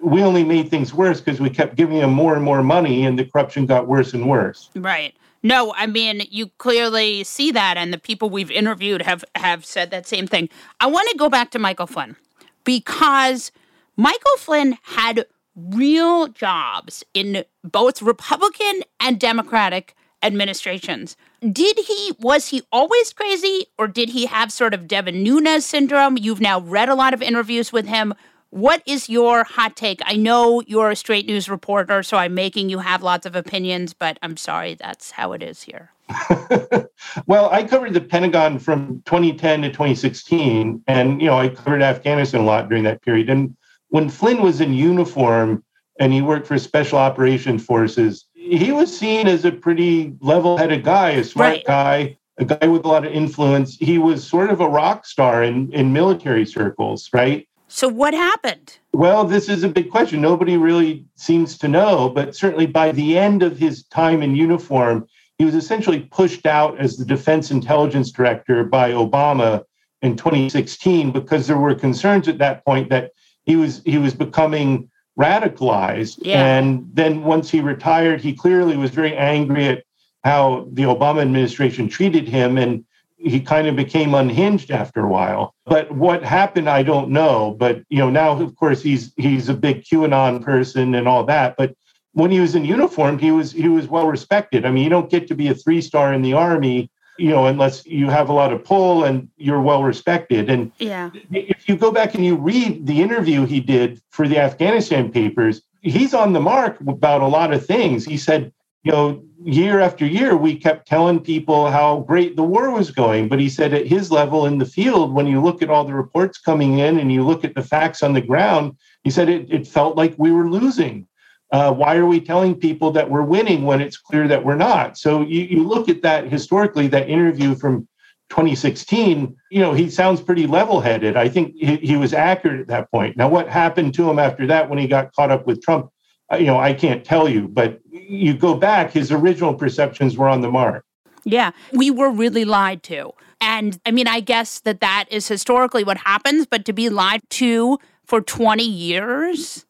we 0.00 0.22
only 0.22 0.44
made 0.44 0.70
things 0.70 0.94
worse 0.94 1.20
because 1.20 1.40
we 1.40 1.50
kept 1.50 1.76
giving 1.76 1.98
them 1.98 2.14
more 2.14 2.34
and 2.34 2.42
more 2.42 2.62
money 2.62 3.04
and 3.04 3.18
the 3.18 3.26
corruption 3.26 3.66
got 3.66 3.86
worse 3.86 4.14
and 4.14 4.26
worse. 4.26 4.70
Right. 4.74 5.14
No, 5.42 5.72
I 5.76 5.86
mean 5.86 6.22
you 6.30 6.48
clearly 6.58 7.24
see 7.24 7.52
that, 7.52 7.76
and 7.76 7.92
the 7.92 7.98
people 7.98 8.30
we've 8.30 8.50
interviewed 8.50 9.02
have 9.02 9.24
have 9.34 9.64
said 9.64 9.90
that 9.90 10.06
same 10.06 10.26
thing. 10.26 10.48
I 10.80 10.86
want 10.86 11.08
to 11.10 11.16
go 11.16 11.28
back 11.28 11.50
to 11.52 11.58
Michael 11.58 11.86
Flynn 11.86 12.16
because 12.64 13.52
Michael 13.96 14.36
Flynn 14.38 14.78
had 14.82 15.26
real 15.54 16.28
jobs 16.28 17.04
in 17.14 17.44
both 17.64 18.00
Republican 18.02 18.82
and 19.00 19.18
Democratic 19.18 19.94
administrations. 20.22 21.16
Did 21.40 21.78
he 21.78 22.12
was 22.18 22.48
he 22.48 22.62
always 22.72 23.12
crazy, 23.12 23.66
or 23.78 23.86
did 23.86 24.10
he 24.10 24.26
have 24.26 24.52
sort 24.52 24.74
of 24.74 24.88
Devin 24.88 25.22
Nunes 25.22 25.64
syndrome? 25.64 26.16
You've 26.16 26.40
now 26.40 26.60
read 26.60 26.88
a 26.88 26.94
lot 26.94 27.14
of 27.14 27.22
interviews 27.22 27.72
with 27.72 27.86
him. 27.86 28.14
What 28.50 28.82
is 28.86 29.08
your 29.10 29.44
hot 29.44 29.76
take? 29.76 30.00
I 30.06 30.16
know 30.16 30.62
you're 30.66 30.90
a 30.90 30.96
straight 30.96 31.26
news 31.26 31.50
reporter, 31.50 32.02
so 32.02 32.16
I'm 32.16 32.34
making 32.34 32.70
you 32.70 32.78
have 32.78 33.02
lots 33.02 33.26
of 33.26 33.36
opinions, 33.36 33.92
but 33.92 34.18
I'm 34.22 34.36
sorry, 34.38 34.74
that's 34.74 35.10
how 35.10 35.32
it 35.32 35.42
is 35.42 35.62
here. 35.62 35.90
well, 37.26 37.50
I 37.50 37.62
covered 37.64 37.92
the 37.92 38.00
Pentagon 38.00 38.58
from 38.58 39.02
2010 39.04 39.62
to 39.62 39.68
2016, 39.68 40.82
and 40.86 41.20
you 41.20 41.26
know 41.26 41.38
I 41.38 41.48
covered 41.50 41.82
Afghanistan 41.82 42.40
a 42.40 42.44
lot 42.44 42.68
during 42.70 42.84
that 42.84 43.02
period. 43.02 43.28
And 43.28 43.54
when 43.88 44.08
Flynn 44.08 44.40
was 44.40 44.62
in 44.62 44.72
uniform 44.72 45.62
and 46.00 46.12
he 46.12 46.22
worked 46.22 46.46
for 46.46 46.58
Special 46.58 46.98
Operations 46.98 47.62
Forces, 47.64 48.24
he 48.32 48.72
was 48.72 48.96
seen 48.96 49.26
as 49.26 49.44
a 49.44 49.52
pretty 49.52 50.14
level-headed 50.20 50.84
guy, 50.84 51.10
a 51.10 51.24
smart 51.24 51.48
Right. 51.50 51.64
guy, 51.66 52.16
a 52.38 52.46
guy 52.46 52.66
with 52.68 52.84
a 52.86 52.88
lot 52.88 53.04
of 53.04 53.12
influence. 53.12 53.76
He 53.76 53.98
was 53.98 54.26
sort 54.26 54.48
of 54.48 54.60
a 54.60 54.68
rock 54.68 55.04
star 55.04 55.42
in 55.42 55.70
in 55.72 55.92
military 55.92 56.46
circles, 56.46 57.10
right? 57.12 57.47
So 57.68 57.86
what 57.88 58.14
happened? 58.14 58.78
Well, 58.92 59.24
this 59.24 59.48
is 59.48 59.62
a 59.62 59.68
big 59.68 59.90
question. 59.90 60.20
Nobody 60.20 60.56
really 60.56 61.04
seems 61.14 61.58
to 61.58 61.68
know, 61.68 62.08
but 62.08 62.34
certainly 62.34 62.66
by 62.66 62.92
the 62.92 63.18
end 63.18 63.42
of 63.42 63.58
his 63.58 63.84
time 63.84 64.22
in 64.22 64.34
uniform, 64.34 65.06
he 65.36 65.44
was 65.44 65.54
essentially 65.54 66.00
pushed 66.00 66.46
out 66.46 66.80
as 66.80 66.96
the 66.96 67.04
defense 67.04 67.50
intelligence 67.50 68.10
director 68.10 68.64
by 68.64 68.90
Obama 68.92 69.62
in 70.02 70.16
2016 70.16 71.12
because 71.12 71.46
there 71.46 71.58
were 71.58 71.74
concerns 71.74 72.26
at 72.26 72.38
that 72.38 72.64
point 72.64 72.88
that 72.90 73.12
he 73.44 73.56
was 73.56 73.82
he 73.84 73.98
was 73.98 74.14
becoming 74.14 74.90
radicalized. 75.18 76.18
Yeah. 76.22 76.44
And 76.44 76.88
then 76.92 77.22
once 77.22 77.50
he 77.50 77.60
retired, 77.60 78.20
he 78.20 78.32
clearly 78.32 78.76
was 78.76 78.90
very 78.90 79.16
angry 79.16 79.68
at 79.68 79.84
how 80.24 80.68
the 80.72 80.82
Obama 80.84 81.22
administration 81.22 81.88
treated 81.88 82.28
him 82.28 82.58
and 82.58 82.84
he 83.18 83.40
kind 83.40 83.66
of 83.66 83.76
became 83.76 84.14
unhinged 84.14 84.70
after 84.70 85.00
a 85.00 85.08
while. 85.08 85.54
But 85.66 85.90
what 85.92 86.22
happened, 86.22 86.70
I 86.70 86.82
don't 86.82 87.10
know. 87.10 87.56
But 87.58 87.82
you 87.88 87.98
know, 87.98 88.10
now 88.10 88.40
of 88.40 88.54
course 88.56 88.82
he's 88.82 89.12
he's 89.16 89.48
a 89.48 89.54
big 89.54 89.82
QAnon 89.82 90.42
person 90.42 90.94
and 90.94 91.08
all 91.08 91.24
that. 91.24 91.56
But 91.56 91.74
when 92.12 92.30
he 92.30 92.40
was 92.40 92.54
in 92.54 92.64
uniform, 92.64 93.18
he 93.18 93.30
was 93.30 93.52
he 93.52 93.68
was 93.68 93.88
well 93.88 94.06
respected. 94.06 94.64
I 94.64 94.70
mean, 94.70 94.84
you 94.84 94.90
don't 94.90 95.10
get 95.10 95.26
to 95.28 95.34
be 95.34 95.48
a 95.48 95.54
three 95.54 95.80
star 95.80 96.12
in 96.14 96.22
the 96.22 96.32
army, 96.32 96.90
you 97.18 97.30
know, 97.30 97.46
unless 97.46 97.84
you 97.84 98.08
have 98.08 98.28
a 98.28 98.32
lot 98.32 98.52
of 98.52 98.64
pull 98.64 99.04
and 99.04 99.28
you're 99.36 99.62
well 99.62 99.82
respected. 99.82 100.48
And 100.48 100.70
Yeah. 100.78 101.10
if 101.32 101.68
you 101.68 101.76
go 101.76 101.90
back 101.90 102.14
and 102.14 102.24
you 102.24 102.36
read 102.36 102.86
the 102.86 103.02
interview 103.02 103.44
he 103.44 103.60
did 103.60 104.00
for 104.10 104.28
the 104.28 104.38
Afghanistan 104.38 105.10
papers, 105.10 105.60
he's 105.82 106.14
on 106.14 106.32
the 106.32 106.40
mark 106.40 106.80
about 106.86 107.20
a 107.20 107.26
lot 107.26 107.52
of 107.52 107.66
things. 107.66 108.04
He 108.04 108.16
said 108.16 108.52
you 108.84 108.92
know, 108.92 109.22
year 109.44 109.80
after 109.80 110.04
year, 110.06 110.36
we 110.36 110.56
kept 110.56 110.88
telling 110.88 111.20
people 111.20 111.70
how 111.70 112.00
great 112.00 112.36
the 112.36 112.42
war 112.42 112.70
was 112.70 112.90
going. 112.90 113.28
But 113.28 113.40
he 113.40 113.48
said 113.48 113.72
at 113.72 113.86
his 113.86 114.10
level 114.10 114.46
in 114.46 114.58
the 114.58 114.66
field, 114.66 115.14
when 115.14 115.26
you 115.26 115.42
look 115.42 115.62
at 115.62 115.70
all 115.70 115.84
the 115.84 115.94
reports 115.94 116.38
coming 116.38 116.78
in 116.78 116.98
and 116.98 117.12
you 117.12 117.24
look 117.24 117.44
at 117.44 117.54
the 117.54 117.62
facts 117.62 118.02
on 118.02 118.12
the 118.12 118.20
ground, 118.20 118.76
he 119.04 119.10
said 119.10 119.28
it, 119.28 119.50
it 119.50 119.66
felt 119.66 119.96
like 119.96 120.14
we 120.18 120.32
were 120.32 120.50
losing. 120.50 121.06
Uh, 121.50 121.72
why 121.72 121.96
are 121.96 122.06
we 122.06 122.20
telling 122.20 122.54
people 122.54 122.90
that 122.90 123.08
we're 123.08 123.22
winning 123.22 123.64
when 123.64 123.80
it's 123.80 123.96
clear 123.96 124.28
that 124.28 124.44
we're 124.44 124.54
not? 124.54 124.98
So 124.98 125.22
you, 125.22 125.42
you 125.42 125.66
look 125.66 125.88
at 125.88 126.02
that 126.02 126.30
historically, 126.30 126.88
that 126.88 127.08
interview 127.08 127.54
from 127.54 127.88
2016, 128.28 129.34
you 129.50 129.60
know, 129.60 129.72
he 129.72 129.88
sounds 129.88 130.20
pretty 130.20 130.46
level 130.46 130.80
headed. 130.80 131.16
I 131.16 131.28
think 131.28 131.54
he, 131.56 131.76
he, 131.76 131.96
was 131.96 132.12
accurate 132.12 132.60
at 132.60 132.66
that 132.66 132.90
point. 132.90 133.16
Now, 133.16 133.28
what 133.30 133.48
happened 133.48 133.94
to 133.94 134.10
him 134.10 134.18
after 134.18 134.46
that 134.48 134.68
when 134.68 134.78
he 134.78 134.86
got 134.86 135.12
caught 135.14 135.30
up 135.30 135.46
with 135.46 135.62
Trump, 135.62 135.90
uh, 136.30 136.36
you 136.36 136.46
know, 136.46 136.58
I 136.58 136.74
can't 136.74 137.04
tell 137.04 137.26
you, 137.26 137.48
but 137.48 137.80
you 138.08 138.34
go 138.34 138.54
back, 138.54 138.92
his 138.92 139.12
original 139.12 139.54
perceptions 139.54 140.16
were 140.16 140.28
on 140.28 140.40
the 140.40 140.50
mark. 140.50 140.84
Yeah, 141.24 141.50
we 141.72 141.90
were 141.90 142.10
really 142.10 142.44
lied 142.44 142.82
to. 142.84 143.12
And 143.40 143.78
I 143.86 143.90
mean, 143.90 144.08
I 144.08 144.20
guess 144.20 144.60
that 144.60 144.80
that 144.80 145.04
is 145.10 145.28
historically 145.28 145.84
what 145.84 145.98
happens, 145.98 146.46
but 146.46 146.64
to 146.64 146.72
be 146.72 146.88
lied 146.88 147.20
to 147.30 147.78
for 148.04 148.20
20 148.20 148.64
years? 148.64 149.66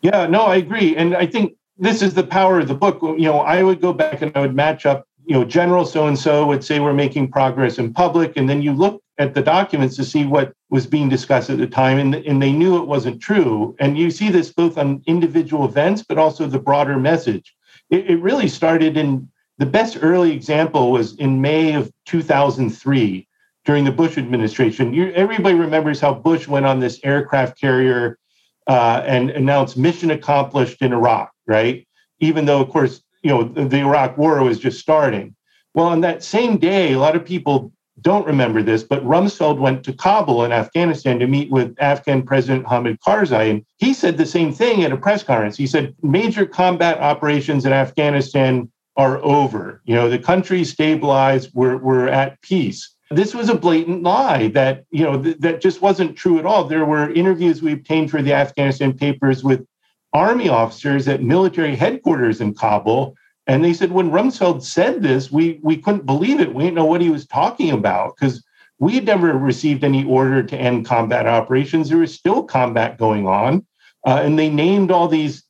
Yeah, 0.00 0.26
no, 0.26 0.42
I 0.42 0.56
agree. 0.56 0.96
And 0.96 1.14
I 1.14 1.26
think 1.26 1.56
this 1.78 2.02
is 2.02 2.14
the 2.14 2.24
power 2.24 2.60
of 2.60 2.68
the 2.68 2.74
book. 2.74 2.98
You 3.02 3.26
know, 3.26 3.40
I 3.40 3.62
would 3.62 3.80
go 3.80 3.92
back 3.92 4.22
and 4.22 4.32
I 4.34 4.40
would 4.40 4.54
match 4.54 4.86
up 4.86 5.06
you 5.26 5.34
know, 5.34 5.44
General 5.44 5.86
so 5.86 6.06
and 6.06 6.18
so 6.18 6.46
would 6.46 6.64
say 6.64 6.80
we're 6.80 6.92
making 6.92 7.30
progress 7.30 7.78
in 7.78 7.92
public, 7.92 8.36
and 8.36 8.48
then 8.48 8.60
you 8.60 8.72
look 8.72 9.02
at 9.18 9.34
the 9.34 9.42
documents 9.42 9.96
to 9.96 10.04
see 10.04 10.26
what 10.26 10.52
was 10.70 10.86
being 10.86 11.08
discussed 11.08 11.50
at 11.50 11.58
the 11.58 11.66
time, 11.66 11.98
and, 11.98 12.14
and 12.14 12.42
they 12.42 12.52
knew 12.52 12.76
it 12.76 12.86
wasn't 12.86 13.20
true. 13.22 13.74
And 13.78 13.96
you 13.96 14.10
see 14.10 14.28
this 14.28 14.52
both 14.52 14.76
on 14.76 15.02
individual 15.06 15.64
events, 15.64 16.02
but 16.02 16.18
also 16.18 16.46
the 16.46 16.58
broader 16.58 16.98
message. 16.98 17.54
It, 17.90 18.10
it 18.10 18.16
really 18.20 18.48
started 18.48 18.96
in 18.96 19.28
the 19.58 19.66
best 19.66 19.98
early 20.00 20.32
example 20.32 20.90
was 20.90 21.16
in 21.16 21.40
May 21.40 21.74
of 21.74 21.92
2003 22.06 23.28
during 23.64 23.84
the 23.84 23.92
Bush 23.92 24.18
administration. 24.18 24.92
You, 24.92 25.12
everybody 25.12 25.54
remembers 25.54 26.00
how 26.00 26.14
Bush 26.14 26.48
went 26.48 26.66
on 26.66 26.80
this 26.80 27.00
aircraft 27.02 27.60
carrier 27.60 28.18
uh, 28.66 29.02
and 29.04 29.30
announced 29.30 29.76
mission 29.76 30.10
accomplished 30.10 30.82
in 30.82 30.92
Iraq, 30.92 31.30
right? 31.46 31.86
Even 32.20 32.44
though, 32.44 32.60
of 32.60 32.68
course, 32.70 33.02
you 33.22 33.30
know, 33.30 33.44
the 33.44 33.78
Iraq 33.78 34.18
war 34.18 34.42
was 34.42 34.58
just 34.58 34.80
starting. 34.80 35.34
Well, 35.74 35.86
on 35.86 36.00
that 36.02 36.22
same 36.22 36.58
day, 36.58 36.92
a 36.92 36.98
lot 36.98 37.16
of 37.16 37.24
people 37.24 37.72
don't 38.00 38.26
remember 38.26 38.62
this, 38.62 38.82
but 38.82 39.04
Rumsfeld 39.04 39.58
went 39.58 39.84
to 39.84 39.92
Kabul 39.92 40.44
in 40.44 40.52
Afghanistan 40.52 41.18
to 41.20 41.26
meet 41.26 41.50
with 41.50 41.76
Afghan 41.78 42.22
President 42.22 42.66
Hamid 42.66 42.98
Karzai. 43.00 43.50
And 43.50 43.64
he 43.78 43.94
said 43.94 44.16
the 44.16 44.26
same 44.26 44.52
thing 44.52 44.82
at 44.82 44.92
a 44.92 44.96
press 44.96 45.22
conference. 45.22 45.56
He 45.56 45.66
said, 45.66 45.94
major 46.02 46.44
combat 46.44 46.98
operations 46.98 47.64
in 47.64 47.72
Afghanistan 47.72 48.70
are 48.96 49.18
over. 49.24 49.80
You 49.84 49.94
know, 49.94 50.10
the 50.10 50.18
country 50.18 50.64
stabilized, 50.64 51.50
we're, 51.54 51.76
we're 51.76 52.08
at 52.08 52.40
peace. 52.42 52.94
This 53.10 53.34
was 53.34 53.48
a 53.48 53.54
blatant 53.54 54.02
lie 54.02 54.48
that, 54.48 54.84
you 54.90 55.04
know, 55.04 55.22
th- 55.22 55.38
that 55.38 55.60
just 55.60 55.82
wasn't 55.82 56.16
true 56.16 56.38
at 56.38 56.46
all. 56.46 56.64
There 56.64 56.84
were 56.84 57.12
interviews 57.12 57.62
we 57.62 57.72
obtained 57.72 58.10
for 58.10 58.22
the 58.22 58.32
Afghanistan 58.32 58.92
papers 58.92 59.44
with 59.44 59.64
army 60.12 60.48
officers 60.48 61.06
at 61.06 61.22
military 61.22 61.76
headquarters 61.76 62.40
in 62.40 62.54
Kabul. 62.54 63.14
And 63.46 63.64
they 63.64 63.74
said 63.74 63.92
when 63.92 64.10
Rumsfeld 64.10 64.62
said 64.62 65.02
this, 65.02 65.30
we 65.30 65.60
we 65.62 65.76
couldn't 65.76 66.06
believe 66.06 66.40
it. 66.40 66.54
We 66.54 66.64
didn't 66.64 66.76
know 66.76 66.86
what 66.86 67.02
he 67.02 67.10
was 67.10 67.26
talking 67.26 67.70
about 67.70 68.16
because 68.16 68.42
we 68.78 68.94
had 68.94 69.04
never 69.04 69.32
received 69.34 69.84
any 69.84 70.04
order 70.04 70.42
to 70.42 70.56
end 70.56 70.86
combat 70.86 71.26
operations. 71.26 71.88
There 71.88 71.98
was 71.98 72.14
still 72.14 72.42
combat 72.42 72.98
going 72.98 73.26
on, 73.26 73.66
uh, 74.06 74.20
and 74.22 74.38
they 74.38 74.48
named 74.48 74.90
all 74.90 75.08
these 75.08 75.44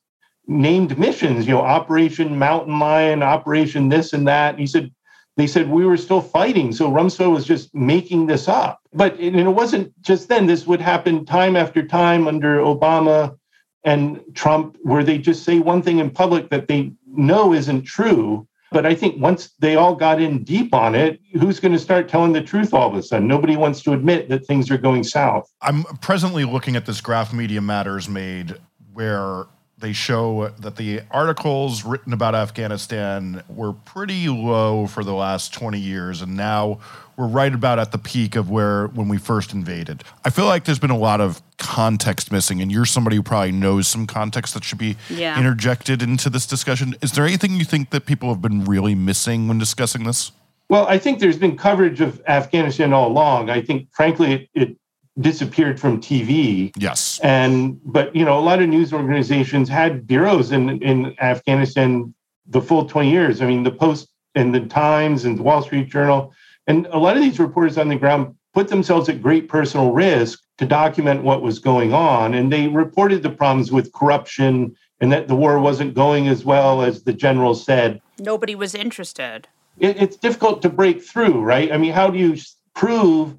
named 0.47 0.99
missions. 0.99 1.47
You 1.47 1.55
know, 1.55 1.61
Operation 1.61 2.39
Mountain 2.39 2.79
Lion, 2.79 3.23
Operation 3.23 3.89
this 3.89 4.13
and 4.13 4.27
that. 4.27 4.51
And 4.51 4.61
he 4.61 4.67
said 4.67 4.91
they 5.37 5.47
said 5.47 5.69
we 5.69 5.87
were 5.87 5.97
still 5.97 6.21
fighting. 6.21 6.73
So 6.73 6.91
Rumsfeld 6.91 7.33
was 7.33 7.45
just 7.47 7.75
making 7.75 8.27
this 8.27 8.49
up. 8.49 8.81
But 8.93 9.19
and 9.19 9.37
it 9.37 9.49
wasn't 9.49 9.93
just 10.03 10.29
then. 10.29 10.47
This 10.47 10.67
would 10.67 10.81
happen 10.81 11.25
time 11.25 11.55
after 11.55 11.87
time 11.87 12.27
under 12.27 12.59
Obama 12.59 13.37
and 13.85 14.21
Trump, 14.35 14.77
where 14.83 15.05
they 15.05 15.19
just 15.19 15.45
say 15.45 15.59
one 15.59 15.83
thing 15.83 15.99
in 15.99 16.11
public 16.11 16.51
that 16.51 16.69
they 16.69 16.93
know 17.07 17.53
isn't 17.53 17.83
true. 17.83 18.47
But 18.73 18.87
I 18.87 18.95
think 18.95 19.23
once 19.23 19.51
they 19.61 19.77
all 19.77 19.95
got 19.95 20.21
in 20.21 20.43
deep 20.43 20.75
on 20.75 20.97
it, 20.97 21.21
who's 21.39 21.61
going 21.61 21.73
to 21.73 21.79
start 21.79 22.09
telling 22.09 22.33
the 22.33 22.43
truth 22.43 22.75
all 22.75 22.89
of 22.89 22.97
a 22.97 23.03
sudden? 23.03 23.29
Nobody 23.29 23.57
wants 23.57 23.83
to 23.83 23.93
admit 23.93 24.29
that 24.31 24.47
things 24.47 24.69
are 24.71 24.79
going 24.79 25.05
south. 25.05 25.53
I'm 25.63 25.85
presently 26.01 26.45
looking 26.45 26.75
at 26.75 26.85
this 26.85 27.01
graph 27.01 27.33
Media 27.33 27.61
Matters 27.61 28.09
made 28.09 28.57
where 28.93 29.45
they 29.79 29.93
show 29.93 30.49
that 30.59 30.77
the 30.77 31.03
articles 31.11 31.85
written 31.85 32.13
about 32.13 32.35
Afghanistan 32.35 33.45
were 33.49 33.73
pretty 33.73 34.29
low 34.29 34.87
for 34.87 35.05
the 35.05 35.13
last 35.13 35.53
20 35.53 35.79
years, 35.79 36.23
and 36.23 36.37
now 36.37 36.81
we're 37.17 37.27
right 37.27 37.55
about 37.55 37.79
at 37.79 37.93
the 37.93 37.99
peak 37.99 38.37
of 38.37 38.51
where 38.51 38.89
when 38.89 39.09
we 39.09 39.19
first 39.19 39.53
invaded. 39.53 40.05
I 40.25 40.31
feel 40.31 40.47
like 40.47 40.65
there's 40.65 40.79
been 40.79 40.91
a 40.91 40.99
lot 40.99 41.21
of 41.21 41.43
context 41.59 42.33
missing, 42.33 42.61
and 42.61 42.71
you're 42.71 42.85
somebody 42.85 43.17
who 43.17 43.23
probably 43.23 43.53
knows 43.53 43.89
some 43.89 44.07
context 44.07 44.55
that 44.55 44.65
should 44.65 44.79
be 44.79 44.97
yeah. 45.09 45.39
interjected 45.39 46.03
into 46.03 46.31
this 46.31 46.47
discussion. 46.47 46.97
Is 47.03 47.13
there 47.13 47.25
anything 47.25 47.53
you 47.53 47.65
think 47.65 47.91
that 47.91 48.07
people 48.07 48.29
have 48.29 48.43
been 48.43 48.65
really 48.65 48.95
missing 48.95 49.49
when 49.49 49.59
discussing 49.59 50.05
this? 50.05 50.33
Well, 50.69 50.87
I 50.87 50.99
think 50.99 51.19
there's 51.19 51.39
been 51.39 51.57
coverage 51.57 52.01
of 52.01 52.23
Afghanistan 52.27 52.93
all 52.93 53.09
along. 53.09 53.51
I 53.51 53.61
think, 53.61 53.89
frankly, 53.93 54.33
it, 54.33 54.49
it 54.55 54.77
disappeared 55.21 55.79
from 55.79 56.01
TV. 56.01 56.73
Yes. 56.77 57.21
And 57.23 57.81
but 57.85 58.15
you 58.17 58.25
know, 58.25 58.39
a 58.39 58.41
lot 58.41 58.61
of 58.61 58.69
news 58.69 58.93
organizations 58.93 59.69
had 59.69 60.07
bureaus 60.07 60.53
in 60.53 60.83
in 60.83 61.15
Afghanistan 61.21 62.15
the 62.47 62.61
full 62.61 62.87
20 62.87 63.11
years. 63.11 63.41
I 63.41 63.47
mean, 63.47 63.63
the 63.63 63.71
Post 63.71 64.09
and 64.35 64.55
the 64.55 64.61
Times 64.61 65.25
and 65.25 65.39
the 65.39 65.43
Wall 65.43 65.63
Street 65.63 65.89
Journal 65.89 66.33
and 66.67 66.87
a 66.87 66.99
lot 66.99 67.17
of 67.17 67.23
these 67.23 67.39
reporters 67.39 67.79
on 67.79 67.89
the 67.89 67.97
ground 67.97 68.35
put 68.53 68.69
themselves 68.69 69.09
at 69.09 69.23
great 69.23 69.49
personal 69.49 69.93
risk 69.93 70.41
to 70.59 70.67
document 70.67 71.23
what 71.23 71.43
was 71.43 71.59
going 71.59 71.93
on 71.93 72.35
and 72.35 72.53
they 72.53 72.69
reported 72.69 73.23
the 73.23 73.31
problems 73.31 73.73
with 73.73 73.93
corruption 73.93 74.75
and 75.01 75.13
that 75.13 75.29
the 75.29 75.35
war 75.35 75.59
wasn't 75.59 75.93
going 75.95 76.29
as 76.29 76.45
well 76.45 76.83
as 76.83 77.03
the 77.03 77.13
general 77.13 77.55
said. 77.55 78.01
Nobody 78.19 78.55
was 78.55 78.75
interested. 78.75 79.49
It, 79.79 80.01
it's 80.01 80.17
difficult 80.17 80.63
to 80.63 80.69
break 80.69 81.03
through, 81.03 81.43
right? 81.43 81.73
I 81.73 81.79
mean, 81.79 81.93
how 81.93 82.09
do 82.09 82.19
you 82.19 82.37
prove 82.75 83.37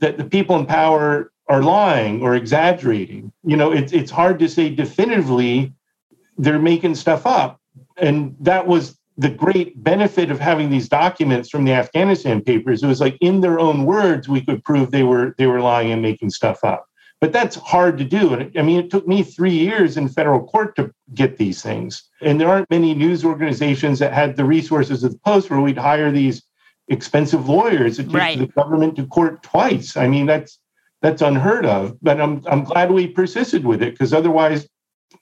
that 0.00 0.18
the 0.18 0.24
people 0.24 0.56
in 0.58 0.66
power 0.66 1.30
are 1.50 1.62
lying 1.62 2.22
or 2.22 2.36
exaggerating. 2.36 3.32
You 3.42 3.56
know, 3.56 3.72
it's 3.72 3.92
it's 3.92 4.10
hard 4.10 4.38
to 4.38 4.48
say 4.48 4.70
definitively 4.70 5.74
they're 6.38 6.60
making 6.60 6.94
stuff 6.94 7.26
up. 7.26 7.60
And 7.96 8.36
that 8.40 8.66
was 8.66 8.96
the 9.20 9.28
great 9.28 9.84
benefit 9.84 10.30
of 10.30 10.40
having 10.40 10.70
these 10.70 10.88
documents 10.88 11.50
from 11.50 11.66
the 11.66 11.72
Afghanistan 11.72 12.40
papers. 12.40 12.82
It 12.82 12.86
was 12.86 13.02
like 13.02 13.18
in 13.20 13.42
their 13.42 13.60
own 13.60 13.84
words, 13.84 14.30
we 14.30 14.40
could 14.40 14.64
prove 14.64 14.90
they 14.90 15.02
were 15.02 15.34
they 15.36 15.46
were 15.46 15.60
lying 15.60 15.92
and 15.92 16.00
making 16.00 16.30
stuff 16.30 16.64
up. 16.64 16.86
But 17.20 17.34
that's 17.34 17.56
hard 17.56 17.98
to 17.98 18.04
do. 18.04 18.32
And 18.32 18.50
I 18.58 18.62
mean, 18.62 18.80
it 18.80 18.90
took 18.90 19.06
me 19.06 19.22
three 19.22 19.52
years 19.52 19.98
in 19.98 20.08
federal 20.08 20.42
court 20.46 20.74
to 20.76 20.90
get 21.12 21.36
these 21.36 21.60
things. 21.60 22.02
And 22.22 22.40
there 22.40 22.48
aren't 22.48 22.70
many 22.70 22.94
news 22.94 23.22
organizations 23.22 23.98
that 23.98 24.14
had 24.14 24.36
the 24.36 24.44
resources 24.46 25.04
of 25.04 25.12
the 25.12 25.18
Post 25.18 25.50
where 25.50 25.60
we'd 25.60 25.76
hire 25.76 26.10
these 26.10 26.42
expensive 26.88 27.46
lawyers. 27.46 27.98
It 27.98 28.04
takes 28.04 28.14
right. 28.14 28.38
the 28.38 28.46
government 28.46 28.96
to 28.96 29.06
court 29.06 29.42
twice. 29.42 29.98
I 29.98 30.08
mean, 30.08 30.24
that's 30.24 30.58
that's 31.02 31.20
unheard 31.20 31.66
of. 31.66 31.98
But 32.00 32.22
I'm 32.22 32.42
I'm 32.46 32.64
glad 32.64 32.90
we 32.90 33.06
persisted 33.06 33.66
with 33.66 33.82
it 33.82 33.92
because 33.92 34.14
otherwise, 34.14 34.66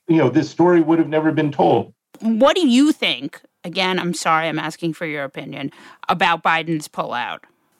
you 0.07 0.19
know, 0.19 0.29
this 0.29 0.49
story 0.49 0.79
would 0.79 0.99
have 0.99 1.09
never 1.09 1.33
been 1.33 1.51
told. 1.51 1.93
What 2.21 2.55
do 2.55 2.65
you 2.65 2.93
think? 2.93 3.41
Again, 3.63 3.99
I'm 3.99 4.13
sorry, 4.13 4.47
I'm 4.47 4.59
asking 4.59 4.93
for 4.93 5.05
your 5.05 5.23
opinion 5.23 5.71
about 6.07 6.43
Biden's 6.43 6.87
pullout. 6.87 7.39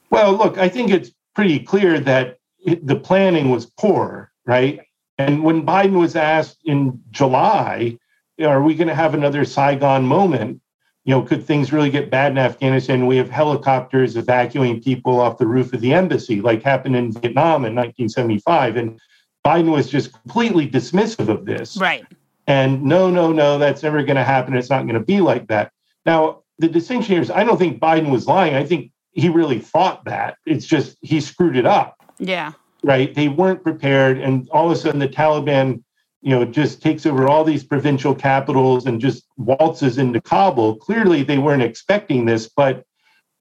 Well, 0.09 0.33
look, 0.33 0.57
I 0.57 0.69
think 0.69 0.91
it's 0.91 1.11
pretty 1.35 1.59
clear 1.59 1.99
that 1.99 2.39
it, 2.65 2.85
the 2.85 2.95
planning 2.95 3.49
was 3.49 3.65
poor, 3.65 4.31
right? 4.45 4.81
And 5.17 5.43
when 5.43 5.65
Biden 5.65 5.99
was 5.99 6.15
asked 6.15 6.59
in 6.65 7.01
July, 7.11 7.97
are 8.41 8.61
we 8.61 8.75
going 8.75 8.87
to 8.87 8.95
have 8.95 9.13
another 9.13 9.45
Saigon 9.45 10.05
moment? 10.05 10.61
you 11.09 11.15
know, 11.15 11.23
could 11.23 11.43
things 11.43 11.73
really 11.73 11.89
get 11.89 12.11
bad 12.11 12.31
in 12.33 12.37
Afghanistan? 12.37 13.07
We 13.07 13.17
have 13.17 13.31
helicopters 13.31 14.15
evacuating 14.15 14.83
people 14.83 15.19
off 15.19 15.39
the 15.39 15.47
roof 15.47 15.73
of 15.73 15.81
the 15.81 15.91
embassy, 15.91 16.39
like 16.39 16.61
happened 16.61 16.95
in 16.95 17.11
Vietnam 17.11 17.65
in 17.65 17.73
1975. 17.73 18.77
And 18.77 18.99
Biden 19.43 19.71
was 19.71 19.89
just 19.89 20.13
completely 20.13 20.69
dismissive 20.69 21.29
of 21.29 21.45
this. 21.45 21.77
Right. 21.77 22.05
And 22.49 22.83
no, 22.83 23.11
no, 23.11 23.31
no, 23.31 23.59
that's 23.59 23.83
never 23.83 24.01
going 24.03 24.15
to 24.17 24.23
happen. 24.23 24.55
It's 24.57 24.71
not 24.71 24.81
going 24.81 24.95
to 24.95 25.05
be 25.05 25.21
like 25.21 25.47
that. 25.47 25.71
Now, 26.05 26.41
the 26.57 26.67
distinction 26.67 27.13
here 27.13 27.21
is 27.21 27.29
I 27.29 27.43
don't 27.43 27.59
think 27.59 27.79
Biden 27.79 28.09
was 28.09 28.25
lying. 28.25 28.55
I 28.55 28.65
think 28.65 28.91
he 29.11 29.29
really 29.29 29.59
thought 29.59 30.03
that. 30.05 30.37
It's 30.47 30.65
just 30.65 30.97
he 31.01 31.21
screwed 31.21 31.55
it 31.55 31.67
up. 31.67 31.95
Yeah. 32.17 32.53
Right. 32.83 33.13
They 33.13 33.27
weren't 33.27 33.61
prepared. 33.61 34.17
And 34.17 34.49
all 34.49 34.65
of 34.65 34.71
a 34.71 34.75
sudden, 34.75 34.99
the 34.99 35.07
Taliban 35.07 35.83
you 36.21 36.31
know, 36.31 36.43
just 36.43 36.81
takes 36.81 37.05
over 37.05 37.27
all 37.27 37.43
these 37.43 37.63
provincial 37.63 38.13
capitals 38.13 38.85
and 38.85 38.99
just 38.99 39.25
waltzes 39.37 39.97
into 39.97 40.19
Kabul. 40.19 40.75
Clearly, 40.75 41.23
they 41.23 41.37
weren't 41.37 41.61
expecting 41.61 42.25
this, 42.25 42.49
but 42.49 42.83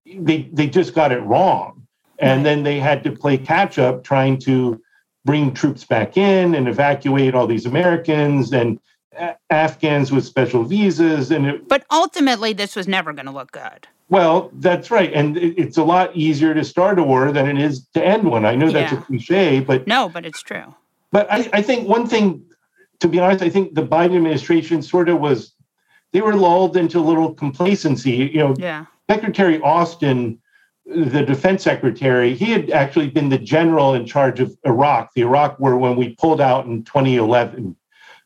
they 0.07 0.49
they 0.53 0.69
just 0.69 0.95
got 0.95 1.13
it 1.13 1.23
wrong, 1.23 1.87
and 2.19 2.47
then 2.47 2.63
they 2.63 2.79
had 2.79 3.03
to 3.05 3.11
play 3.11 3.37
catch 3.37 3.79
up, 3.79 4.05
trying 4.05 4.39
to 4.41 4.81
bring 5.25 5.53
troops 5.53 5.85
back 5.85 6.17
in 6.17 6.55
and 6.55 6.69
evacuate 6.69 7.35
all 7.35 7.47
these 7.47 7.67
Americans. 7.67 8.53
And 8.53 8.79
Afghans 9.51 10.13
with 10.13 10.25
special 10.25 10.65
visas, 10.65 11.31
and 11.31 11.47
it, 11.47 11.69
But 11.69 11.85
ultimately, 11.91 12.53
this 12.53 12.77
was 12.77 12.87
never 12.89 13.13
going 13.13 13.27
to 13.27 13.33
look 13.33 13.53
good. 13.53 13.87
well, 14.09 14.51
that's 14.55 14.91
right. 14.91 15.13
And 15.13 15.37
it, 15.37 15.59
it's 15.59 15.77
a 15.79 15.85
lot 15.85 16.15
easier 16.17 16.55
to 16.55 16.65
start 16.65 16.99
a 16.99 17.03
war 17.03 17.31
than 17.33 17.47
it 17.49 17.59
is 17.63 17.87
to 17.95 18.05
end 18.05 18.25
one. 18.31 18.45
I 18.45 18.55
know 18.55 18.71
that's 18.71 18.93
Yeah. 18.93 18.99
a 18.99 19.03
cliche, 19.03 19.61
but 19.61 19.87
No, 19.87 20.09
but 20.09 20.25
it's 20.25 20.43
true. 20.43 20.75
But 21.13 21.31
I, 21.33 21.49
I 21.53 21.63
think 21.63 21.89
one 21.89 22.07
thing, 22.07 22.43
to 23.01 23.09
be 23.09 23.19
honest, 23.19 23.43
I 23.43 23.49
think 23.49 23.75
the 23.75 23.83
Biden 23.87 24.17
administration 24.17 24.83
sort 24.83 25.09
of 25.09 25.21
was, 25.21 25.53
they 26.13 26.21
were 26.21 26.35
lulled 26.37 26.77
into 26.77 26.99
a 26.99 27.07
little 27.11 27.33
complacency. 27.35 28.31
You 28.33 28.39
know, 28.41 28.55
Yeah. 28.59 28.87
Secretary 29.11 29.61
Austin, 29.63 30.39
the 30.87 31.23
defense 31.23 31.63
secretary, 31.63 32.35
he 32.35 32.47
had 32.47 32.71
actually 32.71 33.09
been 33.11 33.29
the 33.31 33.39
general 33.39 33.95
in 33.95 34.05
charge 34.07 34.39
of 34.41 34.57
Iraq, 34.65 35.13
the 35.15 35.23
Iraq 35.23 35.59
war 35.61 35.77
when 35.77 35.97
we 35.97 36.15
pulled 36.17 36.41
out 36.41 36.65
in 36.67 36.83
2011. 36.85 37.75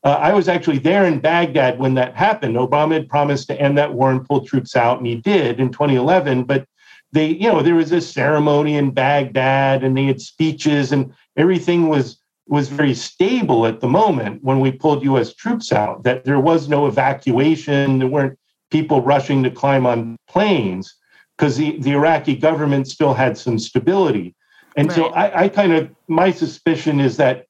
Uh, 0.04 0.18
I 0.20 0.32
was 0.32 0.48
actually 0.48 0.78
there 0.78 1.06
in 1.06 1.20
Baghdad 1.20 1.78
when 1.78 1.94
that 1.94 2.16
happened. 2.16 2.56
Obama 2.56 2.94
had 2.94 3.08
promised 3.08 3.46
to 3.48 3.60
end 3.60 3.78
that 3.78 3.94
war 3.94 4.10
and 4.10 4.26
pull 4.26 4.44
troops 4.44 4.74
out, 4.74 4.98
and 4.98 5.06
he 5.06 5.14
did 5.16 5.60
in 5.60 5.70
2011. 5.70 6.44
But 6.44 6.66
they, 7.12 7.28
you 7.28 7.48
know, 7.48 7.62
there 7.62 7.76
was 7.76 7.92
a 7.92 8.00
ceremony 8.00 8.76
in 8.76 8.90
Baghdad, 8.90 9.84
and 9.84 9.96
they 9.96 10.06
had 10.06 10.20
speeches, 10.20 10.92
and 10.92 11.12
everything 11.36 11.88
was 11.88 12.18
was 12.48 12.68
very 12.68 12.92
stable 12.92 13.66
at 13.66 13.80
the 13.80 13.88
moment 13.88 14.42
when 14.42 14.58
we 14.58 14.72
pulled 14.72 15.04
U.S. 15.04 15.32
troops 15.32 15.72
out. 15.72 16.02
That 16.02 16.24
there 16.24 16.40
was 16.40 16.68
no 16.68 16.86
evacuation, 16.86 18.00
there 18.00 18.08
weren't 18.08 18.38
people 18.70 19.02
rushing 19.02 19.42
to 19.44 19.50
climb 19.50 19.86
on 19.86 20.16
planes 20.28 20.96
because 21.36 21.56
the, 21.56 21.78
the 21.78 21.92
Iraqi 21.92 22.34
government 22.34 22.88
still 22.88 23.14
had 23.14 23.38
some 23.38 23.58
stability. 23.58 24.34
And 24.76 24.90
so 24.90 25.06
I, 25.08 25.44
I 25.44 25.48
kind 25.48 25.72
of 25.72 25.90
my 26.08 26.30
suspicion 26.30 26.98
is 26.98 27.16
that 27.18 27.46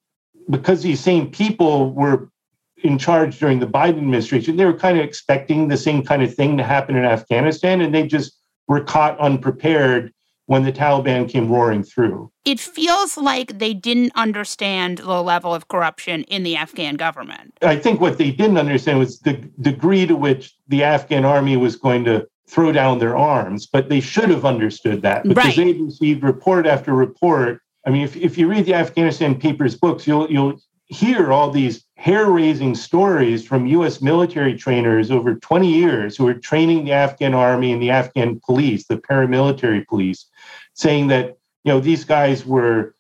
because 0.51 0.83
these 0.83 1.01
same 1.01 1.31
people 1.31 1.93
were 1.93 2.29
in 2.83 2.99
charge 2.99 3.39
during 3.39 3.59
the 3.59 3.67
Biden 3.67 3.99
administration, 3.99 4.57
they 4.57 4.65
were 4.65 4.75
kind 4.75 4.99
of 4.99 5.05
expecting 5.05 5.69
the 5.69 5.77
same 5.77 6.05
kind 6.05 6.23
of 6.23 6.35
thing 6.35 6.57
to 6.57 6.65
happen 6.65 6.97
in 6.97 7.05
Afghanistan, 7.05 7.81
and 7.81 7.95
they 7.95 8.07
just 8.07 8.35
were 8.69 8.81
caught 8.83 9.19
unprepared 9.19 10.13
when 10.47 10.65
the 10.65 10.73
Taliban 10.73 11.29
came 11.29 11.49
roaring 11.51 11.83
through. 11.83 12.31
It 12.45 12.59
feels 12.61 13.17
like 13.17 13.59
they 13.59 13.73
didn't 13.73 14.13
understand 14.17 14.99
the 14.99 15.23
level 15.23 15.55
of 15.55 15.69
corruption 15.69 16.25
in 16.25 16.43
the 16.43 16.57
Afghan 16.57 16.97
government. 16.97 17.57
I 17.63 17.77
think 17.77 18.01
what 18.01 18.19
they 18.19 18.33
didn't 18.33 18.59
understand 18.59 18.99
was 18.99 19.21
the 19.21 19.35
degree 19.61 20.07
to 20.07 20.17
which 20.17 20.55
the 20.69 20.83
Afghan 20.83 21.25
army 21.25 21.57
was 21.57 21.77
going 21.77 22.05
to 22.05 22.27
throw 22.49 22.73
down 22.73 22.99
their 22.99 23.17
arms, 23.17 23.67
but 23.67 23.89
they 23.89 24.01
should 24.01 24.29
have 24.29 24.45
understood 24.45 25.01
that 25.03 25.23
because 25.23 25.37
Right. 25.45 25.57
they 25.57 25.73
received 25.75 26.23
report 26.23 26.67
after 26.67 26.93
report. 26.93 27.61
I 27.87 27.91
mean, 27.91 28.03
if, 28.03 28.17
if 28.17 28.37
you 28.37 28.49
read 28.49 28.67
the 28.67 28.75
Afghanistan 28.75 29.35
papers 29.37 29.77
books, 29.77 30.07
you'll 30.07 30.31
you'll 30.31 30.61
hear 30.93 31.33
all 31.33 31.51
these 31.51 31.85
hair-raising 31.97 32.75
stories 32.75 33.47
from 33.47 33.67
U.S. 33.67 34.03
military 34.03 34.55
trainers 34.57 35.11
over 35.11 35.35
20 35.35 35.73
years 35.73 36.17
who 36.17 36.27
are 36.29 36.35
training 36.35 36.85
the 36.85 36.93
Afghan 36.93 37.35
army 37.35 37.73
and 37.73 37.81
the 37.81 37.91
Afghan 37.91 38.41
police, 38.45 38.87
the 38.87 38.97
paramilitary 38.97 39.87
police, 39.87 40.27
saying 40.75 41.09
that 41.09 41.39
you 41.65 41.73
know 41.73 41.81
these 41.81 42.05
guys 42.05 42.45
were 42.45 42.95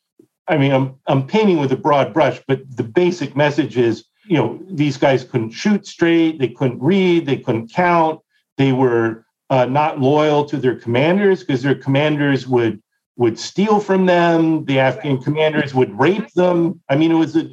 I 0.48 0.56
mean, 0.56 0.72
I'm 0.72 0.94
I'm 1.06 1.26
painting 1.26 1.60
with 1.60 1.72
a 1.72 1.76
broad 1.76 2.12
brush, 2.12 2.40
but 2.46 2.60
the 2.76 2.82
basic 2.82 3.36
message 3.36 3.76
is, 3.78 4.04
you 4.26 4.36
know, 4.36 4.60
these 4.68 4.96
guys 4.96 5.24
couldn't 5.24 5.50
shoot 5.50 5.86
straight, 5.86 6.38
they 6.38 6.48
couldn't 6.48 6.82
read, 6.82 7.26
they 7.26 7.38
couldn't 7.38 7.72
count, 7.72 8.20
they 8.58 8.72
were 8.72 9.24
uh, 9.50 9.66
not 9.66 10.00
loyal 10.00 10.44
to 10.46 10.56
their 10.56 10.76
commanders 10.76 11.40
because 11.40 11.62
their 11.62 11.74
commanders 11.74 12.46
would 12.46 12.82
would 13.16 13.38
steal 13.38 13.78
from 13.78 14.06
them. 14.06 14.64
The 14.64 14.80
Afghan 14.80 15.22
commanders 15.22 15.74
would 15.74 15.96
rape 15.98 16.32
them. 16.32 16.80
I 16.88 16.96
mean, 16.96 17.12
it 17.12 17.16
was 17.16 17.36
a 17.36 17.50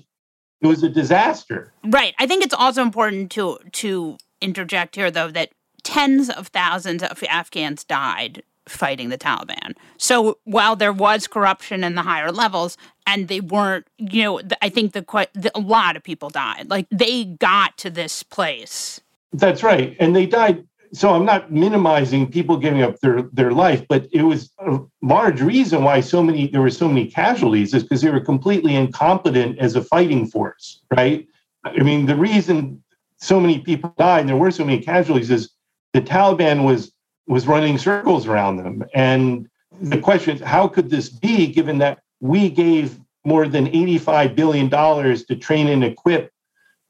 it 0.61 0.67
was 0.67 0.83
a 0.83 0.89
disaster. 0.89 1.71
Right. 1.85 2.13
I 2.19 2.27
think 2.27 2.43
it's 2.43 2.53
also 2.53 2.81
important 2.81 3.31
to 3.31 3.59
to 3.73 4.17
interject 4.41 4.95
here 4.95 5.11
though 5.11 5.31
that 5.31 5.51
tens 5.83 6.29
of 6.29 6.47
thousands 6.47 7.03
of 7.03 7.23
Afghans 7.23 7.83
died 7.83 8.43
fighting 8.67 9.09
the 9.09 9.17
Taliban. 9.17 9.75
So 9.97 10.37
while 10.43 10.75
there 10.75 10.93
was 10.93 11.27
corruption 11.27 11.83
in 11.83 11.95
the 11.95 12.03
higher 12.03 12.31
levels 12.31 12.77
and 13.07 13.27
they 13.27 13.41
weren't, 13.41 13.87
you 13.97 14.23
know, 14.23 14.41
I 14.61 14.69
think 14.69 14.93
the, 14.93 15.01
the 15.33 15.51
a 15.55 15.59
lot 15.59 15.95
of 15.95 16.03
people 16.03 16.29
died. 16.29 16.69
Like 16.69 16.87
they 16.91 17.25
got 17.25 17.77
to 17.79 17.89
this 17.89 18.23
place. 18.23 19.01
That's 19.33 19.63
right, 19.63 19.95
and 19.99 20.15
they 20.15 20.25
died. 20.25 20.65
So 20.91 21.13
I'm 21.13 21.25
not 21.25 21.51
minimizing 21.51 22.31
people 22.31 22.57
giving 22.57 22.81
up 22.81 22.99
their 22.99 23.23
their 23.33 23.51
life, 23.51 23.85
but 23.87 24.07
it 24.11 24.23
was 24.23 24.51
a 24.59 24.79
large 25.01 25.41
reason 25.41 25.83
why 25.83 26.01
so 26.01 26.23
many 26.23 26.47
there 26.47 26.61
were 26.61 26.69
so 26.69 26.87
many 26.87 27.05
casualties 27.05 27.73
is 27.73 27.83
because 27.83 28.01
they 28.01 28.09
were 28.09 28.19
completely 28.19 28.75
incompetent 28.75 29.59
as 29.59 29.75
a 29.75 29.83
fighting 29.83 30.25
force, 30.25 30.81
right? 30.95 31.27
I 31.63 31.83
mean, 31.83 32.05
the 32.05 32.15
reason 32.15 32.83
so 33.17 33.39
many 33.39 33.59
people 33.59 33.93
died 33.97 34.21
and 34.21 34.29
there 34.29 34.37
were 34.37 34.51
so 34.51 34.65
many 34.65 34.79
casualties 34.79 35.29
is 35.29 35.51
the 35.93 36.01
Taliban 36.01 36.65
was 36.65 36.91
was 37.27 37.45
running 37.45 37.77
circles 37.77 38.25
around 38.25 38.57
them, 38.57 38.83
and 38.95 39.47
the 39.81 39.99
question 39.99 40.35
is, 40.35 40.41
how 40.41 40.67
could 40.67 40.89
this 40.89 41.09
be, 41.09 41.47
given 41.47 41.77
that 41.77 41.99
we 42.19 42.49
gave 42.49 42.99
more 43.25 43.47
than 43.47 43.67
85 43.67 44.35
billion 44.35 44.69
dollars 44.69 45.25
to 45.25 45.35
train 45.35 45.67
and 45.67 45.83
equip 45.83 46.31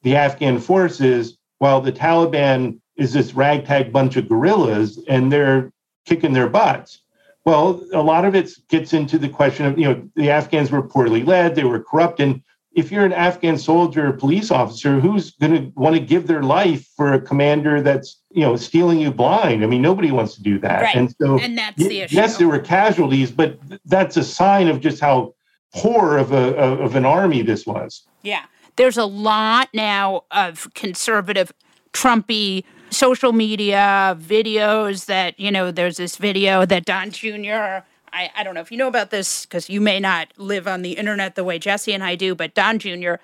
the 0.04 0.16
Afghan 0.16 0.60
forces, 0.60 1.38
while 1.58 1.82
the 1.82 1.92
Taliban 1.92 2.80
is 3.00 3.14
this 3.14 3.34
ragtag 3.34 3.92
bunch 3.92 4.18
of 4.18 4.28
guerrillas 4.28 5.00
and 5.08 5.32
they're 5.32 5.72
kicking 6.06 6.34
their 6.34 6.50
butts. 6.50 7.02
Well, 7.46 7.82
a 7.94 8.02
lot 8.02 8.26
of 8.26 8.36
it 8.36 8.52
gets 8.68 8.94
into 8.94 9.18
the 9.18 9.30
question 9.30 9.66
of, 9.66 9.80
you 9.80 9.86
know, 9.86 10.10
the 10.16 10.30
Afghans 10.30 10.72
were 10.72 10.82
poorly 10.82 11.24
led, 11.24 11.56
they 11.56 11.64
were 11.64 11.82
corrupt. 11.82 12.20
And 12.20 12.44
if 12.74 12.92
you're 12.92 13.06
an 13.06 13.14
Afghan 13.14 13.58
soldier 13.58 14.10
or 14.10 14.14
police 14.14 14.52
officer, 14.52 15.00
who's 15.00 15.32
going 15.32 15.54
to 15.54 15.72
want 15.80 15.96
to 15.96 16.02
give 16.02 16.28
their 16.28 16.44
life 16.44 16.88
for 16.96 17.14
a 17.14 17.22
commander 17.22 17.82
that's, 17.82 18.22
you 18.30 18.42
know, 18.42 18.56
stealing 18.56 19.00
you 19.00 19.12
blind? 19.12 19.64
I 19.64 19.68
mean, 19.68 19.82
nobody 19.82 20.12
wants 20.12 20.36
to 20.36 20.44
do 20.44 20.60
that. 20.60 20.82
Right. 20.82 20.96
And 20.96 21.16
so, 21.20 21.40
And 21.40 21.58
that's 21.58 21.78
the 21.78 22.02
issue. 22.02 22.16
yes, 22.16 22.38
there 22.38 22.48
were 22.48 22.60
casualties, 22.60 23.32
but 23.32 23.58
that's 23.86 24.18
a 24.18 24.24
sign 24.24 24.68
of 24.68 24.82
just 24.82 25.00
how 25.00 25.34
poor 25.74 26.18
of 26.18 26.32
a 26.32 26.56
of 26.56 26.96
an 26.96 27.06
army 27.06 27.42
this 27.42 27.66
was. 27.66 28.04
Yeah. 28.22 28.46
There's 28.76 28.98
a 28.98 29.06
lot 29.06 29.70
now 29.74 30.24
of 30.32 30.68
conservative, 30.74 31.52
Trumpy 31.94 32.64
social 32.90 33.34
media 33.34 34.18
videos 34.20 35.06
that, 35.06 35.40
you 35.40 35.52
know, 35.52 35.72
there's 35.72 35.98
this 35.98 36.18
video 36.18 36.66
that 36.66 36.86
Don 36.86 37.12
Jr. 37.12 37.84
I, 38.12 38.32
I 38.36 38.44
don't 38.44 38.56
know 38.56 38.62
if 38.62 38.72
you 38.72 38.78
know 38.78 38.88
about 38.88 39.12
this 39.12 39.46
because 39.46 39.70
you 39.70 39.82
may 39.82 40.00
not 40.00 40.30
live 40.38 40.68
on 40.68 40.82
the 40.82 40.94
internet 40.94 41.36
the 41.36 41.44
way 41.44 41.60
Jesse 41.60 41.94
and 41.94 42.04
I 42.04 42.16
do, 42.16 42.36
but 42.36 42.54
Don 42.54 42.80
Jr. 42.80 43.16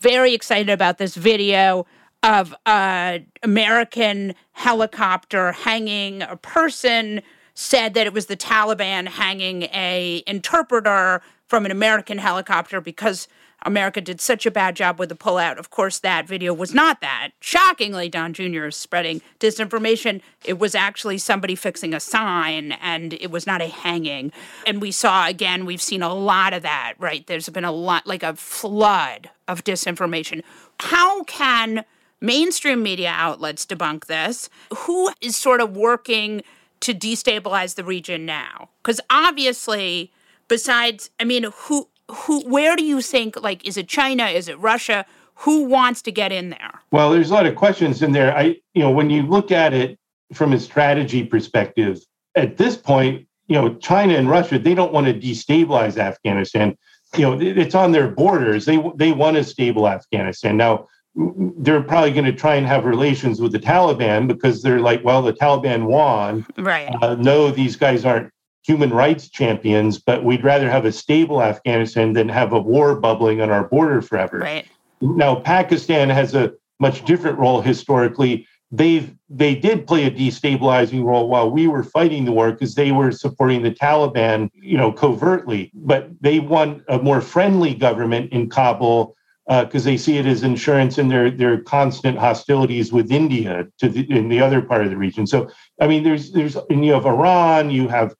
very 0.00 0.34
excited 0.34 0.70
about 0.70 0.98
this 0.98 1.14
video 1.14 1.86
of 2.22 2.54
an 2.66 3.26
American 3.42 4.34
helicopter 4.52 5.52
hanging 5.52 6.22
a 6.22 6.36
person 6.36 7.20
said 7.54 7.94
that 7.94 8.06
it 8.06 8.12
was 8.12 8.26
the 8.26 8.36
Taliban 8.36 9.06
hanging 9.06 9.64
a 9.64 10.22
interpreter 10.26 11.22
from 11.46 11.64
an 11.64 11.70
American 11.70 12.18
helicopter 12.18 12.80
because 12.80 13.28
America 13.64 14.00
did 14.00 14.20
such 14.20 14.46
a 14.46 14.50
bad 14.50 14.76
job 14.76 14.98
with 14.98 15.08
the 15.08 15.14
pullout. 15.14 15.58
Of 15.58 15.70
course, 15.70 15.98
that 16.00 16.26
video 16.26 16.52
was 16.52 16.74
not 16.74 17.00
that. 17.00 17.30
Shockingly, 17.40 18.08
Don 18.08 18.32
Jr. 18.32 18.66
is 18.66 18.76
spreading 18.76 19.22
disinformation. 19.40 20.20
It 20.44 20.58
was 20.58 20.74
actually 20.74 21.18
somebody 21.18 21.54
fixing 21.54 21.94
a 21.94 22.00
sign, 22.00 22.72
and 22.72 23.14
it 23.14 23.30
was 23.30 23.46
not 23.46 23.62
a 23.62 23.68
hanging. 23.68 24.32
And 24.66 24.82
we 24.82 24.90
saw 24.90 25.26
again, 25.26 25.64
we've 25.64 25.82
seen 25.82 26.02
a 26.02 26.12
lot 26.12 26.52
of 26.52 26.62
that, 26.62 26.94
right? 26.98 27.26
There's 27.26 27.48
been 27.48 27.64
a 27.64 27.72
lot, 27.72 28.06
like 28.06 28.22
a 28.22 28.34
flood 28.34 29.30
of 29.48 29.64
disinformation. 29.64 30.42
How 30.80 31.24
can 31.24 31.84
mainstream 32.20 32.82
media 32.82 33.12
outlets 33.14 33.64
debunk 33.66 34.06
this? 34.06 34.48
Who 34.78 35.10
is 35.20 35.36
sort 35.36 35.60
of 35.60 35.76
working 35.76 36.42
to 36.80 36.92
destabilize 36.92 37.76
the 37.76 37.84
region 37.84 38.26
now? 38.26 38.68
Because 38.82 39.00
obviously, 39.08 40.12
besides, 40.48 41.10
I 41.18 41.24
mean, 41.24 41.46
who, 41.54 41.88
who, 42.10 42.40
where 42.48 42.76
do 42.76 42.84
you 42.84 43.00
think, 43.00 43.40
like, 43.42 43.66
is 43.66 43.76
it 43.76 43.88
China? 43.88 44.26
Is 44.26 44.48
it 44.48 44.58
Russia? 44.58 45.06
Who 45.38 45.64
wants 45.64 46.02
to 46.02 46.12
get 46.12 46.32
in 46.32 46.50
there? 46.50 46.80
Well, 46.90 47.10
there's 47.10 47.30
a 47.30 47.34
lot 47.34 47.46
of 47.46 47.56
questions 47.56 48.02
in 48.02 48.12
there. 48.12 48.36
I, 48.36 48.56
you 48.74 48.82
know, 48.82 48.90
when 48.90 49.10
you 49.10 49.22
look 49.22 49.50
at 49.50 49.72
it 49.72 49.98
from 50.32 50.52
a 50.52 50.60
strategy 50.60 51.24
perspective, 51.24 52.00
at 52.34 52.56
this 52.56 52.76
point, 52.76 53.26
you 53.48 53.56
know, 53.56 53.74
China 53.76 54.14
and 54.14 54.28
Russia, 54.28 54.58
they 54.58 54.74
don't 54.74 54.92
want 54.92 55.06
to 55.06 55.14
destabilize 55.14 55.98
Afghanistan. 55.98 56.76
You 57.16 57.22
know, 57.22 57.38
it's 57.40 57.74
on 57.74 57.92
their 57.92 58.08
borders. 58.08 58.64
They 58.64 58.82
they 58.96 59.12
want 59.12 59.36
to 59.36 59.44
stable 59.44 59.86
Afghanistan. 59.86 60.56
Now, 60.56 60.88
they're 61.14 61.82
probably 61.82 62.10
going 62.12 62.24
to 62.24 62.32
try 62.32 62.56
and 62.56 62.66
have 62.66 62.84
relations 62.84 63.40
with 63.40 63.52
the 63.52 63.58
Taliban 63.60 64.26
because 64.26 64.62
they're 64.62 64.80
like, 64.80 65.04
well, 65.04 65.22
the 65.22 65.32
Taliban 65.32 65.84
won. 65.84 66.44
Right. 66.56 66.90
Uh, 67.02 67.14
no, 67.14 67.50
these 67.50 67.76
guys 67.76 68.04
aren't 68.04 68.32
human 68.64 68.90
rights 68.90 69.28
champions, 69.28 69.98
but 69.98 70.24
we'd 70.24 70.42
rather 70.42 70.70
have 70.70 70.84
a 70.84 70.92
stable 70.92 71.42
Afghanistan 71.42 72.14
than 72.14 72.28
have 72.28 72.52
a 72.52 72.58
war 72.58 72.96
bubbling 72.96 73.40
on 73.40 73.50
our 73.50 73.64
border 73.64 74.00
forever. 74.00 74.38
Right. 74.38 74.66
Now, 75.00 75.36
Pakistan 75.36 76.08
has 76.08 76.34
a 76.34 76.52
much 76.80 77.04
different 77.04 77.38
role 77.38 77.60
historically. 77.60 78.46
They've 78.70 79.14
they 79.28 79.54
did 79.54 79.86
play 79.86 80.04
a 80.04 80.10
destabilizing 80.10 81.04
role 81.04 81.28
while 81.28 81.50
we 81.50 81.66
were 81.66 81.84
fighting 81.84 82.24
the 82.24 82.32
war 82.32 82.52
because 82.52 82.74
they 82.74 82.90
were 82.90 83.12
supporting 83.12 83.62
the 83.62 83.70
Taliban, 83.70 84.48
you 84.54 84.76
know, 84.76 84.90
covertly. 84.90 85.70
But 85.74 86.08
they 86.20 86.40
want 86.40 86.82
a 86.88 86.98
more 86.98 87.20
friendly 87.20 87.74
government 87.74 88.32
in 88.32 88.48
Kabul 88.48 89.14
because 89.46 89.86
uh, 89.86 89.90
they 89.90 89.96
see 89.98 90.16
it 90.16 90.26
as 90.26 90.42
insurance 90.42 90.96
in 90.96 91.08
their 91.08 91.30
their 91.30 91.60
constant 91.60 92.18
hostilities 92.18 92.92
with 92.92 93.12
India 93.12 93.66
to 93.78 93.88
the, 93.88 94.10
in 94.10 94.28
the 94.28 94.40
other 94.40 94.62
part 94.62 94.84
of 94.84 94.90
the 94.90 94.96
region. 94.96 95.26
So 95.26 95.50
I 95.80 95.86
mean, 95.86 96.02
there's 96.02 96.32
there's 96.32 96.56
and 96.70 96.84
you 96.84 96.94
have 96.94 97.04
Iran, 97.04 97.70
you 97.70 97.88
have 97.88 98.14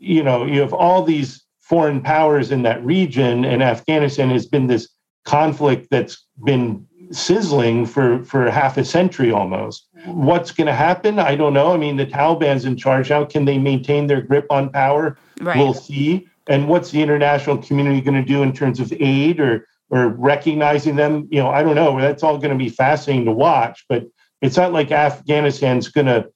you 0.00 0.22
know 0.22 0.44
you 0.44 0.60
have 0.60 0.72
all 0.72 1.02
these 1.02 1.44
foreign 1.60 2.00
powers 2.00 2.50
in 2.50 2.62
that 2.62 2.84
region, 2.84 3.44
and 3.44 3.62
Afghanistan 3.62 4.30
has 4.30 4.46
been 4.46 4.66
this 4.66 4.88
conflict 5.24 5.88
that's 5.90 6.26
been 6.44 6.84
sizzling 7.12 7.86
for 7.86 8.24
for 8.24 8.50
half 8.50 8.76
a 8.76 8.84
century 8.84 9.30
almost. 9.30 9.88
What's 10.06 10.50
going 10.50 10.66
to 10.66 10.74
happen? 10.74 11.18
I 11.18 11.36
don't 11.36 11.52
know. 11.52 11.72
I 11.72 11.76
mean, 11.76 11.96
the 11.96 12.06
Taliban's 12.06 12.64
in 12.64 12.76
charge 12.76 13.10
now. 13.10 13.24
Can 13.24 13.44
they 13.44 13.58
maintain 13.58 14.06
their 14.06 14.22
grip 14.22 14.46
on 14.50 14.70
power? 14.70 15.18
Right. 15.40 15.56
We'll 15.56 15.74
see. 15.74 16.26
And 16.48 16.68
what's 16.68 16.90
the 16.90 17.02
international 17.02 17.58
community 17.58 18.00
going 18.00 18.14
to 18.14 18.26
do 18.26 18.42
in 18.42 18.52
terms 18.52 18.80
of 18.80 18.92
aid 18.92 19.40
or 19.40 19.66
or 19.90 20.08
recognizing 20.08 20.96
them? 20.96 21.28
You 21.30 21.40
know, 21.40 21.50
I 21.50 21.62
don't 21.62 21.74
know. 21.74 22.00
That's 22.00 22.22
all 22.22 22.38
going 22.38 22.50
to 22.50 22.64
be 22.64 22.70
fascinating 22.70 23.26
to 23.26 23.32
watch. 23.32 23.84
But 23.88 24.06
it's 24.40 24.56
not 24.56 24.72
like 24.72 24.90
Afghanistan's 24.90 25.88
going 25.88 26.06
to 26.06 26.30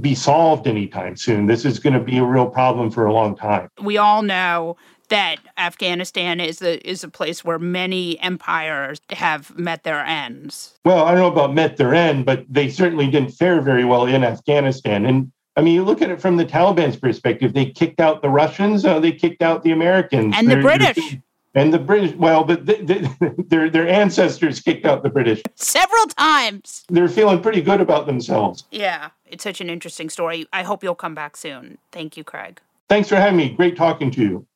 be 0.00 0.14
solved 0.14 0.66
anytime 0.66 1.16
soon. 1.16 1.46
This 1.46 1.64
is 1.64 1.78
going 1.78 1.94
to 1.94 2.00
be 2.00 2.18
a 2.18 2.24
real 2.24 2.46
problem 2.46 2.90
for 2.90 3.06
a 3.06 3.12
long 3.12 3.36
time. 3.36 3.68
We 3.80 3.98
all 3.98 4.22
know 4.22 4.76
that 5.08 5.36
Afghanistan 5.56 6.40
is 6.40 6.62
a 6.62 6.78
is 6.88 7.04
a 7.04 7.08
place 7.08 7.44
where 7.44 7.58
many 7.58 8.18
empires 8.20 9.00
have 9.10 9.56
met 9.56 9.84
their 9.84 10.00
ends. 10.00 10.78
Well, 10.84 11.04
I 11.04 11.12
don't 11.12 11.20
know 11.20 11.32
about 11.32 11.54
met 11.54 11.76
their 11.76 11.94
end, 11.94 12.26
but 12.26 12.44
they 12.48 12.68
certainly 12.68 13.08
didn't 13.08 13.30
fare 13.30 13.60
very 13.60 13.84
well 13.84 14.06
in 14.06 14.24
Afghanistan. 14.24 15.06
And 15.06 15.32
I 15.56 15.62
mean, 15.62 15.74
you 15.74 15.84
look 15.84 16.02
at 16.02 16.10
it 16.10 16.20
from 16.20 16.36
the 16.36 16.44
Taliban's 16.44 16.96
perspective. 16.96 17.54
They 17.54 17.66
kicked 17.66 18.00
out 18.00 18.22
the 18.22 18.28
Russians. 18.28 18.84
Uh, 18.84 19.00
they 19.00 19.12
kicked 19.12 19.42
out 19.42 19.62
the 19.62 19.72
Americans 19.72 20.34
and 20.36 20.50
the 20.50 20.60
British. 20.60 21.18
And 21.56 21.72
the 21.72 21.78
British, 21.78 22.14
well, 22.16 22.44
but 22.44 22.66
they, 22.66 22.82
they, 22.82 23.08
their 23.48 23.70
their 23.70 23.88
ancestors 23.88 24.60
kicked 24.60 24.84
out 24.84 25.02
the 25.02 25.08
British 25.08 25.42
several 25.54 26.06
times. 26.06 26.84
They're 26.88 27.08
feeling 27.08 27.40
pretty 27.40 27.62
good 27.62 27.80
about 27.80 28.06
themselves. 28.06 28.64
Yeah, 28.70 29.08
it's 29.24 29.42
such 29.42 29.62
an 29.62 29.70
interesting 29.70 30.10
story. 30.10 30.46
I 30.52 30.62
hope 30.62 30.84
you'll 30.84 30.94
come 30.94 31.14
back 31.14 31.36
soon. 31.36 31.78
Thank 31.92 32.16
you, 32.16 32.24
Craig. 32.24 32.60
Thanks 32.90 33.08
for 33.08 33.16
having 33.16 33.38
me. 33.38 33.48
Great 33.48 33.74
talking 33.74 34.10
to 34.12 34.20
you. 34.20 34.46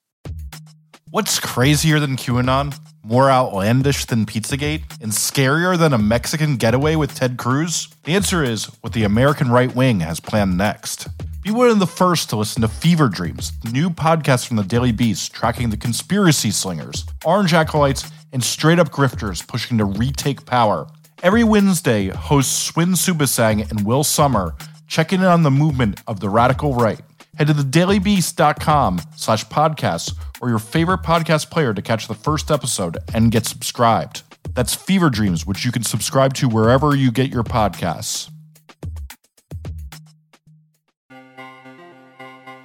What's 1.11 1.41
crazier 1.41 1.99
than 1.99 2.17
QAnon? 2.17 2.79
More 3.03 3.31
outlandish 3.31 4.05
than 4.05 4.27
Pizzagate? 4.27 5.03
And 5.03 5.11
scarier 5.11 5.77
than 5.77 5.93
a 5.93 5.99
Mexican 5.99 6.57
getaway 6.57 6.95
with 6.95 7.17
Ted 7.17 7.37
Cruz? 7.37 7.89
The 8.05 8.15
answer 8.15 8.45
is 8.45 8.67
what 8.83 8.93
the 8.93 9.03
American 9.03 9.51
right 9.51 9.75
wing 9.75 10.01
has 10.01 10.21
planned 10.21 10.57
next. 10.57 11.09
Be 11.43 11.51
one 11.51 11.71
of 11.71 11.79
the 11.79 11.87
first 11.87 12.29
to 12.31 12.37
listen 12.37 12.61
to 12.61 12.69
Fever 12.69 13.09
Dreams, 13.09 13.53
the 13.65 13.71
new 13.71 13.89
podcast 13.89 14.47
from 14.47 14.59
the 14.59 14.63
Daily 14.63 14.93
Beast 14.93 15.33
tracking 15.33 15.71
the 15.71 15.77
conspiracy 15.77 16.51
slingers, 16.51 17.07
orange 17.25 17.55
acolytes, 17.55 18.11
and 18.33 18.45
straight 18.45 18.79
up 18.79 18.91
grifters 18.91 19.47
pushing 19.47 19.79
to 19.79 19.87
retake 19.87 20.45
power. 20.45 20.87
Every 21.23 21.43
Wednesday, 21.43 22.09
hosts 22.09 22.55
Swin 22.55 22.91
Suebsaeng 22.91 23.71
and 23.71 23.87
Will 23.87 24.05
Sommer 24.05 24.55
check 24.87 25.15
in 25.15 25.23
on 25.23 25.43
the 25.43 25.51
movement 25.51 26.03
of 26.07 26.21
the 26.21 26.29
radical 26.29 26.75
right. 26.75 27.01
Head 27.39 27.47
to 27.47 27.55
thedailybeast.com 27.55 29.01
slash 29.17 29.47
podcasts 29.47 30.15
or 30.43 30.51
your 30.51 30.59
favorite 30.59 31.01
podcast 31.01 31.51
player 31.51 31.73
to 31.73 31.81
catch 31.81 32.07
the 32.07 32.15
first 32.15 32.51
episode 32.51 32.99
and 33.15 33.33
get 33.33 33.47
subscribed. 33.47 34.25
That's 34.53 34.75
Fever 34.75 35.09
Dreams, 35.09 35.47
which 35.47 35.65
you 35.65 35.73
can 35.73 35.85
subscribe 35.85 36.35
to 36.35 36.51
wherever 36.51 36.95
you 36.95 37.11
get 37.11 37.31
your 37.31 37.45
podcasts. 37.45 38.31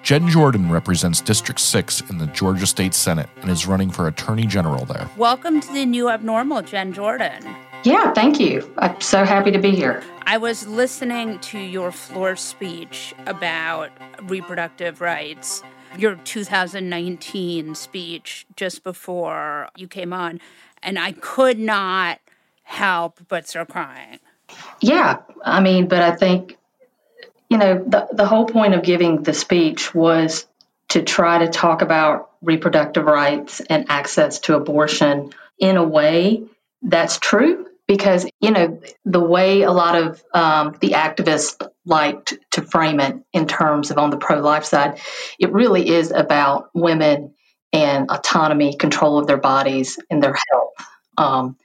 Jen 0.05 0.29
Jordan 0.29 0.69
represents 0.69 1.19
District 1.19 1.59
6 1.59 2.01
in 2.11 2.19
the 2.19 2.27
Georgia 2.27 2.67
State 2.67 2.93
Senate 2.93 3.27
and 3.41 3.49
is 3.49 3.65
running 3.65 3.89
for 3.89 4.07
Attorney 4.07 4.45
General 4.45 4.85
there. 4.85 5.09
Welcome 5.17 5.59
to 5.61 5.73
the 5.73 5.83
new 5.83 6.11
abnormal, 6.11 6.61
Jen 6.61 6.93
Jordan. 6.93 7.43
Yeah, 7.83 8.13
thank 8.13 8.39
you. 8.39 8.71
I'm 8.77 9.01
so 9.01 9.25
happy 9.25 9.49
to 9.49 9.57
be 9.57 9.71
here. 9.71 10.03
I 10.27 10.37
was 10.37 10.67
listening 10.67 11.39
to 11.39 11.57
your 11.57 11.91
floor 11.91 12.35
speech 12.35 13.15
about 13.25 13.89
reproductive 14.21 15.01
rights, 15.01 15.63
your 15.97 16.17
2019 16.17 17.73
speech 17.73 18.45
just 18.55 18.83
before 18.83 19.69
you 19.75 19.87
came 19.87 20.13
on, 20.13 20.39
and 20.83 20.99
I 20.99 21.13
could 21.13 21.57
not 21.57 22.19
help 22.61 23.21
but 23.27 23.47
start 23.47 23.69
crying. 23.69 24.19
Yeah, 24.81 25.17
I 25.43 25.61
mean, 25.61 25.87
but 25.87 26.03
I 26.03 26.15
think, 26.15 26.59
you 27.49 27.57
know, 27.57 27.83
the, 27.85 28.07
the 28.11 28.25
whole 28.25 28.45
point 28.45 28.73
of 28.73 28.83
giving 28.83 29.23
the 29.23 29.33
speech 29.33 29.93
was 29.93 30.45
to 30.89 31.01
try 31.01 31.39
to 31.39 31.47
talk 31.47 31.81
about 31.81 32.31
reproductive 32.41 33.05
rights 33.05 33.61
and 33.61 33.85
access 33.89 34.39
to 34.39 34.55
abortion 34.55 35.31
in 35.59 35.77
a 35.77 35.83
way 35.83 36.43
that's 36.81 37.17
true 37.17 37.67
because 37.87 38.27
you 38.39 38.51
know 38.51 38.79
the 39.05 39.19
way 39.19 39.61
a 39.61 39.71
lot 39.71 39.95
of 39.95 40.23
um, 40.33 40.75
the 40.81 40.89
activists 40.89 41.67
liked 41.85 42.35
to 42.51 42.61
frame 42.61 42.99
it 42.99 43.15
in 43.33 43.47
terms 43.47 43.89
of 43.89 43.97
on 43.97 44.09
the 44.09 44.17
pro-life 44.17 44.65
side 44.65 44.99
it 45.39 45.51
really 45.53 45.89
is 45.89 46.11
about 46.11 46.69
women 46.73 47.33
and 47.75 48.09
autonomy 48.09 48.73
control 48.73 49.19
of 49.19 49.27
their 49.27 49.37
bodies 49.37 49.99
and 50.09 50.23
their 50.23 50.35
health. 50.49 50.73
Um, 51.17 51.57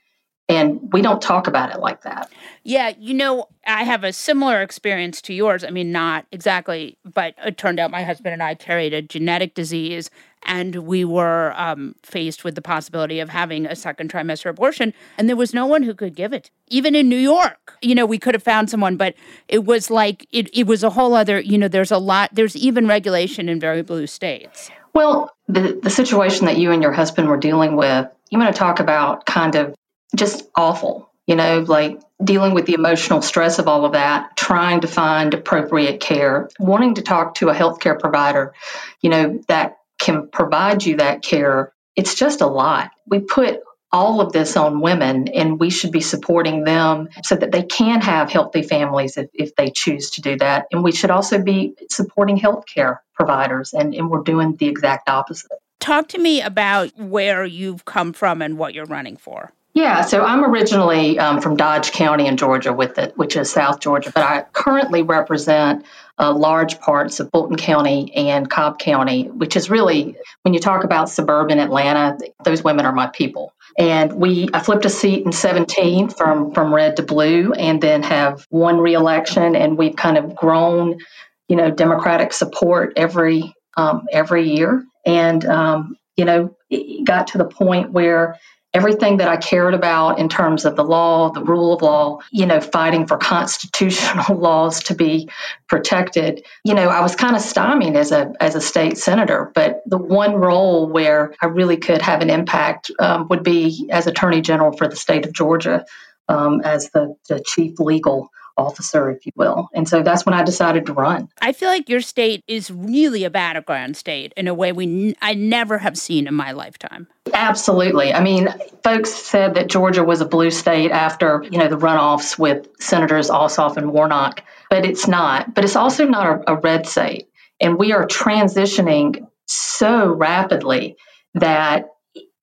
and 0.57 0.91
we 0.91 1.01
don't 1.01 1.21
talk 1.21 1.47
about 1.47 1.73
it 1.73 1.79
like 1.79 2.01
that. 2.01 2.31
Yeah 2.63 2.93
you 2.97 3.13
know 3.13 3.47
i 3.65 3.83
have 3.83 4.03
a 4.03 4.13
similar 4.13 4.61
experience 4.61 5.21
to 5.23 5.33
yours. 5.33 5.63
I 5.63 5.69
mean 5.69 5.91
not 5.91 6.25
exactly 6.31 6.97
but 7.03 7.33
it 7.45 7.57
turned 7.57 7.79
out 7.79 7.91
my 7.91 8.03
husband 8.03 8.33
and 8.33 8.43
i 8.43 8.55
carried 8.55 8.93
a 8.93 9.01
genetic 9.01 9.55
disease 9.55 10.09
and 10.43 10.75
we 10.87 11.05
were 11.05 11.53
um, 11.55 11.95
faced 12.01 12.43
with 12.43 12.55
the 12.55 12.63
possibility 12.63 13.19
of 13.19 13.29
having 13.29 13.67
a 13.67 13.75
second 13.75 14.11
trimester 14.11 14.49
abortion 14.49 14.93
and 15.17 15.29
there 15.29 15.35
was 15.35 15.53
no 15.53 15.65
one 15.65 15.83
who 15.83 15.93
could 15.93 16.15
give 16.15 16.33
it 16.33 16.51
even 16.67 16.95
in 16.95 17.09
new 17.09 17.17
york. 17.17 17.77
You 17.81 17.95
know 17.95 18.05
we 18.05 18.19
could 18.19 18.35
have 18.35 18.43
found 18.43 18.69
someone 18.69 18.97
but 18.97 19.15
it 19.47 19.65
was 19.65 19.89
like 19.89 20.27
it, 20.31 20.49
it 20.55 20.67
was 20.67 20.83
a 20.83 20.91
whole 20.91 21.13
other 21.13 21.39
you 21.39 21.57
know 21.57 21.67
there's 21.67 21.91
a 21.91 21.97
lot 21.97 22.29
there's 22.33 22.55
even 22.55 22.87
regulation 22.87 23.49
in 23.49 23.59
very 23.59 23.81
blue 23.81 24.07
states. 24.07 24.69
Well 24.93 25.31
the, 25.47 25.79
the 25.81 25.89
situation 25.89 26.45
that 26.45 26.57
you 26.57 26.71
and 26.71 26.81
your 26.81 26.93
husband 26.93 27.27
were 27.27 27.37
dealing 27.37 27.75
with 27.75 28.07
you 28.29 28.39
want 28.39 28.53
to 28.53 28.57
talk 28.57 28.79
about 28.79 29.25
kind 29.25 29.55
of 29.55 29.75
just 30.15 30.49
awful 30.55 31.09
you 31.25 31.35
know 31.35 31.59
like 31.59 31.99
dealing 32.23 32.53
with 32.53 32.65
the 32.65 32.73
emotional 32.73 33.21
stress 33.21 33.59
of 33.59 33.67
all 33.67 33.85
of 33.85 33.93
that, 33.93 34.35
trying 34.35 34.81
to 34.81 34.87
find 34.87 35.33
appropriate 35.33 35.99
care, 35.99 36.49
wanting 36.59 36.95
to 36.95 37.01
talk 37.01 37.35
to 37.35 37.49
a 37.49 37.53
healthcare 37.53 37.99
provider, 37.99 38.53
you 39.01 39.09
know, 39.09 39.41
that 39.47 39.77
can 39.99 40.29
provide 40.29 40.83
you 40.83 40.97
that 40.97 41.21
care, 41.21 41.73
it's 41.95 42.15
just 42.15 42.41
a 42.41 42.47
lot. 42.47 42.91
We 43.05 43.19
put 43.19 43.61
all 43.91 44.21
of 44.21 44.31
this 44.31 44.55
on 44.55 44.79
women 44.79 45.27
and 45.27 45.59
we 45.59 45.69
should 45.69 45.91
be 45.91 45.99
supporting 45.99 46.63
them 46.63 47.09
so 47.23 47.35
that 47.35 47.51
they 47.51 47.63
can 47.63 47.99
have 48.01 48.29
healthy 48.29 48.63
families 48.63 49.17
if, 49.17 49.29
if 49.33 49.55
they 49.55 49.69
choose 49.69 50.11
to 50.11 50.21
do 50.21 50.37
that. 50.37 50.67
And 50.71 50.81
we 50.81 50.93
should 50.93 51.11
also 51.11 51.41
be 51.41 51.75
supporting 51.89 52.39
healthcare 52.39 52.99
providers 53.13 53.73
and, 53.73 53.93
and 53.93 54.09
we're 54.09 54.23
doing 54.23 54.55
the 54.55 54.67
exact 54.67 55.09
opposite. 55.09 55.51
Talk 55.79 56.07
to 56.09 56.19
me 56.19 56.41
about 56.41 56.97
where 56.97 57.43
you've 57.43 57.83
come 57.83 58.13
from 58.13 58.41
and 58.41 58.57
what 58.57 58.73
you're 58.73 58.85
running 58.85 59.17
for. 59.17 59.51
Yeah, 59.73 60.01
so 60.01 60.21
I'm 60.21 60.43
originally 60.43 61.17
um, 61.17 61.39
from 61.39 61.55
Dodge 61.55 61.93
County 61.93 62.27
in 62.27 62.35
Georgia, 62.35 62.73
with 62.73 62.97
it, 62.97 63.17
which 63.17 63.37
is 63.37 63.49
South 63.49 63.79
Georgia, 63.79 64.11
but 64.13 64.23
I 64.23 64.41
currently 64.51 65.01
represent 65.01 65.85
uh, 66.19 66.33
large 66.33 66.79
parts 66.81 67.21
of 67.21 67.29
Fulton 67.31 67.55
County 67.55 68.13
and 68.13 68.49
Cobb 68.49 68.79
County, 68.79 69.29
which 69.29 69.55
is 69.55 69.69
really 69.69 70.17
when 70.41 70.53
you 70.53 70.59
talk 70.59 70.83
about 70.83 71.09
suburban 71.09 71.59
Atlanta, 71.59 72.17
those 72.43 72.61
women 72.63 72.85
are 72.85 72.91
my 72.91 73.07
people. 73.07 73.53
And 73.77 74.11
we, 74.13 74.49
I 74.53 74.59
flipped 74.59 74.83
a 74.83 74.89
seat 74.89 75.25
in 75.25 75.31
17 75.31 76.09
from 76.09 76.51
from 76.53 76.75
red 76.75 76.97
to 76.97 77.03
blue, 77.03 77.53
and 77.53 77.81
then 77.81 78.03
have 78.03 78.45
won 78.51 78.77
reelection, 78.77 79.55
and 79.55 79.77
we've 79.77 79.95
kind 79.95 80.17
of 80.17 80.35
grown, 80.35 80.99
you 81.47 81.55
know, 81.55 81.71
Democratic 81.71 82.33
support 82.33 82.93
every 82.97 83.53
um, 83.77 84.07
every 84.11 84.49
year, 84.49 84.85
and 85.05 85.45
um, 85.45 85.97
you 86.17 86.25
know, 86.25 86.55
it 86.69 87.05
got 87.05 87.27
to 87.27 87.37
the 87.37 87.45
point 87.45 87.91
where 87.91 88.37
everything 88.73 89.17
that 89.17 89.27
I 89.27 89.37
cared 89.37 89.73
about 89.73 90.19
in 90.19 90.29
terms 90.29 90.65
of 90.65 90.75
the 90.75 90.83
law, 90.83 91.31
the 91.31 91.43
rule 91.43 91.73
of 91.73 91.81
law, 91.81 92.19
you 92.31 92.45
know, 92.45 92.61
fighting 92.61 93.07
for 93.07 93.17
constitutional 93.31 94.37
laws 94.37 94.83
to 94.83 94.95
be 94.95 95.29
protected. 95.67 96.45
You 96.63 96.73
know, 96.73 96.87
I 96.87 97.01
was 97.01 97.15
kind 97.15 97.35
of 97.35 97.41
stymied 97.41 97.95
as 97.95 98.11
a 98.11 98.33
as 98.39 98.55
a 98.55 98.61
state 98.61 98.97
senator, 98.97 99.51
but 99.53 99.81
the 99.85 99.97
one 99.97 100.35
role 100.35 100.87
where 100.87 101.33
I 101.41 101.47
really 101.47 101.77
could 101.77 102.01
have 102.01 102.21
an 102.21 102.29
impact 102.29 102.91
um, 102.99 103.27
would 103.29 103.43
be 103.43 103.89
as 103.91 104.07
Attorney 104.07 104.41
General 104.41 104.71
for 104.71 104.87
the 104.87 104.95
state 104.95 105.25
of 105.25 105.33
Georgia, 105.33 105.85
um, 106.27 106.61
as 106.61 106.89
the, 106.91 107.15
the 107.27 107.41
chief 107.45 107.79
legal 107.79 108.29
officer, 108.61 109.09
if 109.09 109.25
you 109.25 109.31
will. 109.35 109.69
And 109.73 109.87
so 109.87 110.03
that's 110.03 110.25
when 110.25 110.33
I 110.33 110.43
decided 110.43 110.85
to 110.85 110.93
run. 110.93 111.29
I 111.41 111.51
feel 111.51 111.69
like 111.69 111.89
your 111.89 112.01
state 112.01 112.43
is 112.47 112.71
really 112.71 113.23
a 113.23 113.29
battleground 113.29 113.97
state 113.97 114.33
in 114.37 114.47
a 114.47 114.53
way 114.53 114.71
we 114.71 114.85
n- 114.85 115.15
I 115.21 115.33
never 115.33 115.77
have 115.77 115.97
seen 115.97 116.27
in 116.27 116.33
my 116.33 116.51
lifetime. 116.51 117.07
Absolutely. 117.33 118.13
I 118.13 118.21
mean, 118.21 118.49
folks 118.83 119.13
said 119.13 119.55
that 119.55 119.67
Georgia 119.67 120.03
was 120.03 120.21
a 120.21 120.25
blue 120.25 120.51
state 120.51 120.91
after, 120.91 121.43
you 121.49 121.57
know, 121.57 121.67
the 121.67 121.77
runoffs 121.77 122.37
with 122.37 122.67
Senators 122.79 123.29
Ossoff 123.29 123.77
and 123.77 123.91
Warnock, 123.91 124.43
but 124.69 124.85
it's 124.85 125.07
not. 125.07 125.53
But 125.53 125.63
it's 125.63 125.75
also 125.75 126.05
not 126.05 126.25
a, 126.47 126.53
a 126.53 126.55
red 126.55 126.87
state. 126.87 127.27
And 127.59 127.77
we 127.77 127.93
are 127.93 128.07
transitioning 128.07 129.27
so 129.45 130.07
rapidly 130.07 130.97
that 131.35 131.89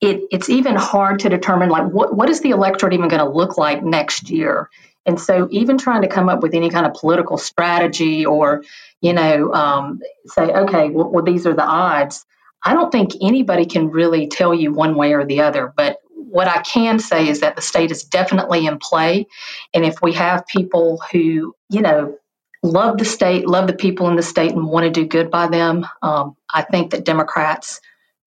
it, 0.00 0.22
it's 0.30 0.48
even 0.48 0.76
hard 0.76 1.20
to 1.20 1.28
determine 1.28 1.70
like 1.70 1.90
what, 1.90 2.14
what 2.14 2.30
is 2.30 2.40
the 2.40 2.50
electorate 2.50 2.92
even 2.92 3.08
going 3.08 3.24
to 3.24 3.28
look 3.28 3.58
like 3.58 3.82
next 3.82 4.30
year 4.30 4.70
and 5.06 5.20
so 5.20 5.48
even 5.50 5.78
trying 5.78 6.02
to 6.02 6.08
come 6.08 6.28
up 6.28 6.42
with 6.42 6.54
any 6.54 6.70
kind 6.70 6.86
of 6.86 6.94
political 6.94 7.38
strategy 7.38 8.26
or 8.26 8.62
you 9.00 9.12
know 9.12 9.52
um, 9.52 10.00
say 10.26 10.42
okay 10.42 10.90
well, 10.90 11.10
well 11.10 11.24
these 11.24 11.46
are 11.46 11.54
the 11.54 11.64
odds 11.64 12.24
i 12.64 12.74
don't 12.74 12.92
think 12.92 13.12
anybody 13.22 13.66
can 13.66 13.88
really 13.88 14.28
tell 14.28 14.54
you 14.54 14.72
one 14.72 14.94
way 14.94 15.12
or 15.14 15.24
the 15.24 15.40
other 15.40 15.72
but 15.76 15.98
what 16.30 16.46
I 16.46 16.60
can 16.60 16.98
say 16.98 17.28
is 17.28 17.40
that 17.40 17.56
the 17.56 17.62
state 17.62 17.90
is 17.90 18.04
definitely 18.04 18.66
in 18.66 18.78
play. 18.78 19.26
And 19.72 19.84
if 19.84 20.02
we 20.02 20.12
have 20.14 20.46
people 20.46 21.02
who, 21.10 21.54
you 21.70 21.80
know, 21.80 22.18
love 22.62 22.98
the 22.98 23.04
state, 23.04 23.46
love 23.46 23.66
the 23.66 23.72
people 23.72 24.08
in 24.08 24.16
the 24.16 24.22
state, 24.22 24.52
and 24.52 24.66
want 24.66 24.84
to 24.84 24.90
do 24.90 25.06
good 25.06 25.30
by 25.30 25.48
them, 25.48 25.86
um, 26.02 26.36
I 26.52 26.62
think 26.62 26.90
that 26.90 27.04
Democrats, 27.04 27.80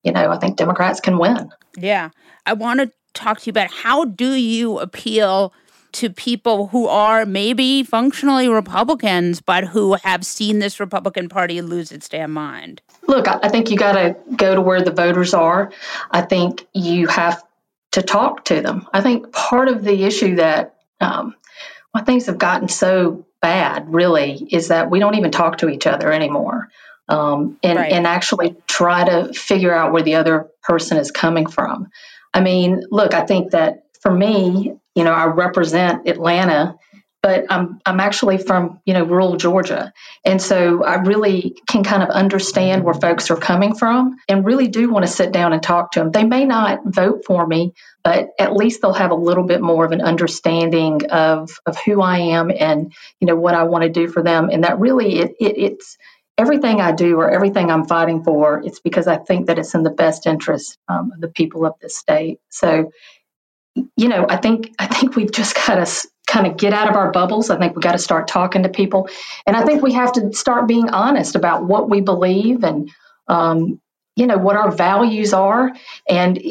you 0.03 0.11
know, 0.11 0.31
I 0.31 0.37
think 0.37 0.57
Democrats 0.57 0.99
can 0.99 1.17
win. 1.17 1.51
Yeah. 1.77 2.09
I 2.45 2.53
want 2.53 2.79
to 2.79 2.91
talk 3.13 3.39
to 3.41 3.45
you 3.45 3.51
about 3.51 3.71
how 3.71 4.05
do 4.05 4.33
you 4.33 4.79
appeal 4.79 5.53
to 5.93 6.09
people 6.09 6.67
who 6.67 6.87
are 6.87 7.25
maybe 7.25 7.83
functionally 7.83 8.47
Republicans, 8.47 9.41
but 9.41 9.65
who 9.65 9.93
have 10.03 10.25
seen 10.25 10.59
this 10.59 10.79
Republican 10.79 11.29
Party 11.29 11.61
lose 11.61 11.91
its 11.91 12.09
damn 12.09 12.31
mind? 12.31 12.81
Look, 13.07 13.27
I 13.27 13.49
think 13.49 13.69
you 13.69 13.77
got 13.77 13.93
to 13.93 14.15
go 14.35 14.55
to 14.55 14.61
where 14.61 14.81
the 14.81 14.91
voters 14.91 15.33
are. 15.33 15.71
I 16.09 16.21
think 16.21 16.67
you 16.73 17.07
have 17.07 17.43
to 17.91 18.01
talk 18.01 18.45
to 18.45 18.61
them. 18.61 18.87
I 18.93 19.01
think 19.01 19.31
part 19.31 19.67
of 19.67 19.83
the 19.83 20.03
issue 20.03 20.35
that 20.35 20.75
um, 20.99 21.35
why 21.91 22.01
things 22.01 22.27
have 22.27 22.37
gotten 22.37 22.67
so 22.67 23.25
bad 23.41 23.93
really 23.93 24.33
is 24.51 24.69
that 24.69 24.89
we 24.89 24.99
don't 24.99 25.15
even 25.15 25.31
talk 25.31 25.57
to 25.59 25.69
each 25.69 25.87
other 25.87 26.11
anymore. 26.11 26.69
Um, 27.09 27.57
and, 27.61 27.77
right. 27.77 27.91
and 27.91 28.07
actually 28.07 28.55
try 28.67 29.03
to 29.03 29.33
figure 29.33 29.73
out 29.73 29.91
where 29.91 30.03
the 30.03 30.15
other 30.15 30.49
person 30.63 30.95
is 30.97 31.11
coming 31.11 31.45
from. 31.45 31.89
I 32.33 32.39
mean, 32.39 32.85
look, 32.89 33.13
I 33.13 33.25
think 33.25 33.51
that 33.51 33.83
for 33.99 34.11
me, 34.11 34.79
you 34.95 35.03
know, 35.03 35.13
I 35.13 35.25
represent 35.27 36.07
Atlanta 36.07 36.75
but 37.23 37.45
I'm 37.51 37.79
I'm 37.85 38.01
actually 38.01 38.39
from 38.39 38.81
you 38.85 38.95
know 38.95 39.03
rural 39.05 39.37
Georgia, 39.37 39.93
and 40.25 40.41
so 40.41 40.85
I 40.85 40.95
really 41.01 41.57
can 41.67 41.83
kind 41.83 42.03
of 42.03 42.09
understand 42.09 42.85
where 42.85 42.95
folks 42.95 43.31
are 43.31 43.37
coming 43.37 43.75
from, 43.75 44.17
and 44.29 44.45
really 44.45 44.69
do 44.69 44.91
want 44.91 45.05
to 45.05 45.11
sit 45.11 45.33
down 45.33 45.53
and 45.53 45.61
talk 45.63 45.93
to 45.93 46.01
them. 46.01 46.11
They 46.11 46.25
may 46.25 46.45
not 46.45 46.81
vote 46.85 47.25
for 47.27 47.45
me, 47.45 47.73
but 48.03 48.29
at 48.39 48.53
least 48.55 48.81
they'll 48.81 48.93
have 48.93 49.11
a 49.11 49.15
little 49.15 49.45
bit 49.45 49.61
more 49.61 49.85
of 49.85 49.93
an 49.93 50.01
understanding 50.01 51.07
of 51.11 51.51
of 51.67 51.77
who 51.79 52.01
I 52.01 52.19
am 52.19 52.51
and 52.57 52.93
you 53.21 53.27
know 53.27 53.37
what 53.37 53.55
I 53.55 53.65
want 53.65 53.83
to 53.83 53.89
do 53.89 54.07
for 54.09 54.23
them, 54.23 54.49
and 54.51 54.63
that 54.63 54.79
really 54.79 55.19
it, 55.19 55.35
it 55.41 55.57
it's 55.57 55.97
everything 56.39 56.81
I 56.81 56.93
do 56.93 57.17
or 57.17 57.29
everything 57.29 57.71
I'm 57.71 57.85
fighting 57.85 58.23
for. 58.23 58.63
It's 58.65 58.79
because 58.79 59.07
I 59.07 59.17
think 59.17 59.47
that 59.47 59.59
it's 59.59 59.75
in 59.75 59.83
the 59.83 59.91
best 59.91 60.25
interest 60.25 60.79
um, 60.87 61.11
of 61.13 61.21
the 61.21 61.27
people 61.27 61.67
of 61.67 61.75
this 61.81 61.97
state. 61.97 62.39
So 62.49 62.91
you 63.75 64.07
know, 64.07 64.25
I 64.27 64.37
think 64.37 64.73
I 64.79 64.87
think 64.87 65.15
we've 65.15 65.31
just 65.31 65.55
got 65.55 65.85
to 65.85 66.07
kind 66.27 66.47
of 66.47 66.57
get 66.57 66.73
out 66.73 66.89
of 66.89 66.95
our 66.95 67.11
bubbles. 67.11 67.49
I 67.49 67.57
think 67.57 67.75
we 67.75 67.81
got 67.81 67.93
to 67.93 67.97
start 67.97 68.27
talking 68.27 68.63
to 68.63 68.69
people, 68.69 69.09
and 69.45 69.55
I 69.55 69.63
think 69.63 69.81
we 69.81 69.93
have 69.93 70.13
to 70.13 70.33
start 70.33 70.67
being 70.67 70.89
honest 70.89 71.35
about 71.35 71.65
what 71.65 71.89
we 71.89 72.01
believe 72.01 72.63
and 72.63 72.89
um, 73.27 73.79
you 74.15 74.27
know 74.27 74.37
what 74.37 74.57
our 74.57 74.71
values 74.71 75.33
are. 75.33 75.71
And 76.09 76.41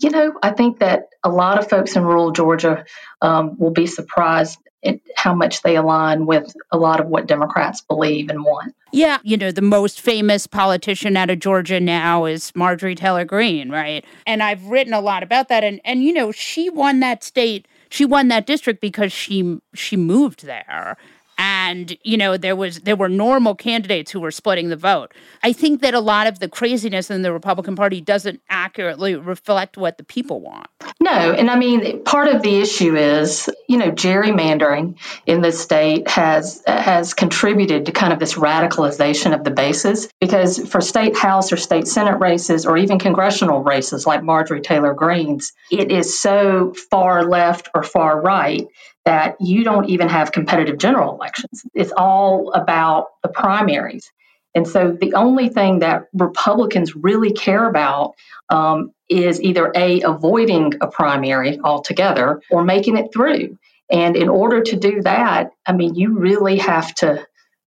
you 0.00 0.10
know, 0.10 0.38
I 0.42 0.50
think 0.52 0.78
that 0.78 1.08
a 1.24 1.28
lot 1.28 1.58
of 1.58 1.68
folks 1.68 1.96
in 1.96 2.04
rural 2.04 2.30
Georgia 2.30 2.84
um, 3.20 3.58
will 3.58 3.72
be 3.72 3.86
surprised 3.86 4.58
at 4.84 5.00
how 5.16 5.34
much 5.34 5.62
they 5.62 5.76
align 5.76 6.26
with 6.26 6.54
a 6.70 6.78
lot 6.78 7.00
of 7.00 7.06
what 7.08 7.26
Democrats 7.26 7.80
believe 7.80 8.28
and 8.28 8.44
want. 8.44 8.74
Yeah, 8.92 9.18
you 9.22 9.36
know, 9.36 9.50
the 9.50 9.60
most 9.62 10.00
famous 10.00 10.46
politician 10.46 11.16
out 11.16 11.30
of 11.30 11.40
Georgia 11.40 11.80
now 11.80 12.24
is 12.24 12.52
Marjorie 12.54 12.94
Taylor 12.94 13.24
Greene, 13.24 13.70
right? 13.70 14.04
And 14.26 14.42
I've 14.42 14.64
written 14.66 14.94
a 14.94 15.00
lot 15.00 15.22
about 15.22 15.48
that 15.48 15.64
and 15.64 15.80
and 15.84 16.02
you 16.02 16.12
know, 16.12 16.32
she 16.32 16.70
won 16.70 17.00
that 17.00 17.24
state 17.24 17.66
she 17.90 18.04
won 18.04 18.28
that 18.28 18.46
district 18.46 18.80
because 18.80 19.12
she 19.12 19.58
she 19.74 19.96
moved 19.96 20.44
there 20.44 20.96
and 21.38 21.96
you 22.02 22.16
know 22.16 22.36
there 22.36 22.56
was 22.56 22.80
there 22.80 22.96
were 22.96 23.08
normal 23.08 23.54
candidates 23.54 24.10
who 24.10 24.20
were 24.20 24.32
splitting 24.32 24.68
the 24.68 24.76
vote. 24.76 25.14
I 25.42 25.52
think 25.52 25.80
that 25.82 25.94
a 25.94 26.00
lot 26.00 26.26
of 26.26 26.40
the 26.40 26.48
craziness 26.48 27.10
in 27.10 27.22
the 27.22 27.32
republican 27.32 27.76
party 27.76 28.00
doesn't 28.00 28.40
accurately 28.50 29.14
reflect 29.14 29.76
what 29.76 29.96
the 29.96 30.04
people 30.04 30.40
want. 30.40 30.66
No 31.00 31.10
and 31.10 31.50
i 31.50 31.56
mean 31.56 32.02
part 32.04 32.28
of 32.28 32.42
the 32.42 32.60
issue 32.60 32.96
is 32.96 33.48
you 33.68 33.78
know 33.78 33.90
gerrymandering 33.90 34.98
in 35.26 35.40
the 35.40 35.52
state 35.52 36.08
has 36.08 36.62
has 36.66 37.14
contributed 37.14 37.86
to 37.86 37.92
kind 37.92 38.12
of 38.12 38.18
this 38.18 38.34
radicalization 38.34 39.34
of 39.34 39.44
the 39.44 39.50
bases. 39.50 40.08
Because 40.20 40.58
for 40.68 40.80
state 40.80 41.16
house 41.16 41.52
or 41.52 41.56
state 41.56 41.86
senate 41.86 42.18
races 42.18 42.66
or 42.66 42.76
even 42.76 42.98
congressional 42.98 43.62
races 43.62 44.06
like 44.06 44.22
marjorie 44.22 44.60
taylor 44.60 44.94
greene's 44.94 45.52
it 45.70 45.92
is 45.92 46.18
so 46.18 46.74
far 46.90 47.24
left 47.24 47.68
or 47.74 47.82
far 47.82 48.20
right 48.20 48.66
that 49.08 49.36
you 49.40 49.64
don't 49.64 49.88
even 49.88 50.10
have 50.10 50.32
competitive 50.32 50.76
general 50.76 51.14
elections. 51.14 51.64
It's 51.72 51.92
all 51.96 52.52
about 52.52 53.06
the 53.22 53.30
primaries. 53.30 54.12
And 54.54 54.68
so 54.68 54.92
the 55.00 55.14
only 55.14 55.48
thing 55.48 55.78
that 55.78 56.08
Republicans 56.12 56.94
really 56.94 57.32
care 57.32 57.66
about 57.66 58.16
um, 58.50 58.92
is 59.08 59.40
either 59.40 59.72
A, 59.74 60.02
avoiding 60.02 60.74
a 60.82 60.88
primary 60.88 61.58
altogether 61.58 62.42
or 62.50 62.64
making 62.64 62.98
it 62.98 63.10
through. 63.10 63.56
And 63.90 64.14
in 64.14 64.28
order 64.28 64.60
to 64.60 64.76
do 64.76 65.00
that, 65.00 65.52
I 65.64 65.72
mean, 65.72 65.94
you 65.94 66.18
really 66.18 66.58
have 66.58 66.94
to. 66.96 67.26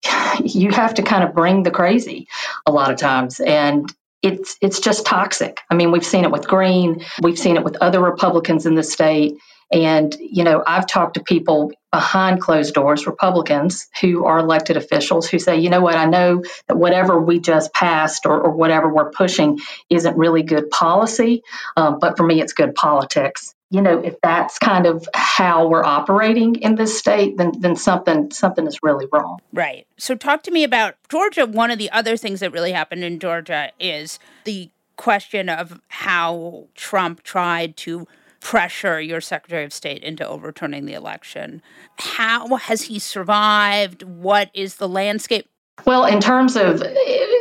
You 0.44 0.70
have 0.72 0.96
to 0.96 1.02
kind 1.02 1.24
of 1.24 1.34
bring 1.34 1.64
the 1.64 1.72
crazy 1.72 2.28
a 2.66 2.72
lot 2.72 2.92
of 2.92 2.98
times. 2.98 3.40
And 3.40 3.90
it's 4.22 4.58
it's 4.62 4.82
just 4.82 5.06
toxic. 5.06 5.62
I 5.70 5.76
mean, 5.76 5.92
we've 5.92 6.06
seen 6.06 6.26
it 6.26 6.32
with 6.32 6.46
Greene, 6.46 7.06
we've 7.22 7.40
seen 7.40 7.56
it 7.56 7.64
with 7.64 7.78
other 7.78 8.02
Republicans 8.02 8.66
in 8.66 8.76
the 8.76 8.84
state. 8.84 9.38
And, 9.72 10.16
you 10.20 10.44
know, 10.44 10.64
I've 10.66 10.88
talked 10.88 11.16
to 11.16 11.24
people 11.24 11.72
behind 11.92 12.42
closed 12.42 12.74
doors, 12.74 13.08
Republicans 13.08 13.88
who 14.02 14.26
are 14.26 14.40
elected 14.40 14.78
officials 14.78 15.28
who 15.28 15.40
say, 15.40 15.60
you 15.60 15.70
know 15.70 15.82
what, 15.82 15.96
I 15.96 16.06
know 16.06 16.44
that 16.68 16.76
whatever 16.76 17.20
we 17.20 17.40
just 17.40 17.74
passed 17.74 18.26
or, 18.26 18.40
or 18.40 18.52
whatever 18.52 18.94
we're 18.94 19.12
pushing 19.12 19.60
isn't 19.90 20.18
really 20.18 20.44
good 20.44 20.70
policy, 20.70 21.42
um, 21.78 22.00
but 22.00 22.18
for 22.18 22.26
me, 22.26 22.42
it's 22.42 22.54
good 22.54 22.76
politics. 22.76 23.56
You 23.72 23.82
know, 23.82 24.00
if 24.00 24.22
that's 24.22 24.60
kind 24.60 24.86
of 24.86 25.08
how 25.14 25.68
we're 25.68 25.84
operating 25.84 26.56
in 26.56 26.76
this 26.76 26.98
state, 26.98 27.38
then 27.38 27.54
then 27.60 27.76
something 27.76 28.30
something 28.32 28.68
is 28.68 28.80
really 28.84 29.08
wrong. 29.12 29.40
Right. 29.52 29.88
So 29.98 30.16
talk 30.16 30.44
to 30.44 30.52
me 30.52 30.64
about 30.64 30.96
Georgia. 31.10 31.46
One 31.46 31.72
of 31.72 31.80
the 31.80 31.90
other 31.92 32.16
things 32.16 32.42
that 32.42 32.52
really 32.52 32.74
happened 32.74 33.04
in 33.04 33.20
Georgia 33.20 33.72
is 33.80 34.20
the 34.44 34.70
question 34.98 35.50
of 35.50 35.82
how 35.88 36.68
Trump 36.76 37.24
tried 37.24 37.76
to 37.78 38.08
pressure 38.46 39.02
your 39.02 39.22
Secretary 39.22 39.66
of 39.66 39.74
State 39.74 40.04
into 40.04 40.26
overturning 40.26 40.86
the 40.86 40.94
election. 40.94 41.64
How 41.98 42.58
has 42.58 42.84
he 42.84 43.00
survived? 43.00 44.04
What 44.04 44.52
is 44.54 44.76
the 44.76 44.88
landscape? 44.88 45.48
Well, 45.84 46.06
in 46.06 46.22
terms 46.22 46.56
of 46.56 46.84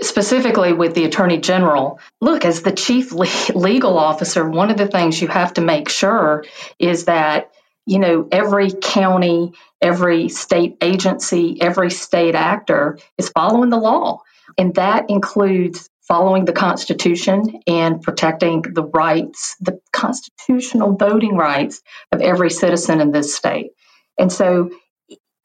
specifically 0.01 0.73
with 0.73 0.95
the 0.95 1.05
Attorney 1.05 1.37
General, 1.41 2.01
look, 2.23 2.47
as 2.47 2.63
the 2.63 2.73
chief 2.73 3.13
legal 3.13 3.99
officer, 3.99 4.49
one 4.49 4.71
of 4.71 4.79
the 4.79 4.89
things 4.89 5.21
you 5.21 5.29
have 5.29 5.53
to 5.55 5.61
make 5.61 5.91
sure 5.91 6.47
is 6.79 7.05
that 7.05 7.51
you 7.87 7.99
know, 7.99 8.27
every 8.33 8.71
county, 8.73 9.53
every 9.83 10.31
state 10.31 10.79
agency, 10.81 11.61
every 11.61 11.91
state 11.91 12.35
actor 12.35 12.99
is 13.19 13.29
following 13.29 13.69
the 13.69 13.77
law. 13.77 14.23
And 14.57 14.75
that 14.77 15.11
includes 15.11 15.91
following 16.07 16.45
the 16.45 16.53
Constitution 16.53 17.61
and 17.67 18.03
protecting 18.03 18.63
the 18.63 18.85
rights, 18.85 19.57
the 19.61 19.81
constitutional 19.93 20.97
voting 20.97 21.37
rights 21.37 21.81
of 22.13 22.21
every 22.21 22.51
citizen 22.51 23.01
in 23.01 23.11
this 23.11 23.35
state. 23.35 23.71
And 24.19 24.31
so 24.31 24.71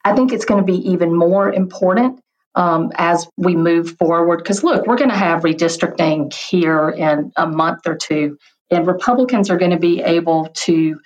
I 0.03 0.16
think 0.16 0.34
it's 0.34 0.45
going 0.45 0.66
to 0.66 0.72
be 0.72 0.91
even 0.91 1.16
more 1.16 1.51
important 1.51 2.20
um, 2.55 2.91
as 2.95 3.28
we 3.38 3.55
move 3.55 3.97
forward. 3.97 4.38
Because 4.38 4.64
look, 4.64 4.86
we're 4.86 4.97
going 4.97 5.12
to 5.12 5.16
have 5.18 5.43
redistricting 5.43 6.34
here 6.34 6.89
in 6.89 7.32
a 7.36 7.47
month 7.47 7.88
or 7.88 7.95
two, 7.95 8.38
and 8.70 8.86
Republicans 8.86 9.49
are 9.49 9.57
going 9.57 9.72
to 9.72 9.80
be 9.80 10.01
able 10.01 10.49
to 10.66 10.99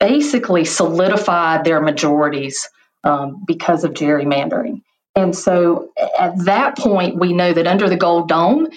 basically 0.00 0.64
solidify 0.64 1.62
their 1.62 1.80
majorities 1.80 2.68
um, 3.04 3.44
because 3.46 3.84
of 3.84 3.92
gerrymandering. 3.92 4.82
And 5.18 5.34
so 5.34 5.90
at 6.18 6.44
that 6.44 6.78
point, 6.78 7.16
we 7.16 7.32
know 7.32 7.52
that 7.52 7.66
under 7.66 7.88
the 7.88 7.96
Gold 7.96 8.28
Dome, 8.28 8.68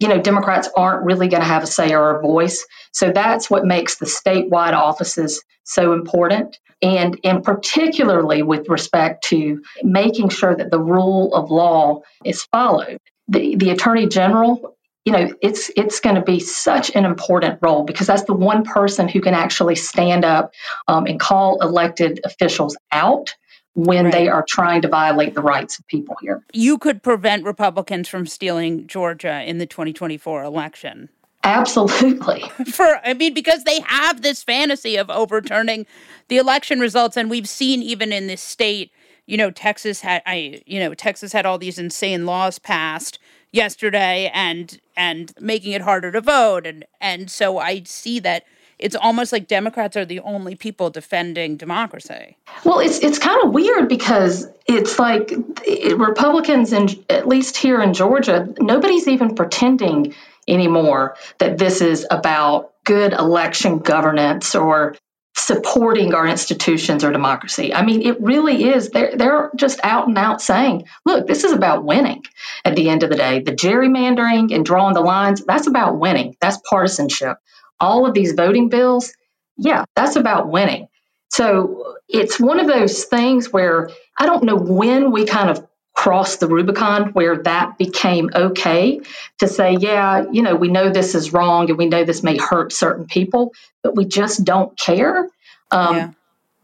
you 0.00 0.08
know, 0.08 0.20
Democrats 0.20 0.68
aren't 0.76 1.04
really 1.04 1.28
going 1.28 1.42
to 1.42 1.48
have 1.48 1.62
a 1.62 1.68
say 1.68 1.94
or 1.94 2.18
a 2.18 2.20
voice. 2.20 2.66
So 2.92 3.12
that's 3.12 3.48
what 3.48 3.64
makes 3.64 3.96
the 3.96 4.06
statewide 4.06 4.72
offices 4.72 5.42
so 5.62 5.92
important. 5.92 6.58
And, 6.82 7.18
and 7.22 7.44
particularly 7.44 8.42
with 8.42 8.68
respect 8.68 9.24
to 9.28 9.62
making 9.82 10.30
sure 10.30 10.54
that 10.54 10.70
the 10.72 10.80
rule 10.80 11.32
of 11.32 11.50
law 11.50 12.02
is 12.24 12.42
followed. 12.42 12.98
The, 13.28 13.54
the 13.54 13.70
attorney 13.70 14.08
general, 14.08 14.76
you 15.04 15.12
know, 15.12 15.32
it's 15.40 15.70
it's 15.76 16.00
going 16.00 16.16
to 16.16 16.22
be 16.22 16.40
such 16.40 16.94
an 16.94 17.04
important 17.04 17.60
role 17.62 17.84
because 17.84 18.06
that's 18.06 18.24
the 18.24 18.34
one 18.34 18.64
person 18.64 19.08
who 19.08 19.20
can 19.20 19.34
actually 19.34 19.76
stand 19.76 20.24
up 20.24 20.52
um, 20.88 21.06
and 21.06 21.20
call 21.20 21.62
elected 21.62 22.20
officials 22.24 22.76
out 22.90 23.34
when 23.74 24.04
right. 24.04 24.12
they 24.12 24.28
are 24.28 24.44
trying 24.48 24.82
to 24.82 24.88
violate 24.88 25.34
the 25.34 25.42
rights 25.42 25.78
of 25.78 25.86
people 25.88 26.16
here. 26.20 26.42
You 26.52 26.78
could 26.78 27.02
prevent 27.02 27.44
Republicans 27.44 28.08
from 28.08 28.26
stealing 28.26 28.86
Georgia 28.86 29.42
in 29.42 29.58
the 29.58 29.66
2024 29.66 30.42
election. 30.42 31.08
Absolutely. 31.42 32.40
For 32.72 33.00
I 33.04 33.14
mean, 33.14 33.34
because 33.34 33.64
they 33.64 33.80
have 33.80 34.22
this 34.22 34.42
fantasy 34.42 34.96
of 34.96 35.10
overturning 35.10 35.86
the 36.28 36.38
election 36.38 36.80
results, 36.80 37.16
and 37.16 37.28
we've 37.28 37.48
seen 37.48 37.82
even 37.82 38.12
in 38.12 38.28
this 38.28 38.40
state, 38.40 38.90
you 39.26 39.36
know, 39.36 39.50
Texas 39.50 40.00
had 40.00 40.22
I 40.24 40.62
you 40.66 40.80
know, 40.80 40.94
Texas 40.94 41.32
had 41.32 41.44
all 41.44 41.58
these 41.58 41.78
insane 41.78 42.24
laws 42.24 42.58
passed 42.58 43.18
yesterday 43.52 44.30
and 44.32 44.80
and 44.96 45.32
making 45.38 45.72
it 45.72 45.82
harder 45.82 46.10
to 46.12 46.20
vote 46.20 46.66
and 46.66 46.84
and 47.00 47.30
so 47.30 47.58
I 47.58 47.82
see 47.84 48.18
that 48.20 48.44
it's 48.78 48.96
almost 48.96 49.32
like 49.32 49.48
Democrats 49.48 49.96
are 49.96 50.04
the 50.04 50.20
only 50.20 50.54
people 50.54 50.90
defending 50.90 51.56
democracy. 51.56 52.36
Well, 52.64 52.80
it's 52.80 52.98
it's 52.98 53.18
kind 53.18 53.44
of 53.44 53.52
weird 53.52 53.88
because 53.88 54.46
it's 54.66 54.98
like 54.98 55.32
it, 55.66 55.98
Republicans, 55.98 56.72
and 56.72 57.04
at 57.08 57.28
least 57.28 57.56
here 57.56 57.80
in 57.80 57.94
Georgia, 57.94 58.52
nobody's 58.58 59.08
even 59.08 59.34
pretending 59.34 60.14
anymore 60.46 61.16
that 61.38 61.58
this 61.58 61.80
is 61.80 62.06
about 62.10 62.72
good 62.84 63.12
election 63.12 63.78
governance 63.78 64.54
or 64.54 64.94
supporting 65.36 66.14
our 66.14 66.26
institutions 66.26 67.02
or 67.02 67.10
democracy. 67.10 67.74
I 67.74 67.84
mean, 67.84 68.02
it 68.02 68.20
really 68.20 68.64
is. 68.64 68.90
They're, 68.90 69.16
they're 69.16 69.50
just 69.56 69.80
out 69.82 70.06
and 70.06 70.16
out 70.16 70.40
saying, 70.40 70.84
look, 71.04 71.26
this 71.26 71.42
is 71.42 71.52
about 71.52 71.84
winning 71.84 72.22
at 72.64 72.76
the 72.76 72.88
end 72.88 73.02
of 73.02 73.10
the 73.10 73.16
day. 73.16 73.40
The 73.40 73.52
gerrymandering 73.52 74.54
and 74.54 74.64
drawing 74.64 74.94
the 74.94 75.00
lines, 75.00 75.44
that's 75.44 75.66
about 75.66 75.98
winning. 75.98 76.36
That's 76.40 76.58
partisanship. 76.68 77.38
All 77.80 78.06
of 78.06 78.14
these 78.14 78.32
voting 78.32 78.68
bills, 78.68 79.12
yeah, 79.56 79.84
that's 79.94 80.16
about 80.16 80.48
winning. 80.48 80.88
So 81.30 81.96
it's 82.08 82.38
one 82.38 82.60
of 82.60 82.66
those 82.66 83.04
things 83.04 83.52
where 83.52 83.90
I 84.16 84.26
don't 84.26 84.44
know 84.44 84.56
when 84.56 85.10
we 85.10 85.26
kind 85.26 85.50
of 85.50 85.66
crossed 85.94 86.40
the 86.40 86.48
Rubicon 86.48 87.10
where 87.12 87.38
that 87.42 87.78
became 87.78 88.28
okay 88.34 89.00
to 89.38 89.48
say, 89.48 89.76
yeah, 89.78 90.24
you 90.30 90.42
know, 90.42 90.56
we 90.56 90.68
know 90.68 90.90
this 90.90 91.14
is 91.14 91.32
wrong 91.32 91.68
and 91.70 91.78
we 91.78 91.86
know 91.86 92.04
this 92.04 92.22
may 92.22 92.36
hurt 92.36 92.72
certain 92.72 93.06
people, 93.06 93.52
but 93.82 93.96
we 93.96 94.04
just 94.04 94.44
don't 94.44 94.76
care. 94.78 95.28
Um, 95.70 95.96
yeah. 95.96 96.10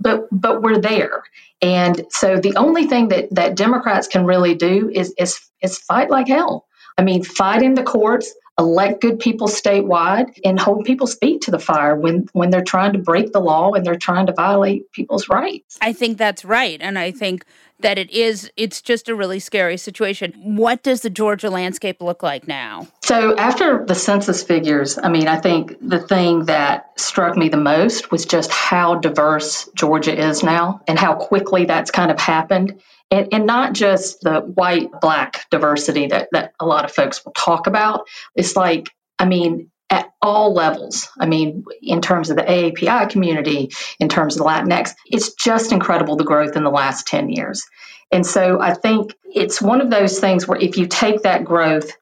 But 0.02 0.28
but 0.32 0.62
we're 0.62 0.78
there, 0.78 1.24
and 1.60 2.06
so 2.08 2.38
the 2.38 2.56
only 2.56 2.86
thing 2.86 3.08
that 3.08 3.34
that 3.34 3.54
Democrats 3.54 4.08
can 4.08 4.24
really 4.24 4.54
do 4.54 4.90
is 4.90 5.12
is 5.18 5.38
is 5.60 5.76
fight 5.76 6.08
like 6.08 6.26
hell. 6.26 6.64
I 6.96 7.02
mean, 7.02 7.22
fight 7.22 7.62
in 7.62 7.74
the 7.74 7.82
courts, 7.82 8.32
elect 8.60 9.00
good 9.00 9.18
people 9.18 9.48
statewide 9.48 10.38
and 10.44 10.60
hold 10.60 10.84
people's 10.84 11.14
feet 11.14 11.42
to 11.42 11.50
the 11.50 11.58
fire 11.58 11.96
when 11.96 12.28
when 12.32 12.50
they're 12.50 12.62
trying 12.62 12.92
to 12.92 12.98
break 12.98 13.32
the 13.32 13.40
law 13.40 13.72
and 13.72 13.84
they're 13.84 13.96
trying 13.96 14.26
to 14.26 14.32
violate 14.32 14.92
people's 14.92 15.28
rights. 15.28 15.78
I 15.80 15.92
think 15.92 16.18
that's 16.18 16.44
right 16.44 16.80
and 16.80 16.98
I 16.98 17.10
think 17.10 17.44
that 17.80 17.96
it 17.96 18.10
is 18.10 18.50
it's 18.58 18.82
just 18.82 19.08
a 19.08 19.14
really 19.14 19.38
scary 19.38 19.78
situation. 19.78 20.34
What 20.36 20.82
does 20.82 21.00
the 21.00 21.08
Georgia 21.08 21.48
landscape 21.48 22.02
look 22.02 22.22
like 22.22 22.46
now? 22.46 22.86
So 23.02 23.34
after 23.36 23.84
the 23.86 23.94
census 23.94 24.42
figures, 24.42 24.98
I 24.98 25.08
mean, 25.08 25.26
I 25.26 25.36
think 25.36 25.76
the 25.80 25.98
thing 25.98 26.44
that 26.44 27.00
struck 27.00 27.36
me 27.36 27.48
the 27.48 27.56
most 27.56 28.10
was 28.10 28.26
just 28.26 28.50
how 28.50 28.96
diverse 28.96 29.68
Georgia 29.74 30.28
is 30.28 30.42
now 30.42 30.82
and 30.86 30.98
how 30.98 31.14
quickly 31.14 31.64
that's 31.64 31.90
kind 31.90 32.10
of 32.10 32.20
happened 32.20 32.80
and, 33.10 33.28
and 33.32 33.46
not 33.46 33.72
just 33.72 34.20
the 34.20 34.40
white 34.40 34.90
black 35.00 35.46
diversity 35.50 36.08
that, 36.08 36.28
that 36.32 36.52
a 36.60 36.66
lot 36.66 36.84
of 36.84 36.92
folks 36.92 37.24
will 37.24 37.32
talk 37.32 37.66
about. 37.66 38.06
It's 38.34 38.56
like 38.56 38.90
i 39.18 39.24
mean 39.24 39.70
at 39.92 40.12
all 40.22 40.54
levels. 40.54 41.08
I 41.18 41.26
mean 41.26 41.64
in 41.82 42.00
terms 42.00 42.30
of 42.30 42.36
the 42.36 42.42
aapi 42.42 43.10
community 43.10 43.70
in 43.98 44.08
terms 44.08 44.36
of 44.36 44.44
the 44.44 44.48
latinx 44.48 44.94
it's 45.06 45.34
just 45.34 45.72
incredible 45.72 46.16
the 46.16 46.24
growth 46.24 46.56
in 46.56 46.64
the 46.64 46.70
last 46.70 47.06
10 47.06 47.30
years. 47.30 47.64
And 48.12 48.26
so 48.26 48.60
i 48.60 48.74
think 48.74 49.14
it's 49.24 49.60
one 49.60 49.80
of 49.80 49.90
those 49.90 50.18
things 50.18 50.46
where 50.46 50.58
if 50.58 50.76
you 50.76 50.86
take 50.86 51.22
that 51.22 51.44
growth 51.44 51.92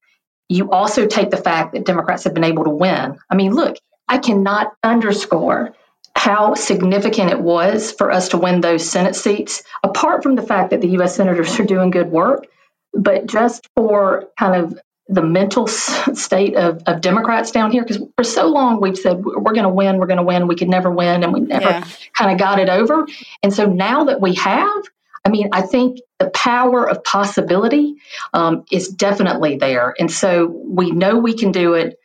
you 0.50 0.70
also 0.70 1.06
take 1.06 1.30
the 1.30 1.36
fact 1.36 1.74
that 1.74 1.84
democrats 1.84 2.24
have 2.24 2.34
been 2.34 2.44
able 2.44 2.64
to 2.64 2.70
win. 2.70 3.18
I 3.30 3.34
mean 3.34 3.54
look 3.54 3.76
i 4.06 4.18
cannot 4.18 4.72
underscore 4.82 5.74
how 6.18 6.54
significant 6.54 7.30
it 7.30 7.40
was 7.40 7.92
for 7.92 8.10
us 8.10 8.30
to 8.30 8.38
win 8.38 8.60
those 8.60 8.90
Senate 8.90 9.14
seats, 9.14 9.62
apart 9.84 10.24
from 10.24 10.34
the 10.34 10.42
fact 10.42 10.70
that 10.70 10.80
the 10.80 10.88
U.S. 10.88 11.14
senators 11.14 11.60
are 11.60 11.64
doing 11.64 11.90
good 11.90 12.10
work, 12.10 12.48
but 12.92 13.26
just 13.26 13.68
for 13.76 14.28
kind 14.36 14.56
of 14.56 14.80
the 15.06 15.22
mental 15.22 15.68
state 15.68 16.56
of, 16.56 16.82
of 16.86 17.00
Democrats 17.00 17.52
down 17.52 17.70
here, 17.70 17.82
because 17.82 18.02
for 18.16 18.24
so 18.24 18.48
long 18.48 18.80
we've 18.80 18.98
said 18.98 19.24
we're 19.24 19.52
going 19.52 19.62
to 19.62 19.68
win, 19.68 19.98
we're 19.98 20.08
going 20.08 20.18
to 20.18 20.24
win, 20.24 20.48
we 20.48 20.56
could 20.56 20.68
never 20.68 20.90
win, 20.90 21.22
and 21.22 21.32
we 21.32 21.38
never 21.38 21.64
yeah. 21.64 21.86
kind 22.12 22.32
of 22.32 22.38
got 22.38 22.58
it 22.58 22.68
over. 22.68 23.06
And 23.44 23.54
so 23.54 23.66
now 23.66 24.06
that 24.06 24.20
we 24.20 24.34
have, 24.34 24.82
I 25.24 25.28
mean, 25.28 25.50
I 25.52 25.62
think 25.62 26.00
the 26.18 26.30
power 26.30 26.88
of 26.88 27.04
possibility 27.04 27.94
um, 28.34 28.64
is 28.72 28.88
definitely 28.88 29.56
there. 29.56 29.94
And 29.96 30.10
so 30.10 30.46
we 30.46 30.90
know 30.90 31.18
we 31.18 31.34
can 31.34 31.52
do 31.52 31.74
it. 31.74 31.96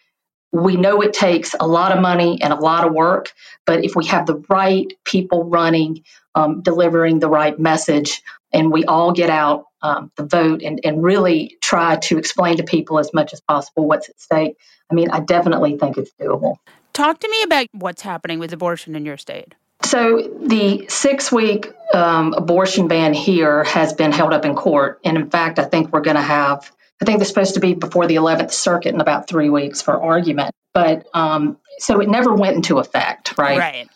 We 0.53 0.77
know 0.77 1.01
it 1.01 1.13
takes 1.13 1.55
a 1.59 1.67
lot 1.67 1.91
of 1.91 1.99
money 1.99 2.39
and 2.41 2.53
a 2.53 2.55
lot 2.55 2.87
of 2.87 2.93
work, 2.93 3.33
but 3.65 3.83
if 3.83 3.95
we 3.95 4.05
have 4.05 4.25
the 4.25 4.41
right 4.47 4.93
people 5.03 5.45
running, 5.45 6.03
um, 6.35 6.61
delivering 6.61 7.19
the 7.19 7.27
right 7.27 7.57
message, 7.57 8.21
and 8.53 8.71
we 8.71 8.85
all 8.85 9.11
get 9.11 9.29
out 9.29 9.65
um, 9.81 10.11
the 10.15 10.25
vote 10.25 10.61
and, 10.61 10.79
and 10.83 11.03
really 11.03 11.57
try 11.59 11.97
to 11.97 12.17
explain 12.17 12.57
to 12.57 12.63
people 12.63 12.99
as 12.99 13.13
much 13.13 13.33
as 13.33 13.41
possible 13.41 13.87
what's 13.87 14.09
at 14.09 14.19
stake, 14.21 14.55
I 14.89 14.93
mean, 14.93 15.09
I 15.09 15.19
definitely 15.19 15.77
think 15.77 15.97
it's 15.97 16.11
doable. 16.21 16.57
Talk 16.93 17.19
to 17.19 17.27
me 17.27 17.41
about 17.43 17.67
what's 17.71 18.03
happening 18.03 18.39
with 18.39 18.53
abortion 18.53 18.95
in 18.95 19.05
your 19.05 19.17
state. 19.17 19.55
So, 19.83 20.31
the 20.39 20.85
six 20.87 21.31
week 21.31 21.73
um, 21.93 22.33
abortion 22.33 22.87
ban 22.87 23.13
here 23.13 23.63
has 23.65 23.93
been 23.93 24.11
held 24.11 24.31
up 24.31 24.45
in 24.45 24.55
court. 24.55 24.99
And 25.03 25.17
in 25.17 25.29
fact, 25.29 25.59
I 25.59 25.65
think 25.65 25.91
we're 25.91 26.01
going 26.01 26.15
to 26.15 26.21
have 26.21 26.71
I 27.01 27.05
think 27.05 27.19
they're 27.19 27.25
supposed 27.25 27.55
to 27.55 27.59
be 27.59 27.73
before 27.73 28.07
the 28.07 28.15
11th 28.15 28.51
Circuit 28.51 28.93
in 28.93 29.01
about 29.01 29.27
three 29.27 29.49
weeks 29.49 29.81
for 29.81 30.01
argument. 30.01 30.55
But 30.73 31.07
um, 31.13 31.57
so 31.79 31.99
it 31.99 32.09
never 32.09 32.33
went 32.33 32.55
into 32.55 32.79
effect, 32.79 33.37
right? 33.37 33.57
Right. 33.57 33.89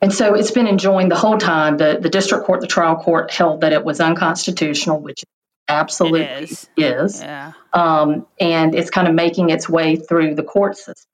And 0.00 0.12
so 0.12 0.34
it's 0.34 0.50
been 0.50 0.66
enjoined 0.66 1.10
the 1.12 1.16
whole 1.16 1.38
time. 1.38 1.76
The, 1.76 1.98
the 2.00 2.10
district 2.10 2.44
court, 2.44 2.60
the 2.60 2.66
trial 2.66 2.96
court 2.96 3.30
held 3.30 3.60
that 3.60 3.72
it 3.72 3.84
was 3.84 4.00
unconstitutional, 4.00 5.00
which 5.00 5.22
absolutely 5.68 6.22
it 6.22 6.42
is. 6.42 6.68
is. 6.76 7.22
Yeah. 7.22 7.52
Um, 7.72 8.26
and 8.40 8.74
it's 8.74 8.90
kind 8.90 9.06
of 9.06 9.14
making 9.14 9.50
its 9.50 9.68
way 9.68 9.96
through 9.96 10.34
the 10.34 10.42
court 10.42 10.76
system. 10.76 11.06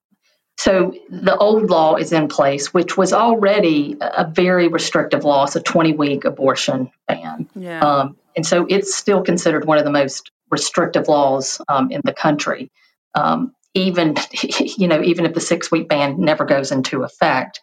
So 0.56 0.94
the 1.08 1.36
old 1.36 1.70
law 1.70 1.96
is 1.96 2.12
in 2.12 2.26
place, 2.26 2.74
which 2.74 2.96
was 2.96 3.12
already 3.12 3.96
a 4.00 4.26
very 4.28 4.66
restrictive 4.66 5.22
law. 5.22 5.44
It's 5.44 5.54
a 5.54 5.60
20 5.62 5.92
week 5.92 6.24
abortion 6.24 6.90
ban. 7.06 7.48
Yeah. 7.54 7.80
Um, 7.80 8.16
and 8.34 8.44
so 8.44 8.66
it's 8.68 8.94
still 8.96 9.22
considered 9.22 9.66
one 9.66 9.78
of 9.78 9.84
the 9.84 9.92
most 9.92 10.32
restrictive 10.50 11.08
laws 11.08 11.60
um, 11.68 11.90
in 11.90 12.00
the 12.04 12.12
country. 12.12 12.70
Um, 13.14 13.54
even 13.74 14.16
you 14.78 14.88
know 14.88 15.02
even 15.02 15.26
if 15.26 15.34
the 15.34 15.40
six 15.40 15.70
week 15.70 15.88
ban 15.88 16.20
never 16.20 16.44
goes 16.44 16.72
into 16.72 17.02
effect, 17.02 17.60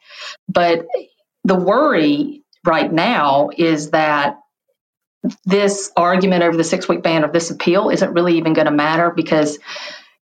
but 0.48 0.86
the 1.44 1.56
worry 1.56 2.44
right 2.66 2.92
now 2.92 3.50
is 3.56 3.92
that 3.92 4.40
this 5.46 5.92
argument 5.96 6.44
over 6.44 6.58
the 6.58 6.64
six 6.64 6.88
week 6.88 7.02
ban 7.02 7.24
or 7.24 7.32
this 7.32 7.52
appeal 7.52 7.90
isn't 7.90 8.14
really 8.14 8.38
even 8.38 8.54
going 8.54 8.66
to 8.66 8.72
matter 8.72 9.12
because 9.12 9.60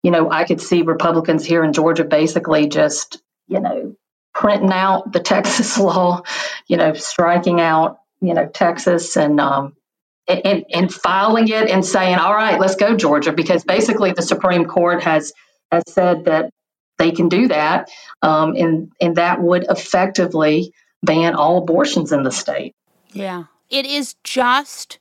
you 0.01 0.11
know 0.11 0.29
I 0.31 0.45
could 0.45 0.61
see 0.61 0.81
Republicans 0.81 1.45
here 1.45 1.63
in 1.63 1.73
Georgia 1.73 2.03
basically 2.03 2.67
just 2.67 3.21
you 3.47 3.59
know 3.59 3.95
printing 4.33 4.71
out 4.71 5.11
the 5.11 5.19
Texas 5.31 5.77
law, 5.77 6.21
you 6.67 6.77
know 6.77 6.93
striking 6.93 7.59
out 7.59 7.99
you 8.21 8.33
know 8.33 8.47
Texas 8.47 9.17
and 9.17 9.39
um, 9.39 9.75
and, 10.27 10.65
and 10.71 10.93
filing 10.93 11.47
it 11.47 11.69
and 11.69 11.85
saying, 11.85 12.15
all 12.15 12.33
right, 12.33 12.59
let's 12.59 12.75
go, 12.75 12.95
Georgia, 12.95 13.33
because 13.33 13.63
basically 13.63 14.13
the 14.13 14.21
Supreme 14.21 14.65
Court 14.65 15.03
has 15.03 15.33
has 15.71 15.83
said 15.87 16.25
that 16.25 16.51
they 16.97 17.11
can 17.11 17.29
do 17.29 17.47
that, 17.47 17.89
um, 18.21 18.55
and 18.55 18.91
and 19.01 19.15
that 19.17 19.41
would 19.41 19.65
effectively 19.69 20.71
ban 21.01 21.35
all 21.35 21.57
abortions 21.57 22.11
in 22.11 22.23
the 22.23 22.31
state. 22.31 22.75
Yeah, 23.11 23.45
it 23.69 23.85
is 23.85 24.15
just 24.23 24.99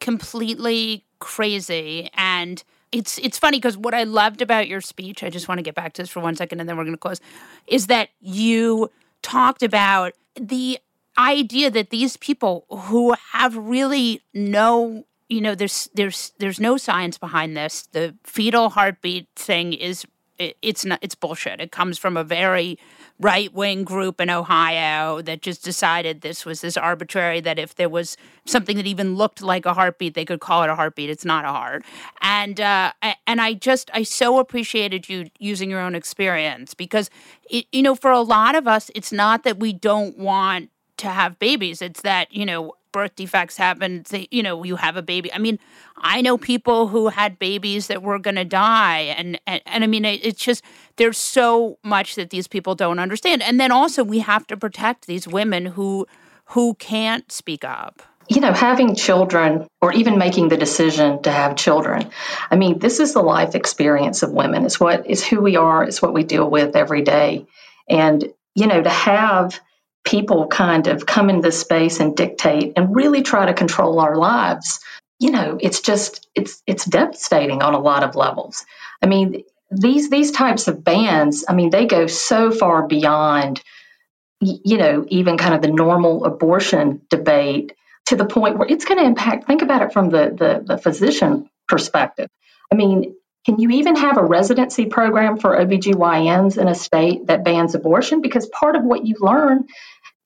completely 0.00 1.04
crazy, 1.18 2.10
and 2.14 2.62
it's 2.90 3.18
it's 3.18 3.38
funny 3.38 3.58
because 3.58 3.76
what 3.76 3.94
I 3.94 4.04
loved 4.04 4.42
about 4.42 4.68
your 4.68 4.80
speech, 4.80 5.22
I 5.22 5.30
just 5.30 5.48
want 5.48 5.58
to 5.58 5.62
get 5.62 5.74
back 5.74 5.92
to 5.94 6.02
this 6.02 6.10
for 6.10 6.20
one 6.20 6.34
second, 6.34 6.60
and 6.60 6.68
then 6.68 6.76
we're 6.76 6.84
going 6.84 6.94
to 6.94 6.98
close, 6.98 7.20
is 7.66 7.86
that 7.88 8.08
you 8.20 8.90
talked 9.22 9.62
about 9.62 10.14
the 10.34 10.78
idea 11.18 11.70
that 11.70 11.90
these 11.90 12.16
people 12.16 12.66
who 12.70 13.14
have 13.32 13.56
really 13.56 14.22
no 14.34 15.04
you 15.28 15.40
know 15.40 15.54
there's 15.54 15.88
there's 15.94 16.32
there's 16.38 16.60
no 16.60 16.76
science 16.76 17.18
behind 17.18 17.56
this. 17.56 17.88
The 17.92 18.14
fetal 18.24 18.70
heartbeat 18.70 19.28
thing 19.34 19.72
is 19.72 20.06
it, 20.38 20.56
it's 20.62 20.84
not 20.84 20.98
it's 21.02 21.14
bullshit. 21.14 21.60
It 21.60 21.72
comes 21.72 21.98
from 21.98 22.16
a 22.16 22.24
very 22.24 22.78
right 23.18 23.52
wing 23.52 23.82
group 23.82 24.20
in 24.20 24.28
Ohio 24.28 25.22
that 25.22 25.40
just 25.40 25.64
decided 25.64 26.20
this 26.20 26.44
was 26.44 26.60
this 26.60 26.76
arbitrary 26.76 27.40
that 27.40 27.58
if 27.58 27.74
there 27.74 27.88
was 27.88 28.16
something 28.44 28.76
that 28.76 28.86
even 28.86 29.16
looked 29.16 29.40
like 29.40 29.64
a 29.64 29.72
heartbeat 29.72 30.14
they 30.14 30.24
could 30.24 30.40
call 30.40 30.62
it 30.62 30.70
a 30.70 30.74
heartbeat. 30.74 31.10
It's 31.10 31.24
not 31.24 31.44
a 31.44 31.48
heart. 31.48 31.84
And 32.20 32.60
uh, 32.60 32.92
and 33.26 33.40
I 33.40 33.54
just 33.54 33.90
I 33.94 34.02
so 34.04 34.38
appreciated 34.38 35.08
you 35.08 35.30
using 35.38 35.70
your 35.70 35.80
own 35.80 35.94
experience 35.94 36.74
because 36.74 37.10
it, 37.50 37.66
you 37.72 37.82
know 37.82 37.94
for 37.94 38.10
a 38.10 38.20
lot 38.20 38.54
of 38.54 38.68
us 38.68 38.90
it's 38.94 39.12
not 39.12 39.42
that 39.44 39.58
we 39.58 39.72
don't 39.72 40.18
want 40.18 40.70
to 40.98 41.08
have 41.08 41.38
babies. 41.38 41.82
It's 41.82 42.02
that, 42.02 42.32
you 42.32 42.46
know, 42.46 42.74
birth 42.92 43.14
defects 43.16 43.56
happen. 43.56 44.04
They, 44.08 44.28
you 44.30 44.42
know, 44.42 44.64
you 44.64 44.76
have 44.76 44.96
a 44.96 45.02
baby. 45.02 45.32
I 45.32 45.38
mean, 45.38 45.58
I 45.98 46.22
know 46.22 46.38
people 46.38 46.88
who 46.88 47.08
had 47.08 47.38
babies 47.38 47.88
that 47.88 48.02
were 48.02 48.18
going 48.18 48.36
to 48.36 48.44
die, 48.44 49.00
and, 49.16 49.38
and 49.46 49.60
and 49.66 49.84
I 49.84 49.86
mean, 49.86 50.04
it, 50.04 50.24
it's 50.24 50.42
just 50.42 50.64
there's 50.96 51.18
so 51.18 51.78
much 51.82 52.14
that 52.14 52.30
these 52.30 52.48
people 52.48 52.74
don't 52.74 52.98
understand. 52.98 53.42
And 53.42 53.60
then 53.60 53.70
also, 53.70 54.02
we 54.02 54.20
have 54.20 54.46
to 54.46 54.56
protect 54.56 55.06
these 55.06 55.28
women 55.28 55.66
who 55.66 56.06
who 56.46 56.74
can't 56.74 57.30
speak 57.30 57.64
up 57.64 58.02
you 58.28 58.40
know, 58.40 58.52
having 58.52 58.96
children 58.96 59.68
or 59.80 59.92
even 59.92 60.18
making 60.18 60.48
the 60.48 60.56
decision 60.56 61.22
to 61.22 61.30
have 61.30 61.56
children. 61.56 62.10
I 62.50 62.56
mean, 62.56 62.78
this 62.78 62.98
is 62.98 63.14
the 63.14 63.22
life 63.22 63.54
experience 63.54 64.22
of 64.22 64.32
women. 64.32 64.64
It's 64.64 64.80
what 64.80 65.08
is 65.08 65.24
who 65.24 65.40
we 65.40 65.56
are, 65.56 65.84
it's 65.84 66.02
what 66.02 66.12
we 66.12 66.24
deal 66.24 66.48
with 66.50 66.74
every 66.74 67.02
day. 67.02 67.46
And, 67.88 68.32
you 68.54 68.66
know, 68.66 68.82
to 68.82 68.90
have 68.90 69.60
people 70.06 70.46
kind 70.46 70.86
of 70.86 71.04
come 71.04 71.28
into 71.28 71.42
this 71.42 71.60
space 71.60 72.00
and 72.00 72.16
dictate 72.16 72.74
and 72.76 72.96
really 72.96 73.22
try 73.22 73.46
to 73.46 73.52
control 73.52 74.00
our 74.00 74.16
lives, 74.16 74.80
you 75.18 75.30
know, 75.30 75.58
it's 75.60 75.82
just 75.82 76.26
it's 76.34 76.62
it's 76.66 76.86
devastating 76.86 77.62
on 77.62 77.74
a 77.74 77.80
lot 77.80 78.04
of 78.04 78.16
levels. 78.16 78.64
I 79.02 79.06
mean, 79.06 79.42
these 79.70 80.08
these 80.08 80.30
types 80.30 80.68
of 80.68 80.82
bans, 80.84 81.44
I 81.48 81.54
mean, 81.54 81.70
they 81.70 81.86
go 81.86 82.06
so 82.06 82.50
far 82.50 82.86
beyond 82.86 83.62
you 84.40 84.76
know, 84.76 85.04
even 85.08 85.38
kind 85.38 85.54
of 85.54 85.62
the 85.62 85.68
normal 85.68 86.24
abortion 86.24 87.00
debate 87.08 87.72
to 88.06 88.16
the 88.16 88.26
point 88.26 88.58
where 88.58 88.68
it's 88.68 88.84
going 88.84 88.98
to 88.98 89.06
impact 89.06 89.46
think 89.46 89.62
about 89.62 89.82
it 89.82 89.92
from 89.92 90.10
the, 90.10 90.34
the 90.38 90.74
the 90.74 90.78
physician 90.78 91.48
perspective. 91.66 92.28
I 92.70 92.74
mean, 92.76 93.16
can 93.46 93.60
you 93.60 93.70
even 93.70 93.96
have 93.96 94.18
a 94.18 94.24
residency 94.24 94.86
program 94.86 95.38
for 95.38 95.56
OBGYNs 95.56 96.58
in 96.58 96.68
a 96.68 96.74
state 96.74 97.28
that 97.28 97.44
bans 97.44 97.76
abortion? 97.76 98.20
Because 98.20 98.46
part 98.48 98.76
of 98.76 98.82
what 98.82 99.06
you 99.06 99.16
learn, 99.20 99.66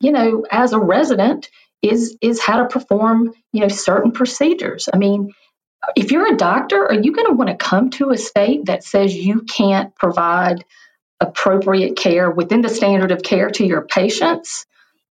you 0.01 0.12
know, 0.12 0.46
as 0.51 0.72
a 0.72 0.78
resident 0.78 1.51
is 1.82 2.16
is 2.20 2.40
how 2.40 2.59
to 2.59 2.68
perform, 2.68 3.32
you 3.53 3.61
know, 3.61 3.68
certain 3.68 4.12
procedures. 4.12 4.88
I 4.92 4.98
mean, 4.98 5.32
if 5.96 6.12
you're 6.12 6.32
a 6.32 6.36
doctor, 6.36 6.84
are 6.86 6.94
you 7.01 7.12
going 7.12 7.28
to 7.28 7.34
want 7.34 7.51
to 7.51 7.57
come 7.57 7.90
to 7.90 8.11
a 8.11 8.18
state 8.18 8.66
that 8.66 8.84
says 8.84 9.14
you 9.14 9.42
can't 9.42 9.94
provide 9.96 10.64
appropriate 11.20 11.96
care 11.96 12.30
within 12.30 12.62
the 12.62 12.68
standard 12.68 13.12
of 13.12 13.22
care 13.22 13.51
to 13.51 13.64
your 13.64 13.82
patients? 13.82 14.66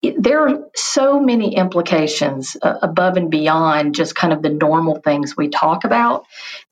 There 0.03 0.47
are 0.47 0.59
so 0.75 1.19
many 1.19 1.55
implications 1.55 2.57
uh, 2.61 2.77
above 2.83 3.17
and 3.17 3.31
beyond 3.31 3.95
just 3.95 4.15
kind 4.15 4.33
of 4.33 4.41
the 4.43 4.49
normal 4.49 4.97
things 4.97 5.35
we 5.35 5.49
talk 5.49 5.83
about 5.83 6.25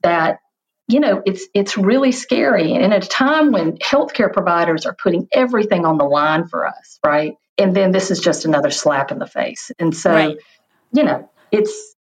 that 0.03 0.39
you 0.87 0.99
know, 0.99 1.21
it's 1.25 1.45
it's 1.53 1.77
really 1.77 2.11
scary. 2.11 2.73
And 2.73 2.93
at 2.93 3.05
a 3.05 3.07
time 3.07 3.51
when 3.51 3.77
healthcare 3.77 4.31
providers 4.31 4.85
are 4.85 4.95
putting 4.95 5.27
everything 5.31 5.85
on 5.85 5.97
the 5.97 6.03
line 6.05 6.47
for 6.47 6.67
us, 6.67 6.99
right? 7.05 7.35
And 7.57 7.75
then 7.75 7.91
this 7.91 8.11
is 8.11 8.19
just 8.19 8.45
another 8.45 8.71
slap 8.71 9.11
in 9.11 9.19
the 9.19 9.27
face. 9.27 9.71
And 9.77 9.95
so, 9.95 10.11
right. 10.11 10.37
you 10.91 11.03
know, 11.03 11.29
it's 11.51 11.95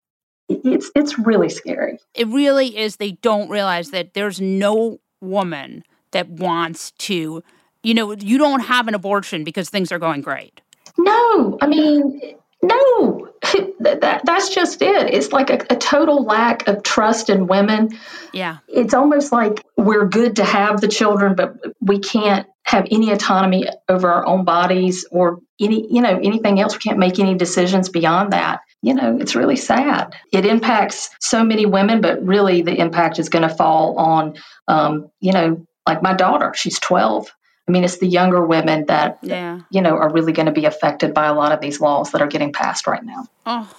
it's 0.49 0.91
it's 0.95 1.19
really 1.19 1.49
scary. 1.49 1.99
It 2.13 2.27
really 2.27 2.77
is. 2.77 2.97
They 2.97 3.11
don't 3.11 3.49
realize 3.49 3.91
that 3.91 4.13
there's 4.13 4.41
no 4.41 4.99
woman 5.21 5.83
that 6.11 6.29
wants 6.29 6.91
to, 6.91 7.43
you 7.81 7.93
know, 7.93 8.13
you 8.13 8.37
don't 8.37 8.61
have 8.61 8.87
an 8.87 8.95
abortion 8.95 9.43
because 9.43 9.69
things 9.69 9.91
are 9.91 9.99
going 9.99 10.21
great. 10.21 10.61
No, 10.97 11.57
I 11.61 11.67
mean, 11.67 12.35
no, 12.61 13.22
that, 13.79 14.21
that's 14.23 14.49
just 14.49 14.81
it. 14.81 15.13
It's 15.13 15.31
like 15.31 15.49
a, 15.49 15.73
a, 15.73 15.75
total 15.75 16.23
lack 16.23 16.67
of 16.67 16.81
trust 16.81 17.29
in 17.29 17.47
women. 17.47 17.89
Yeah. 18.31 18.59
It's 18.67 18.93
almost 18.93 19.31
like 19.31 19.63
we're 19.77 20.07
good 20.07 20.37
to 20.37 20.45
have 20.45 20.79
the 20.79 20.87
children, 20.87 21.35
but 21.35 21.55
we 21.81 21.99
can't 21.99 22.47
have 22.63 22.87
any 22.89 23.11
autonomy 23.11 23.67
over 23.89 24.09
our 24.09 24.25
own 24.25 24.45
bodies 24.45 25.05
or 25.11 25.39
any, 25.59 25.93
you 25.93 26.01
know, 26.01 26.17
anything 26.17 26.59
else. 26.59 26.73
We 26.73 26.79
can't 26.79 26.99
make 26.99 27.19
any 27.19 27.35
decisions 27.35 27.89
beyond 27.89 28.31
that. 28.31 28.61
You 28.81 28.93
know, 28.93 29.17
it's 29.19 29.35
really 29.35 29.57
sad. 29.57 30.15
It 30.31 30.45
impacts 30.45 31.09
so 31.19 31.43
many 31.43 31.65
women, 31.65 32.01
but 32.01 32.25
really 32.25 32.61
the 32.61 32.75
impact 32.75 33.19
is 33.19 33.29
going 33.29 33.47
to 33.47 33.53
fall 33.53 33.97
on, 33.97 34.35
um, 34.67 35.09
you 35.19 35.33
know, 35.33 35.65
like 35.87 36.01
my 36.01 36.13
daughter. 36.13 36.53
She's 36.55 36.79
12 36.79 37.29
I 37.67 37.71
mean, 37.71 37.83
it's 37.83 37.97
the 37.97 38.07
younger 38.07 38.45
women 38.45 38.87
that, 38.87 39.19
yeah. 39.21 39.61
you 39.69 39.81
know, 39.81 39.95
are 39.95 40.11
really 40.11 40.33
going 40.33 40.47
to 40.47 40.51
be 40.51 40.65
affected 40.65 41.13
by 41.13 41.27
a 41.27 41.33
lot 41.33 41.53
of 41.53 41.61
these 41.61 41.79
laws 41.79 42.11
that 42.11 42.21
are 42.21 42.27
getting 42.27 42.51
passed 42.51 42.87
right 42.87 43.03
now. 43.03 43.27
Oh, 43.45 43.73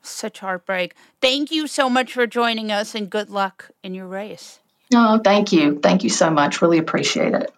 such 0.00 0.38
heartbreak. 0.38 0.94
Thank 1.20 1.50
you 1.50 1.66
so 1.66 1.90
much 1.90 2.14
for 2.14 2.26
joining 2.26 2.72
us 2.72 2.94
and 2.94 3.10
good 3.10 3.28
luck 3.28 3.70
in 3.82 3.94
your 3.94 4.06
race. 4.06 4.60
Oh, 4.94 5.18
thank 5.18 5.52
you. 5.52 5.78
Thank 5.78 6.04
you 6.04 6.10
so 6.10 6.30
much. 6.30 6.62
Really 6.62 6.78
appreciate 6.78 7.34
it. 7.34 7.52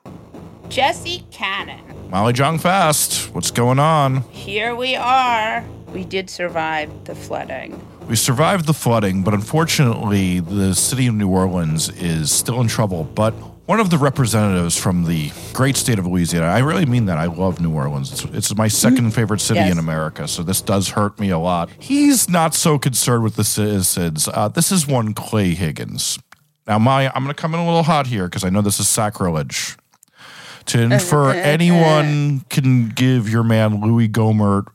Jesse 0.69 1.25
Cannon. 1.31 1.81
Molly 2.11 2.33
Jong-Fast, 2.33 3.33
what's 3.35 3.53
going 3.53 3.79
on? 3.79 4.23
Here 4.31 4.75
we 4.75 4.97
are. 4.97 5.65
We 5.93 6.05
did 6.05 6.29
survive 6.29 7.05
the 7.05 7.15
flooding. 7.15 7.81
We 8.09 8.17
survived 8.17 8.67
the 8.67 8.75
flooding, 8.75 9.23
but 9.23 9.35
unfortunately, 9.35 10.41
the 10.41 10.75
city 10.75 11.07
of 11.07 11.15
New 11.15 11.29
Orleans 11.29 11.89
is 11.89 12.33
still 12.33 12.61
in 12.61 12.67
trouble. 12.67 13.05
But 13.05 13.35
one 13.71 13.79
of 13.79 13.89
the 13.89 13.99
representatives 13.99 14.77
from 14.77 15.05
the 15.05 15.31
great 15.53 15.77
state 15.77 15.97
of 15.97 16.05
Louisiana. 16.05 16.47
I 16.47 16.59
really 16.59 16.87
mean 16.87 17.07
that. 17.07 17.19
I 17.19 17.27
love 17.27 17.61
New 17.61 17.73
Orleans. 17.73 18.11
It's, 18.11 18.25
it's 18.35 18.57
my 18.57 18.67
second 18.67 18.99
mm-hmm. 18.99 19.11
favorite 19.11 19.41
city 19.41 19.61
yes. 19.61 19.71
in 19.71 19.79
America, 19.79 20.27
so 20.27 20.43
this 20.43 20.61
does 20.61 20.89
hurt 20.89 21.21
me 21.21 21.31
a 21.31 21.39
lot. 21.39 21.71
He's 21.79 22.29
not 22.29 22.53
so 22.53 22.81
concerned 22.81 23.23
with 23.23 23.37
the 23.37 23.45
citizens. 23.45 24.27
Uh, 24.27 24.49
this 24.49 24.73
is 24.73 24.89
one 24.89 25.15
Clay 25.15 25.55
Higgins. 25.55 26.19
Now, 26.67 26.81
my 26.81 27.13
I'm 27.15 27.23
going 27.23 27.33
to 27.33 27.41
come 27.41 27.55
in 27.55 27.61
a 27.61 27.65
little 27.65 27.85
hot 27.85 28.09
here 28.09 28.25
because 28.25 28.43
I 28.43 28.51
know 28.51 28.61
this 28.61 28.81
is 28.81 28.89
sacrilege. 28.89 29.77
To 30.67 30.83
infer 30.83 31.31
anyone 31.31 32.41
can 32.49 32.89
give 32.89 33.29
your 33.29 33.45
man 33.45 33.81
Louis 33.81 34.09
Gohmert 34.09 34.67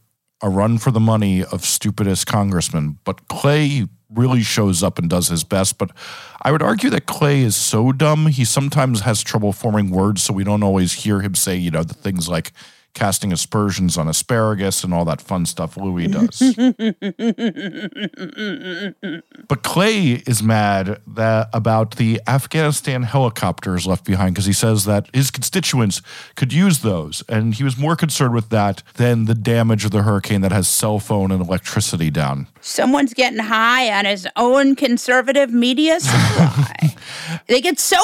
a 0.41 0.47
run 0.47 0.77
for 0.77 0.91
the 0.91 1.01
money 1.01 1.43
of 1.43 1.65
stupidest 1.65 2.27
congressman, 2.27 2.99
but 3.03 3.27
Clay 3.27 3.87
really 4.15 4.41
shows 4.41 4.83
up 4.83 4.97
and 4.97 5.09
does 5.09 5.27
his 5.27 5.43
best. 5.43 5.77
But 5.77 5.91
I 6.41 6.51
would 6.51 6.61
argue 6.61 6.89
that 6.91 7.05
Clay 7.05 7.41
is 7.41 7.55
so 7.55 7.91
dumb, 7.91 8.27
he 8.27 8.45
sometimes 8.45 9.01
has 9.01 9.23
trouble 9.23 9.53
forming 9.53 9.89
words, 9.89 10.23
so 10.23 10.33
we 10.33 10.43
don't 10.43 10.63
always 10.63 10.93
hear 10.93 11.21
him 11.21 11.35
say, 11.35 11.55
you 11.55 11.71
know, 11.71 11.83
the 11.83 11.93
things 11.93 12.27
like 12.29 12.51
casting 12.95 13.31
aspersions 13.31 13.97
on 13.97 14.07
asparagus 14.07 14.83
and 14.83 14.93
all 14.93 15.05
that 15.05 15.21
fun 15.21 15.45
stuff 15.45 15.77
Louis 15.77 16.07
does. 16.07 16.39
but 19.47 19.61
Clay 19.61 20.23
is 20.25 20.41
mad 20.41 20.99
that 21.05 21.49
about 21.53 21.97
the 21.97 22.19
Afghanistan 22.27 23.03
helicopters 23.03 23.85
left 23.85 24.05
behind 24.05 24.33
because 24.33 24.47
he 24.47 24.53
says 24.53 24.85
that 24.85 25.07
his 25.13 25.29
constituents 25.29 26.01
could 26.35 26.51
use 26.53 26.79
those, 26.79 27.21
and 27.29 27.53
he 27.55 27.63
was 27.63 27.77
more 27.77 27.95
concerned 27.95 28.33
with 28.33 28.49
that 28.49 28.81
than 28.95 29.25
the 29.25 29.35
damage 29.35 29.85
of 29.85 29.91
the 29.91 30.01
hurricane 30.03 30.41
that 30.41 30.51
has 30.51 30.67
cell 30.67 30.97
phone 30.99 31.31
and 31.31 31.41
electricity 31.41 32.09
down. 32.09 32.47
Someone's 32.61 33.13
getting 33.13 33.39
high 33.39 33.91
on 33.95 34.05
his 34.05 34.27
own 34.37 34.75
conservative 34.75 35.51
media 35.51 35.99
supply. 35.99 36.95
they 37.47 37.59
get 37.61 37.79
so 37.79 37.99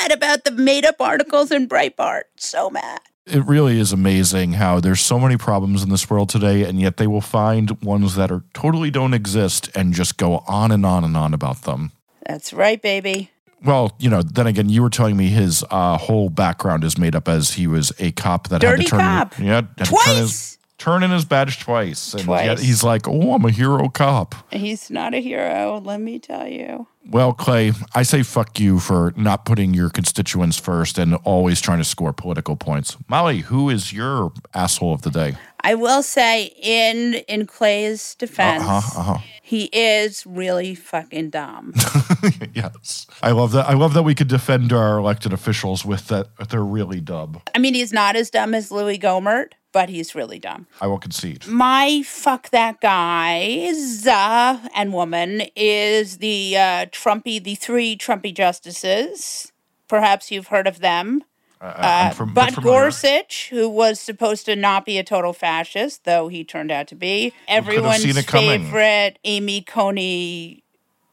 mad 0.00 0.12
about 0.12 0.44
the 0.44 0.50
made-up 0.50 1.00
articles 1.00 1.52
in 1.52 1.68
Breitbart. 1.68 2.22
So 2.36 2.68
mad 2.68 3.00
it 3.26 3.44
really 3.46 3.78
is 3.78 3.92
amazing 3.92 4.54
how 4.54 4.80
there's 4.80 5.00
so 5.00 5.18
many 5.18 5.36
problems 5.36 5.82
in 5.82 5.90
this 5.90 6.08
world 6.10 6.28
today, 6.28 6.64
and 6.64 6.80
yet 6.80 6.96
they 6.96 7.06
will 7.06 7.20
find 7.20 7.70
ones 7.82 8.16
that 8.16 8.30
are 8.30 8.42
totally 8.52 8.90
don't 8.90 9.14
exist 9.14 9.70
and 9.74 9.92
just 9.92 10.16
go 10.16 10.38
on 10.48 10.72
and 10.72 10.84
on 10.84 11.04
and 11.04 11.16
on 11.16 11.32
about 11.32 11.62
them. 11.62 11.92
That's 12.26 12.52
right, 12.52 12.80
baby. 12.80 13.30
Well, 13.64 13.94
you 13.98 14.10
know, 14.10 14.22
then 14.22 14.48
again, 14.48 14.68
you 14.68 14.82
were 14.82 14.90
telling 14.90 15.16
me 15.16 15.28
his 15.28 15.64
uh, 15.70 15.96
whole 15.96 16.30
background 16.30 16.82
is 16.82 16.98
made 16.98 17.14
up 17.14 17.28
as 17.28 17.52
he 17.52 17.68
was 17.68 17.92
a 18.00 18.10
cop 18.12 18.48
that 18.48 18.60
Dirty 18.60 18.82
had 18.82 18.84
to 18.84 18.90
turn, 18.90 19.00
cop. 19.00 19.38
yeah, 19.38 19.60
twice 19.84 20.58
turn 20.82 21.04
in 21.04 21.12
his 21.12 21.24
badge 21.24 21.60
twice. 21.60 22.12
And 22.12 22.24
twice. 22.24 22.44
yet 22.44 22.58
he's 22.58 22.82
like, 22.82 23.06
oh, 23.06 23.34
I'm 23.34 23.44
a 23.44 23.52
hero 23.52 23.88
cop. 23.88 24.34
He's 24.50 24.90
not 24.90 25.14
a 25.14 25.20
hero, 25.20 25.80
let 25.84 26.00
me 26.00 26.18
tell 26.18 26.48
you. 26.48 26.88
Well, 27.08 27.32
Clay, 27.32 27.72
I 27.94 28.02
say 28.02 28.24
fuck 28.24 28.58
you 28.58 28.80
for 28.80 29.12
not 29.16 29.44
putting 29.44 29.74
your 29.74 29.90
constituents 29.90 30.58
first 30.58 30.98
and 30.98 31.14
always 31.24 31.60
trying 31.60 31.78
to 31.78 31.84
score 31.84 32.12
political 32.12 32.56
points. 32.56 32.96
Molly, 33.08 33.38
who 33.38 33.70
is 33.70 33.92
your 33.92 34.32
asshole 34.54 34.92
of 34.92 35.02
the 35.02 35.10
day? 35.10 35.36
I 35.64 35.76
will 35.76 36.02
say, 36.02 36.52
in 36.60 37.14
in 37.28 37.46
Clay's 37.46 38.16
defense, 38.16 38.64
uh-huh, 38.64 39.00
uh-huh. 39.00 39.18
he 39.42 39.64
is 39.72 40.26
really 40.26 40.74
fucking 40.74 41.30
dumb. 41.30 41.72
yes, 42.54 43.06
I 43.22 43.30
love 43.30 43.52
that. 43.52 43.68
I 43.68 43.74
love 43.74 43.94
that 43.94 44.02
we 44.02 44.16
could 44.16 44.26
defend 44.26 44.72
our 44.72 44.98
elected 44.98 45.32
officials 45.32 45.84
with 45.84 46.08
that. 46.08 46.28
They're 46.50 46.64
really 46.64 47.00
dumb. 47.00 47.40
I 47.54 47.58
mean, 47.60 47.74
he's 47.74 47.92
not 47.92 48.16
as 48.16 48.28
dumb 48.28 48.54
as 48.54 48.72
Louis 48.72 48.98
Gohmert, 48.98 49.52
but 49.72 49.88
he's 49.88 50.14
really 50.14 50.38
dumb. 50.38 50.66
I 50.80 50.86
will 50.86 50.98
concede. 50.98 51.46
My 51.46 52.02
fuck 52.04 52.50
that 52.50 52.80
guy 52.80 53.72
uh, 54.06 54.68
and 54.74 54.92
woman 54.92 55.42
is 55.56 56.18
the 56.18 56.56
uh, 56.56 56.86
Trumpy, 56.86 57.42
the 57.42 57.54
three 57.54 57.96
Trumpy 57.96 58.34
justices. 58.34 59.52
Perhaps 59.88 60.30
you've 60.30 60.48
heard 60.48 60.66
of 60.66 60.80
them. 60.80 61.24
Uh, 61.60 61.64
uh 61.64 62.10
from, 62.10 62.34
but 62.34 62.60
Gorsuch, 62.60 63.48
who 63.50 63.68
was 63.68 64.00
supposed 64.00 64.46
to 64.46 64.56
not 64.56 64.84
be 64.84 64.98
a 64.98 65.04
total 65.04 65.32
fascist, 65.32 66.04
though 66.04 66.28
he 66.28 66.44
turned 66.44 66.72
out 66.72 66.88
to 66.88 66.96
be, 66.96 67.32
everyone's 67.46 68.02
favorite 68.24 69.18
Amy 69.24 69.62
Coney 69.62 70.64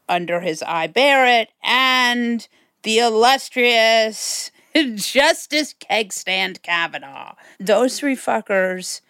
under 0.07 0.39
his 0.39 0.64
eye 0.64 0.88
Barrett, 0.88 1.49
and 1.64 2.47
the 2.82 2.97
illustrious 2.97 4.49
Justice 4.95 5.76
Kegstand 5.80 6.62
Kavanaugh. 6.62 7.36
Those 7.60 7.99
three 7.99 8.16
fuckers 8.16 9.01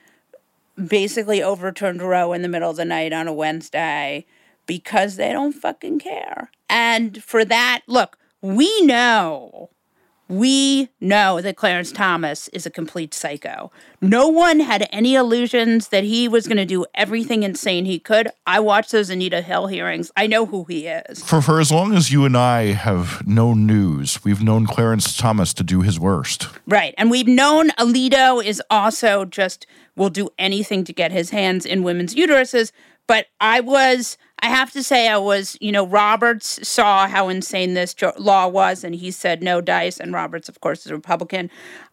basically 0.75 1.43
overturned 1.43 2.01
Roe 2.01 2.33
in 2.33 2.41
the 2.41 2.47
middle 2.47 2.69
of 2.69 2.77
the 2.77 2.85
night 2.85 3.13
on 3.13 3.27
a 3.27 3.33
Wednesday 3.33 4.25
because 4.65 5.15
they 5.15 5.31
don't 5.31 5.53
fucking 5.53 5.99
care. 5.99 6.51
And 6.69 7.23
for 7.23 7.43
that, 7.45 7.81
look, 7.87 8.17
we 8.41 8.81
know 8.81 9.69
we 10.30 10.89
know 11.01 11.41
that 11.41 11.57
Clarence 11.57 11.91
Thomas 11.91 12.47
is 12.49 12.67
a 12.67 12.69
complete 12.69 13.15
psycho. 13.15 13.71
No 13.99 14.27
one 14.27 14.59
had 14.59 14.88
any 14.91 15.15
illusions 15.15 15.88
that 15.88 16.03
he 16.03 16.27
was 16.27 16.47
going 16.47 16.57
to 16.57 16.65
do 16.65 16.86
everything 16.93 17.41
insane 17.41 17.86
he 17.86 17.99
could. 17.99 18.30
I 18.45 18.59
watched 18.59 18.91
those 18.91 19.09
Anita 19.09 19.41
Hill 19.41 19.67
hearings. 19.67 20.11
I 20.15 20.27
know 20.27 20.45
who 20.45 20.65
he 20.65 20.86
is. 20.86 21.23
For, 21.23 21.41
for 21.41 21.59
as 21.59 21.71
long 21.71 21.95
as 21.95 22.11
you 22.11 22.25
and 22.25 22.38
I 22.38 22.73
have 22.73 23.27
known 23.27 23.65
news, 23.65 24.23
we've 24.23 24.41
known 24.41 24.67
Clarence 24.67 25.17
Thomas 25.17 25.51
to 25.55 25.63
do 25.63 25.82
his 25.82 25.99
worst. 25.99 26.47
Right. 26.67 26.93
And 26.97 27.09
we've 27.09 27.27
known 27.27 27.71
Alito 27.71 28.43
is 28.43 28.61
also 28.69 29.25
just 29.25 29.65
will 29.95 30.11
do 30.11 30.30
anything 30.38 30.84
to 30.84 30.93
get 30.93 31.11
his 31.11 31.32
hands 31.32 31.65
in 31.65 31.84
women's 31.84 32.13
uteruses. 32.13 32.71
But 33.07 33.25
I 33.41 33.61
was 33.61 34.19
I 34.41 34.47
have 34.49 34.71
to 34.71 34.83
say, 34.83 35.07
I 35.07 35.17
was, 35.17 35.57
you 35.59 35.71
know, 35.71 35.85
Roberts 35.85 36.67
saw 36.67 37.07
how 37.07 37.29
insane 37.29 37.73
this 37.73 37.95
law 38.17 38.47
was, 38.47 38.83
and 38.83 38.95
he 38.95 39.11
said 39.11 39.43
no 39.43 39.61
dice. 39.61 39.99
And 39.99 40.13
Roberts, 40.13 40.47
of 40.49 40.61
course, 40.61 40.85
is 40.85 40.91
a 40.91 40.95
Republican. 40.95 41.49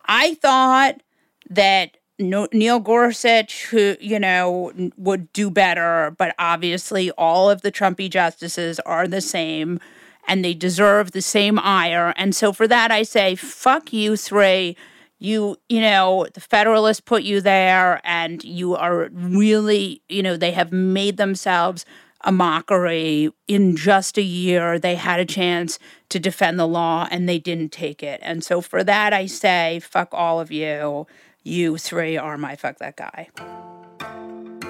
I 0.06 0.34
thought 0.34 1.02
that 1.50 1.96
Neil 2.18 2.80
Gorsuch, 2.80 3.66
who 3.66 3.96
you 4.00 4.18
know, 4.18 4.72
would 4.96 5.32
do 5.32 5.50
better, 5.50 6.14
but 6.18 6.34
obviously, 6.38 7.10
all 7.12 7.50
of 7.50 7.62
the 7.62 7.72
Trumpy 7.72 8.08
justices 8.08 8.80
are 8.80 9.06
the 9.08 9.20
same, 9.20 9.80
and 10.28 10.44
they 10.44 10.54
deserve 10.54 11.12
the 11.12 11.22
same 11.22 11.58
ire. 11.58 12.14
And 12.16 12.34
so, 12.34 12.52
for 12.52 12.68
that, 12.68 12.90
I 12.90 13.02
say, 13.02 13.34
fuck 13.34 13.92
you 13.92 14.16
three. 14.16 14.76
You, 15.18 15.56
you 15.70 15.80
know, 15.80 16.26
the 16.34 16.40
Federalists 16.40 17.00
put 17.00 17.22
you 17.22 17.40
there, 17.40 18.00
and 18.04 18.44
you 18.44 18.76
are 18.76 19.08
really, 19.12 20.02
you 20.08 20.22
know, 20.22 20.36
they 20.36 20.52
have 20.52 20.72
made 20.72 21.16
themselves 21.16 21.86
a 22.26 22.32
mockery. 22.32 23.30
In 23.48 23.76
just 23.76 24.18
a 24.18 24.22
year, 24.22 24.78
they 24.78 24.96
had 24.96 25.20
a 25.20 25.24
chance 25.24 25.78
to 26.10 26.18
defend 26.18 26.58
the 26.58 26.66
law 26.66 27.08
and 27.10 27.28
they 27.28 27.38
didn't 27.38 27.70
take 27.70 28.02
it. 28.02 28.20
And 28.22 28.44
so 28.44 28.60
for 28.60 28.84
that, 28.84 29.12
I 29.12 29.26
say, 29.26 29.80
fuck 29.80 30.08
all 30.12 30.40
of 30.40 30.50
you. 30.50 31.06
You 31.44 31.78
three 31.78 32.18
are 32.18 32.36
my 32.36 32.56
fuck 32.56 32.78
that 32.78 32.96
guy. 32.96 33.28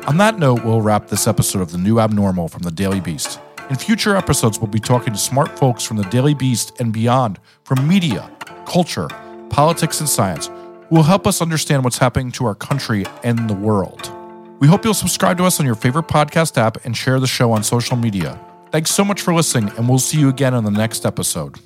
On 0.06 0.18
that 0.18 0.38
note, 0.38 0.62
we'll 0.64 0.82
wrap 0.82 1.08
this 1.08 1.26
episode 1.26 1.62
of 1.62 1.72
The 1.72 1.78
New 1.78 1.98
Abnormal 1.98 2.48
from 2.48 2.62
the 2.62 2.70
Daily 2.70 3.00
Beast. 3.00 3.40
In 3.70 3.76
future 3.76 4.14
episodes, 4.14 4.60
we'll 4.60 4.70
be 4.70 4.78
talking 4.78 5.12
to 5.14 5.18
smart 5.18 5.58
folks 5.58 5.82
from 5.82 5.96
the 5.96 6.04
Daily 6.04 6.34
Beast 6.34 6.78
and 6.78 6.92
beyond 6.92 7.40
from 7.64 7.88
media, 7.88 8.30
culture, 8.66 9.08
politics, 9.50 9.98
and 9.98 10.08
science 10.08 10.46
who 10.88 10.96
will 10.96 11.02
help 11.02 11.26
us 11.26 11.42
understand 11.42 11.82
what's 11.82 11.98
happening 11.98 12.30
to 12.32 12.44
our 12.44 12.54
country 12.54 13.04
and 13.24 13.50
the 13.50 13.54
world. 13.54 14.15
We 14.58 14.68
hope 14.68 14.84
you'll 14.84 14.94
subscribe 14.94 15.36
to 15.38 15.44
us 15.44 15.60
on 15.60 15.66
your 15.66 15.74
favorite 15.74 16.08
podcast 16.08 16.56
app 16.56 16.84
and 16.84 16.96
share 16.96 17.20
the 17.20 17.26
show 17.26 17.52
on 17.52 17.62
social 17.62 17.96
media. 17.96 18.40
Thanks 18.70 18.90
so 18.90 19.04
much 19.04 19.20
for 19.20 19.34
listening, 19.34 19.72
and 19.76 19.88
we'll 19.88 19.98
see 19.98 20.18
you 20.18 20.28
again 20.28 20.54
on 20.54 20.64
the 20.64 20.70
next 20.70 21.04
episode. 21.04 21.58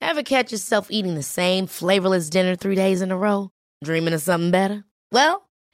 Ever 0.00 0.22
catch 0.22 0.50
yourself 0.50 0.86
eating 0.90 1.14
the 1.14 1.22
same 1.22 1.66
flavorless 1.66 2.30
dinner 2.30 2.56
three 2.56 2.74
days 2.74 3.02
in 3.02 3.10
a 3.10 3.16
row? 3.18 3.50
Dreaming 3.84 4.14
of 4.14 4.22
something 4.22 4.50
better? 4.50 4.84
Well, 5.12 5.45